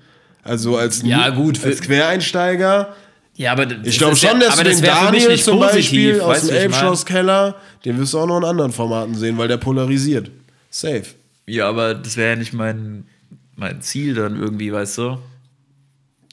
Also 0.43 0.77
als, 0.77 1.01
Ja, 1.03 1.29
gut, 1.29 1.63
als 1.63 1.81
Quereinsteiger. 1.81 2.95
Ja, 3.35 3.51
aber 3.51 3.67
Ich 3.83 3.97
glaube 3.97 4.15
schon, 4.15 4.39
dass 4.39 4.55
du 4.55 4.63
das 4.63 4.77
den 4.77 4.81
mich 4.81 4.89
Daniel 4.89 5.39
zum 5.39 5.59
positiv, 5.59 5.81
Beispiel 5.81 6.21
aus 6.21 6.47
dem? 6.47 6.55
Elbschlosskeller, 6.55 7.55
den 7.83 7.97
wirst 7.99 8.13
du 8.13 8.19
auch 8.19 8.27
noch 8.27 8.37
in 8.37 8.45
anderen 8.45 8.71
Formaten 8.71 9.15
sehen, 9.15 9.37
weil 9.37 9.47
der 9.47 9.57
polarisiert. 9.57 10.31
Safe. 10.69 11.03
Ja, 11.47 11.69
aber 11.69 11.93
das 11.95 12.17
wäre 12.17 12.31
ja 12.31 12.35
nicht 12.35 12.53
mein, 12.53 13.05
mein 13.55 13.81
Ziel 13.81 14.15
dann 14.15 14.37
irgendwie, 14.39 14.71
weißt 14.71 14.97
du? 14.97 15.19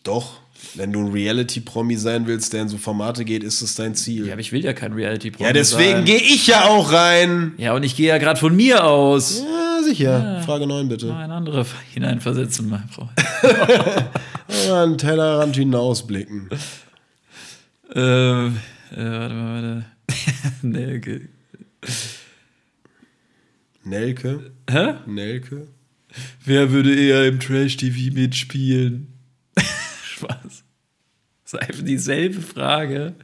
Doch, 0.04 0.40
wenn 0.74 0.92
du 0.92 1.00
ein 1.00 1.12
Reality-Promi 1.12 1.96
sein 1.96 2.26
willst, 2.26 2.52
der 2.52 2.62
in 2.62 2.68
so 2.68 2.78
Formate 2.78 3.24
geht, 3.24 3.42
ist 3.44 3.62
das 3.62 3.74
dein 3.74 3.94
Ziel. 3.94 4.22
Ja, 4.22 4.26
Ja, 4.28 4.32
aber 4.34 4.40
ich 4.40 4.52
will 4.52 4.64
ja 4.64 4.72
kein 4.72 4.92
reality 4.92 5.30
deswegen 5.52 5.92
sein. 5.98 6.04
gehe 6.04 6.16
ich 6.20 6.46
ja 6.46 6.64
auch 6.64 6.92
rein. 6.92 7.52
Ja, 7.58 7.74
und 7.74 7.82
ich 7.82 7.94
gehe 7.96 8.08
ja 8.08 8.18
gerade 8.18 8.40
von 8.40 8.54
mir 8.56 8.84
aus. 8.84 9.40
Ja, 9.40 9.82
sicher. 9.84 10.40
Frage 10.46 10.66
9 10.66 10.88
bitte. 10.88 11.06
Mal 11.06 11.24
ein 11.24 11.30
anderer 11.30 11.66
hineinversetzen, 11.92 12.68
mein 12.68 12.88
Freund. 12.88 13.10
Mal 14.68 14.82
einen 14.84 14.98
Tellerrand 14.98 15.56
hinausblicken. 15.56 16.48
ähm, 17.94 18.56
äh, 18.92 18.96
warte 18.96 19.34
mal, 19.34 19.54
warte. 19.62 19.84
nee, 20.62 20.96
okay. 20.96 21.28
Nelke? 23.84 24.52
Hä? 24.70 24.94
Nelke? 25.06 25.68
Wer 26.44 26.70
würde 26.70 26.94
eher 26.94 27.26
im 27.26 27.40
Trash-TV 27.40 28.12
mitspielen? 28.14 29.12
Spaß. 30.04 30.64
Das 31.44 31.54
ist 31.54 31.60
einfach 31.60 31.84
dieselbe 31.84 32.40
Frage, 32.40 33.14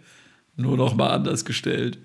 nur 0.56 0.76
noch 0.76 0.94
mal 0.94 1.10
anders 1.10 1.44
gestellt. 1.44 1.98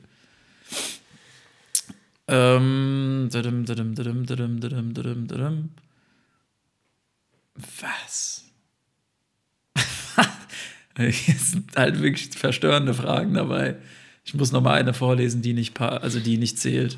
Ähm, 2.27 3.29
dadum, 3.31 3.65
dadum, 3.65 3.95
dadum, 3.95 4.25
dadum, 4.25 4.59
dadum, 4.59 4.93
dadum, 4.93 5.27
dadum. 5.27 5.69
Was? 7.81 8.45
Hier 10.97 11.35
sind 11.35 11.75
halt 11.75 12.01
wirklich 12.01 12.29
verstörende 12.29 12.93
Fragen 12.93 13.33
dabei. 13.33 13.77
Ich 14.25 14.33
muss 14.33 14.51
noch 14.51 14.61
mal 14.61 14.79
eine 14.79 14.93
vorlesen, 14.93 15.41
die 15.41 15.53
nicht, 15.53 15.79
also 15.81 16.19
die 16.19 16.37
nicht 16.37 16.59
zählt. 16.59 16.97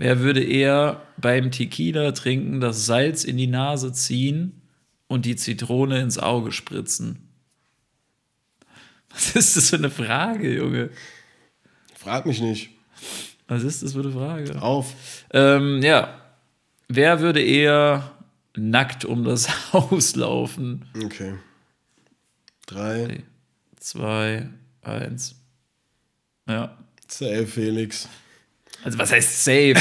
Wer 0.00 0.20
würde 0.20 0.44
eher 0.44 1.02
beim 1.16 1.50
Tequila 1.50 2.12
trinken 2.12 2.60
das 2.60 2.86
Salz 2.86 3.24
in 3.24 3.36
die 3.36 3.48
Nase 3.48 3.92
ziehen 3.92 4.62
und 5.08 5.26
die 5.26 5.34
Zitrone 5.34 6.00
ins 6.00 6.18
Auge 6.18 6.52
spritzen? 6.52 7.28
Was 9.10 9.34
ist 9.34 9.56
das 9.56 9.70
für 9.70 9.76
eine 9.76 9.90
Frage, 9.90 10.54
Junge? 10.54 10.90
Frag 11.96 12.26
mich 12.26 12.40
nicht. 12.40 12.70
Was 13.48 13.64
ist 13.64 13.82
das 13.82 13.94
für 13.94 14.00
eine 14.00 14.12
Frage? 14.12 14.62
Auf. 14.62 14.94
Ähm, 15.32 15.82
ja. 15.82 16.16
Wer 16.86 17.18
würde 17.18 17.42
eher 17.42 18.12
nackt 18.56 19.04
um 19.04 19.24
das 19.24 19.72
Haus 19.72 20.14
laufen? 20.14 20.84
Okay. 21.02 21.34
Drei. 22.66 23.24
Zwei, 23.80 24.48
eins. 24.82 25.34
Ja. 26.46 26.78
Safe, 27.08 27.48
Felix. 27.48 28.08
Also 28.84 28.96
was 28.98 29.10
heißt 29.12 29.44
safe? 29.44 29.74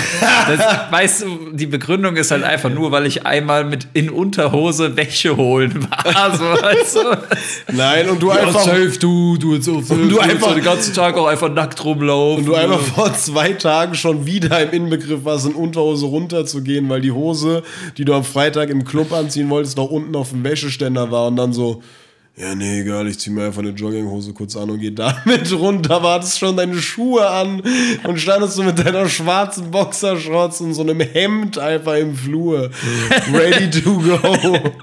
Das, 0.47 0.91
weißt 0.91 1.21
du, 1.21 1.51
die 1.53 1.67
Begründung 1.67 2.15
ist 2.15 2.31
halt 2.31 2.43
einfach 2.43 2.69
nur, 2.71 2.91
weil 2.91 3.05
ich 3.05 3.25
einmal 3.27 3.63
mit 3.63 3.87
in 3.93 4.09
Unterhose 4.09 4.97
Wäsche 4.97 5.37
holen 5.37 5.87
war. 5.89 6.31
So, 6.37 6.43
weißt 6.43 6.95
du? 6.95 7.73
Nein, 7.73 8.09
und 8.09 8.21
du 8.21 8.31
einfach. 8.31 8.59
safe, 8.59 8.97
du, 8.99 9.37
du 9.37 9.53
jetzt 9.55 9.69
auch 9.69 9.81
safe. 9.81 10.01
du 10.01 10.07
Du 10.09 10.19
einfach- 10.19 10.33
einfach 10.33 10.53
den 10.55 10.63
ganzen 10.63 10.93
Tag 10.93 11.15
auch 11.15 11.27
einfach 11.27 11.49
nackt 11.53 11.83
rumlaufen. 11.85 12.39
Und 12.43 12.45
du 12.47 12.55
einfach 12.55 12.81
vor 12.81 13.13
zwei 13.13 13.53
Tagen 13.53 13.93
schon 13.93 14.25
wieder 14.25 14.59
im 14.61 14.71
Inbegriff 14.71 15.23
warst, 15.23 15.45
in 15.45 15.53
Unterhose 15.53 16.05
runterzugehen, 16.07 16.89
weil 16.89 17.01
die 17.01 17.11
Hose, 17.11 17.63
die 17.97 18.03
du 18.03 18.13
am 18.13 18.23
Freitag 18.23 18.69
im 18.69 18.83
Club 18.83 19.13
anziehen 19.13 19.49
wolltest, 19.49 19.77
noch 19.77 19.89
unten 19.91 20.15
auf 20.15 20.31
dem 20.31 20.43
Wäscheständer 20.43 21.11
war 21.11 21.27
und 21.27 21.35
dann 21.37 21.53
so, 21.53 21.81
ja, 22.37 22.53
nee, 22.53 22.81
egal, 22.81 23.07
ich 23.07 23.17
zieh 23.17 23.31
mir 23.31 23.45
einfach 23.45 23.63
eine 23.63 23.71
Jogginghose 23.71 24.31
kurz 24.31 24.55
an 24.55 24.69
und 24.69 24.79
geh 24.79 24.91
damit 24.91 25.51
runter, 25.59 26.03
wartest 26.03 26.37
schon 26.37 26.55
deine 26.55 26.77
Schuhe 26.77 27.27
an 27.27 27.63
und 28.03 28.19
standest 28.19 28.59
du 28.59 28.63
mit 28.63 28.77
deiner 28.77 29.09
schwarzen 29.09 29.71
Boxershorts 29.71 30.61
und 30.61 30.75
so 30.75 30.83
einem 30.83 30.99
Hemd 30.99 31.57
einfach 31.57 31.95
im 31.95 32.15
Flur. 32.15 32.69
Ready 33.33 33.81
to 33.81 33.99
go. 33.99 34.73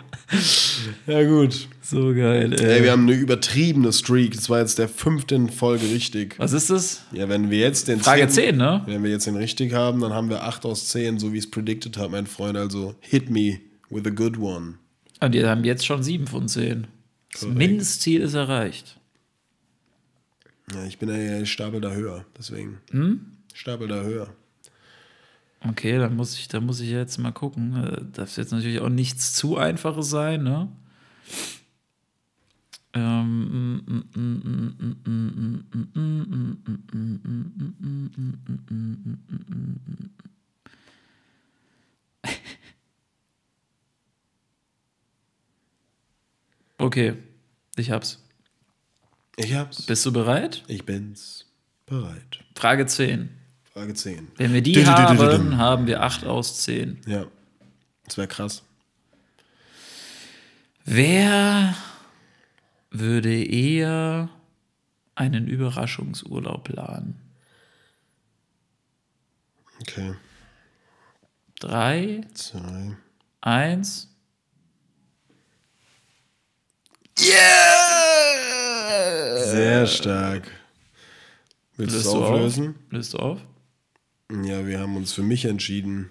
ja, 1.07 1.23
gut. 1.23 1.69
so 1.81 2.13
geil, 2.13 2.55
ey. 2.55 2.67
Ey, 2.67 2.83
wir 2.83 2.91
haben 2.91 3.05
eine 3.05 3.15
übertriebene 3.15 3.93
Streak. 3.93 4.35
Das 4.35 4.51
war 4.51 4.59
jetzt 4.59 4.81
der 4.81 4.89
fünften 4.89 5.49
Folge 5.49 5.87
richtig. 5.87 6.35
Was 6.39 6.53
ist 6.53 6.71
das? 6.71 7.03
Ja, 7.13 7.29
wenn 7.29 7.51
wir 7.51 7.59
jetzt 7.59 7.87
den 7.87 8.01
Frage 8.01 8.27
10, 8.27 8.31
10, 8.31 8.57
ne? 8.57 8.83
Wenn 8.87 9.05
wir 9.05 9.13
jetzt 9.13 9.29
den 9.29 9.37
richtig 9.37 9.75
haben, 9.75 10.01
dann 10.01 10.13
haben 10.13 10.29
wir 10.29 10.43
8 10.43 10.67
aus 10.67 10.89
10, 10.89 11.21
so 11.21 11.33
wie 11.33 11.39
ich 11.39 11.45
es 11.45 11.51
predicted 11.53 11.99
habe, 11.99 12.11
mein 12.11 12.27
Freund. 12.27 12.57
Also 12.57 12.97
hit 12.99 13.31
me 13.31 13.61
with 13.91 14.03
a 14.07 14.11
good 14.11 14.39
one. 14.39 14.75
Und 15.21 15.35
die 15.37 15.45
haben 15.45 15.63
jetzt 15.63 15.87
schon 15.87 16.03
7 16.03 16.27
von 16.27 16.49
10. 16.49 16.89
Das. 17.35 17.45
Mindestziel 17.45 18.21
ist 18.21 18.35
erreicht. 18.35 18.99
Ja, 20.73 20.85
ich 20.85 20.99
bin 20.99 21.09
ja 21.09 21.45
Stapel 21.45 21.81
da 21.81 21.93
höher, 21.93 22.25
deswegen. 22.39 22.79
Hm? 22.91 23.27
Stapel 23.53 23.89
da 23.89 24.03
höher. 24.03 24.33
Okay, 25.67 25.99
dann 25.99 26.15
muss 26.17 26.35
ich, 26.39 26.49
dann 26.49 26.65
muss 26.65 26.81
ich 26.81 26.91
jetzt 26.91 27.19
mal 27.19 27.33
gucken. 27.33 27.85
Äh, 27.85 28.03
Darf 28.13 28.37
jetzt 28.37 28.53
natürlich 28.53 28.81
auch 28.81 28.89
nichts 28.89 29.33
zu 29.33 29.57
einfaches 29.57 30.11
sein, 30.11 30.43
ne? 30.43 30.69
Ähm, 32.93 33.83
Okay, 46.85 47.15
ich 47.77 47.91
hab's. 47.91 48.23
Ich 49.37 49.55
hab's. 49.55 49.87
Bist 49.87 50.05
du 50.05 50.13
bereit? 50.13 50.63
Ich 50.69 50.85
bin's 50.85 51.47
bereit. 51.87 52.41
Frage 52.55 52.85
10. 52.85 53.31
Frage 53.73 53.95
10. 53.95 54.31
Wenn 54.37 54.53
wir 54.53 54.61
die 54.61 54.73
Du, 54.73 54.83
du, 54.85 54.87
haben, 54.91 55.17
du. 55.17 55.57
haben 55.57 55.87
wir 55.87 56.03
8 56.03 56.25
aus 56.27 56.61
10. 56.61 57.01
Ja. 57.07 57.25
Das 58.05 58.19
wäre 58.19 58.29
krass. 58.29 58.63
Wer 60.85 61.75
würde 62.91 63.43
eher 63.43 64.29
einen 65.15 65.47
Überraschungsurlaub 65.49 66.65
planen? 66.65 67.19
Okay. 69.81 70.15
Drei, 71.61 72.21
Zwei. 72.35 72.99
eins. 73.41 74.14
Sehr 79.37 79.87
stark. 79.87 80.51
Willst 81.77 81.95
Löst 81.97 82.07
du 82.07 82.25
auflösen? 82.25 82.69
auf? 82.69 82.93
Löst 82.93 83.15
du 83.15 83.19
auf? 83.19 83.41
Ja, 84.45 84.67
wir 84.67 84.81
haben 84.81 84.97
uns 84.97 85.13
für 85.13 85.23
mich 85.23 85.45
entschieden. 85.45 86.11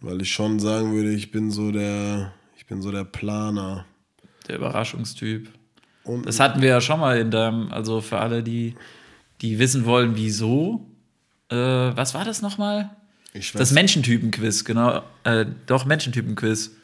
Weil 0.00 0.22
ich 0.22 0.32
schon 0.32 0.58
sagen 0.60 0.94
würde, 0.94 1.12
ich 1.12 1.30
bin 1.30 1.50
so 1.50 1.70
der, 1.70 2.32
ich 2.56 2.66
bin 2.66 2.80
so 2.80 2.90
der 2.90 3.04
Planer. 3.04 3.84
Der 4.48 4.56
Überraschungstyp. 4.56 5.48
Und 6.04 6.26
Das 6.26 6.40
hatten 6.40 6.62
wir 6.62 6.70
ja 6.70 6.80
schon 6.80 7.00
mal 7.00 7.18
in 7.18 7.30
deinem, 7.30 7.70
also 7.70 8.00
für 8.00 8.18
alle, 8.18 8.42
die, 8.42 8.74
die 9.42 9.58
wissen 9.58 9.84
wollen, 9.84 10.16
wieso. 10.16 10.86
Äh, 11.50 11.56
was 11.56 12.14
war 12.14 12.24
das 12.24 12.40
nochmal? 12.40 12.90
ich 13.34 13.52
Das 13.52 13.72
Menschentypen-Quiz, 13.72 14.64
genau. 14.64 15.02
Äh, 15.24 15.44
doch, 15.66 15.84
Menschentypen-Quiz. 15.84 16.76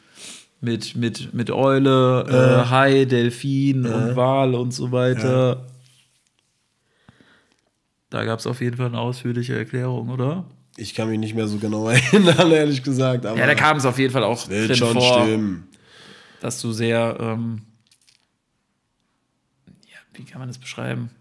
Mit, 0.59 0.95
mit, 0.95 1.33
mit 1.35 1.51
Eule, 1.51 2.63
äh, 2.65 2.69
Hai, 2.69 3.05
Delfin 3.05 3.85
und 3.85 4.15
Wal 4.15 4.55
und 4.55 4.71
so 4.73 4.91
weiter. 4.91 5.67
Da 8.09 8.23
gab 8.23 8.39
es 8.39 8.47
auf 8.47 8.59
jeden 8.61 8.77
Fall 8.77 8.87
eine 8.87 8.99
ausführliche 8.99 9.55
Erklärung, 9.55 10.09
oder? 10.09 10.45
Ich 10.77 10.95
kann 10.95 11.09
mich 11.09 11.19
nicht 11.19 11.35
mehr 11.35 11.47
so 11.47 11.57
genau 11.57 11.87
erinnern, 11.89 12.51
ehrlich 12.51 12.81
gesagt. 12.83 13.25
Aber 13.25 13.37
Ja, 13.37 13.45
da 13.45 13.53
kam 13.55 13.77
es 13.77 13.85
auf 13.85 13.99
jeden 13.99 14.11
Fall 14.13 14.23
auch 14.23 14.47
drin 14.47 14.75
schon 14.75 14.93
vor, 14.93 15.23
stimmen. 15.25 15.67
dass 16.39 16.59
du 16.61 16.71
sehr, 16.71 17.17
ähm, 17.19 17.61
ja, 19.85 19.97
wie 20.13 20.23
kann 20.23 20.39
man 20.39 20.47
das 20.47 20.57
beschreiben? 20.57 21.11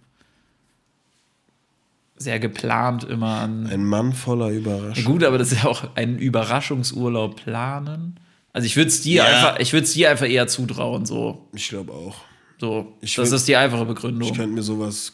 Sehr 2.17 2.39
geplant 2.39 3.05
immer 3.05 3.41
an. 3.41 3.67
Ein 3.67 3.85
Mann 3.85 4.15
voller 4.15 4.51
Ja, 4.51 4.59
Überraschung. 4.59 5.05
gut, 5.05 5.25
aber 5.25 5.37
das 5.37 5.53
ist 5.53 5.65
ja 5.65 5.69
auch 5.69 5.95
ein 5.97 6.19
Überraschungsurlaub 6.19 7.37
planen. 7.37 8.19
Also 8.57 8.65
ich 8.65 8.77
würde 8.77 8.89
es 8.89 9.03
dir 9.03 9.17
Ja. 9.17 9.25
einfach, 9.27 9.59
ich 9.61 9.75
würde 9.75 9.85
es 9.85 9.93
dir 9.93 10.11
einfach 10.11 10.27
eher 10.27 10.47
zutrauen, 10.49 11.05
so. 11.05 11.47
Ich 11.55 11.69
glaube 11.69 11.93
auch. 11.93 12.17
So, 12.59 12.95
Ich 13.03 13.15
das 13.15 13.31
würd- 13.31 13.35
ist 13.37 13.49
die 13.49 13.57
einfache 13.57 13.85
Begründung. 13.85 14.23
Ich 14.23 14.31
Ich, 14.31 14.37
könnte 14.39 14.55
mir 14.55 14.63
sowas. 14.63 15.13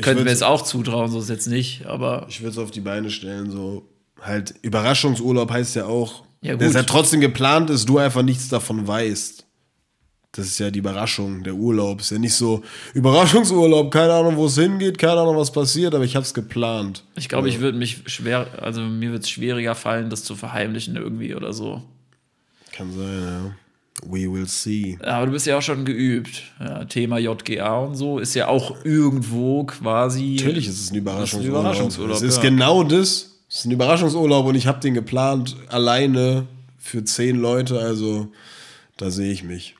könnte 0.00 0.24
mir 0.24 0.30
es 0.30 0.42
auch 0.42 0.62
zutrauen, 0.62 1.10
so 1.10 1.18
ist 1.20 1.28
jetzt 1.28 1.46
nicht, 1.48 1.84
aber 1.84 2.24
Ich 2.30 2.40
würde 2.40 2.52
es 2.52 2.58
auf 2.58 2.70
die 2.70 2.80
Beine 2.80 3.10
stellen, 3.10 3.50
so 3.50 3.86
halt 4.22 4.54
Überraschungsurlaub 4.62 5.50
heißt 5.50 5.76
ja 5.76 5.84
auch, 5.84 6.24
Ja, 6.40 6.56
dass 6.56 6.68
gut. 6.68 6.76
er 6.76 6.86
trotzdem 6.86 7.20
geplant 7.20 7.68
ist, 7.68 7.86
du 7.86 7.98
einfach 7.98 8.22
nichts 8.22 8.48
davon 8.48 8.86
weißt. 8.88 9.44
Das 10.32 10.46
ist 10.46 10.58
ja 10.58 10.70
die 10.70 10.78
Überraschung, 10.78 11.42
der 11.44 11.54
Urlaub. 11.54 12.00
Ist 12.00 12.12
ja 12.12 12.18
nicht 12.18 12.34
so 12.34 12.62
Überraschungsurlaub, 12.94 13.90
keine 13.90 14.12
Ahnung, 14.14 14.36
wo 14.36 14.46
es 14.46 14.54
hingeht, 14.56 14.96
keine 14.98 15.20
Ahnung, 15.20 15.36
was 15.36 15.52
passiert, 15.52 15.94
aber 15.94 16.04
ich 16.04 16.16
habe 16.16 16.24
es 16.24 16.32
geplant. 16.32 17.04
ich 17.16 17.28
glaube, 17.28 17.48
ich 17.50 17.60
würde 17.60 17.76
mich 17.76 18.02
schwer, 18.06 18.46
also 18.62 18.80
mir 18.80 19.12
wird 19.12 19.24
es 19.24 19.30
schwieriger 19.30 19.74
fallen, 19.74 20.08
das 20.10 20.24
zu 20.24 20.34
verheimlichen 20.36 20.96
irgendwie 20.96 21.34
oder 21.34 21.52
so. 21.52 21.82
Kann 22.78 22.92
sein, 22.92 23.22
ja. 23.22 23.56
We 24.08 24.32
will 24.32 24.46
see. 24.46 24.96
Aber 25.02 25.26
du 25.26 25.32
bist 25.32 25.46
ja 25.46 25.58
auch 25.58 25.62
schon 25.62 25.84
geübt. 25.84 26.44
Ja, 26.60 26.84
Thema 26.84 27.18
JGA 27.18 27.78
und 27.78 27.96
so 27.96 28.20
ist 28.20 28.34
ja 28.34 28.46
auch 28.46 28.84
irgendwo 28.84 29.64
quasi. 29.64 30.36
Natürlich 30.38 30.68
ist 30.68 30.80
es 30.80 30.92
ein 30.92 30.94
Überraschungsurlaub. 30.98 31.60
Überraschungsurlaub, 31.60 32.16
es 32.16 32.22
ist 32.22 32.36
ja. 32.36 32.42
genau 32.42 32.84
das. 32.84 33.40
Es 33.48 33.60
ist 33.60 33.64
ein 33.64 33.72
Überraschungsurlaub 33.72 34.46
und 34.46 34.54
ich 34.54 34.68
habe 34.68 34.78
den 34.78 34.94
geplant 34.94 35.56
alleine 35.68 36.46
für 36.78 37.02
zehn 37.02 37.34
Leute, 37.34 37.80
also 37.80 38.30
da 38.96 39.10
sehe 39.10 39.32
ich 39.32 39.42
mich. 39.42 39.74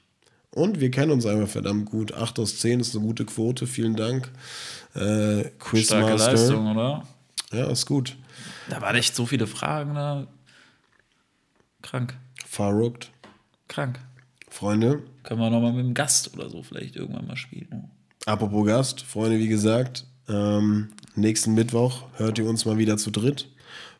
Und 0.50 0.80
wir 0.80 0.90
kennen 0.90 1.12
uns 1.12 1.24
einfach 1.24 1.48
verdammt 1.48 1.86
gut. 1.86 2.12
8 2.12 2.40
aus 2.40 2.58
10 2.58 2.80
ist 2.80 2.96
eine 2.96 3.04
gute 3.04 3.24
Quote, 3.24 3.68
vielen 3.68 3.94
Dank. 3.94 4.32
Äh, 4.94 4.98
Starke 4.98 5.52
Quizmaster. 5.60 6.32
Leistung, 6.32 6.66
oder? 6.72 7.06
Ja, 7.52 7.70
ist 7.70 7.86
gut. 7.86 8.16
Da 8.68 8.80
waren 8.80 8.96
echt 8.96 9.14
so 9.14 9.26
viele 9.26 9.46
Fragen 9.46 9.94
da. 9.94 10.26
Krank. 11.82 12.16
Verrückt. 12.50 13.10
Krank. 13.68 14.00
Freunde, 14.50 15.02
Können 15.22 15.40
wir 15.40 15.50
nochmal 15.50 15.72
mit 15.74 15.84
dem 15.84 15.94
Gast 15.94 16.32
oder 16.34 16.48
so 16.48 16.62
vielleicht 16.62 16.96
irgendwann 16.96 17.26
mal 17.26 17.36
spielen. 17.36 17.90
apropos 18.24 18.66
Gast, 18.66 19.02
Freunde, 19.02 19.38
wie 19.38 19.48
gesagt, 19.48 20.06
ähm, 20.28 20.88
nächsten 21.14 21.54
Mittwoch 21.54 22.04
hört 22.16 22.38
ihr 22.38 22.48
uns 22.48 22.64
mal 22.64 22.78
wieder 22.78 22.96
zu 22.96 23.10
dritt. 23.10 23.48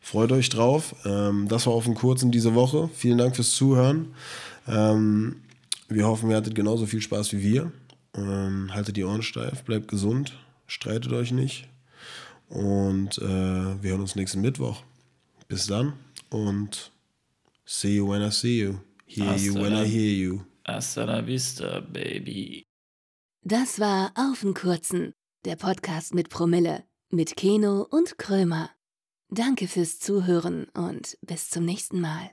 Freut 0.01 0.31
euch 0.31 0.49
drauf. 0.49 0.95
Ähm, 1.05 1.47
das 1.47 1.67
war 1.67 1.73
auf 1.73 1.83
dem 1.85 1.93
Kurzen 1.93 2.31
diese 2.31 2.55
Woche. 2.55 2.89
Vielen 2.95 3.19
Dank 3.19 3.35
fürs 3.35 3.51
Zuhören. 3.51 4.13
Ähm, 4.67 5.37
wir 5.87 6.07
hoffen, 6.07 6.29
ihr 6.31 6.37
hattet 6.37 6.55
genauso 6.55 6.87
viel 6.87 7.01
Spaß 7.01 7.31
wie 7.33 7.43
wir. 7.43 7.71
Ähm, 8.15 8.73
haltet 8.73 8.97
die 8.97 9.03
Ohren 9.03 9.21
steif, 9.21 9.63
bleibt 9.63 9.87
gesund, 9.87 10.33
streitet 10.65 11.13
euch 11.13 11.31
nicht. 11.31 11.67
Und 12.49 13.19
äh, 13.19 13.21
wir 13.83 13.91
hören 13.91 14.01
uns 14.01 14.15
nächsten 14.15 14.41
Mittwoch. 14.41 14.81
Bis 15.47 15.67
dann 15.67 15.93
und 16.31 16.91
see 17.69 17.95
you 17.95 18.05
when 18.05 18.21
I 18.21 18.31
see 18.31 18.57
you. 18.59 18.79
Hear 19.05 19.25
you 19.37 19.53
Hasta 19.53 19.61
when 19.61 19.73
la- 19.73 19.83
I 19.83 19.87
hear 19.87 20.13
you. 20.13 20.45
Hasta 20.65 21.03
la 21.05 21.21
vista, 21.21 21.79
baby. 21.81 22.63
Das 23.43 23.79
war 23.79 24.11
Auf 24.15 24.41
den 24.41 24.53
Kurzen, 24.53 25.13
der 25.45 25.55
Podcast 25.55 26.13
mit 26.13 26.29
Promille, 26.29 26.83
mit 27.11 27.35
Keno 27.35 27.87
und 27.89 28.17
Krömer. 28.17 28.69
Danke 29.29 29.67
fürs 29.67 29.99
Zuhören 29.99 30.65
und 30.73 31.17
bis 31.21 31.49
zum 31.49 31.65
nächsten 31.65 32.01
Mal. 32.01 32.31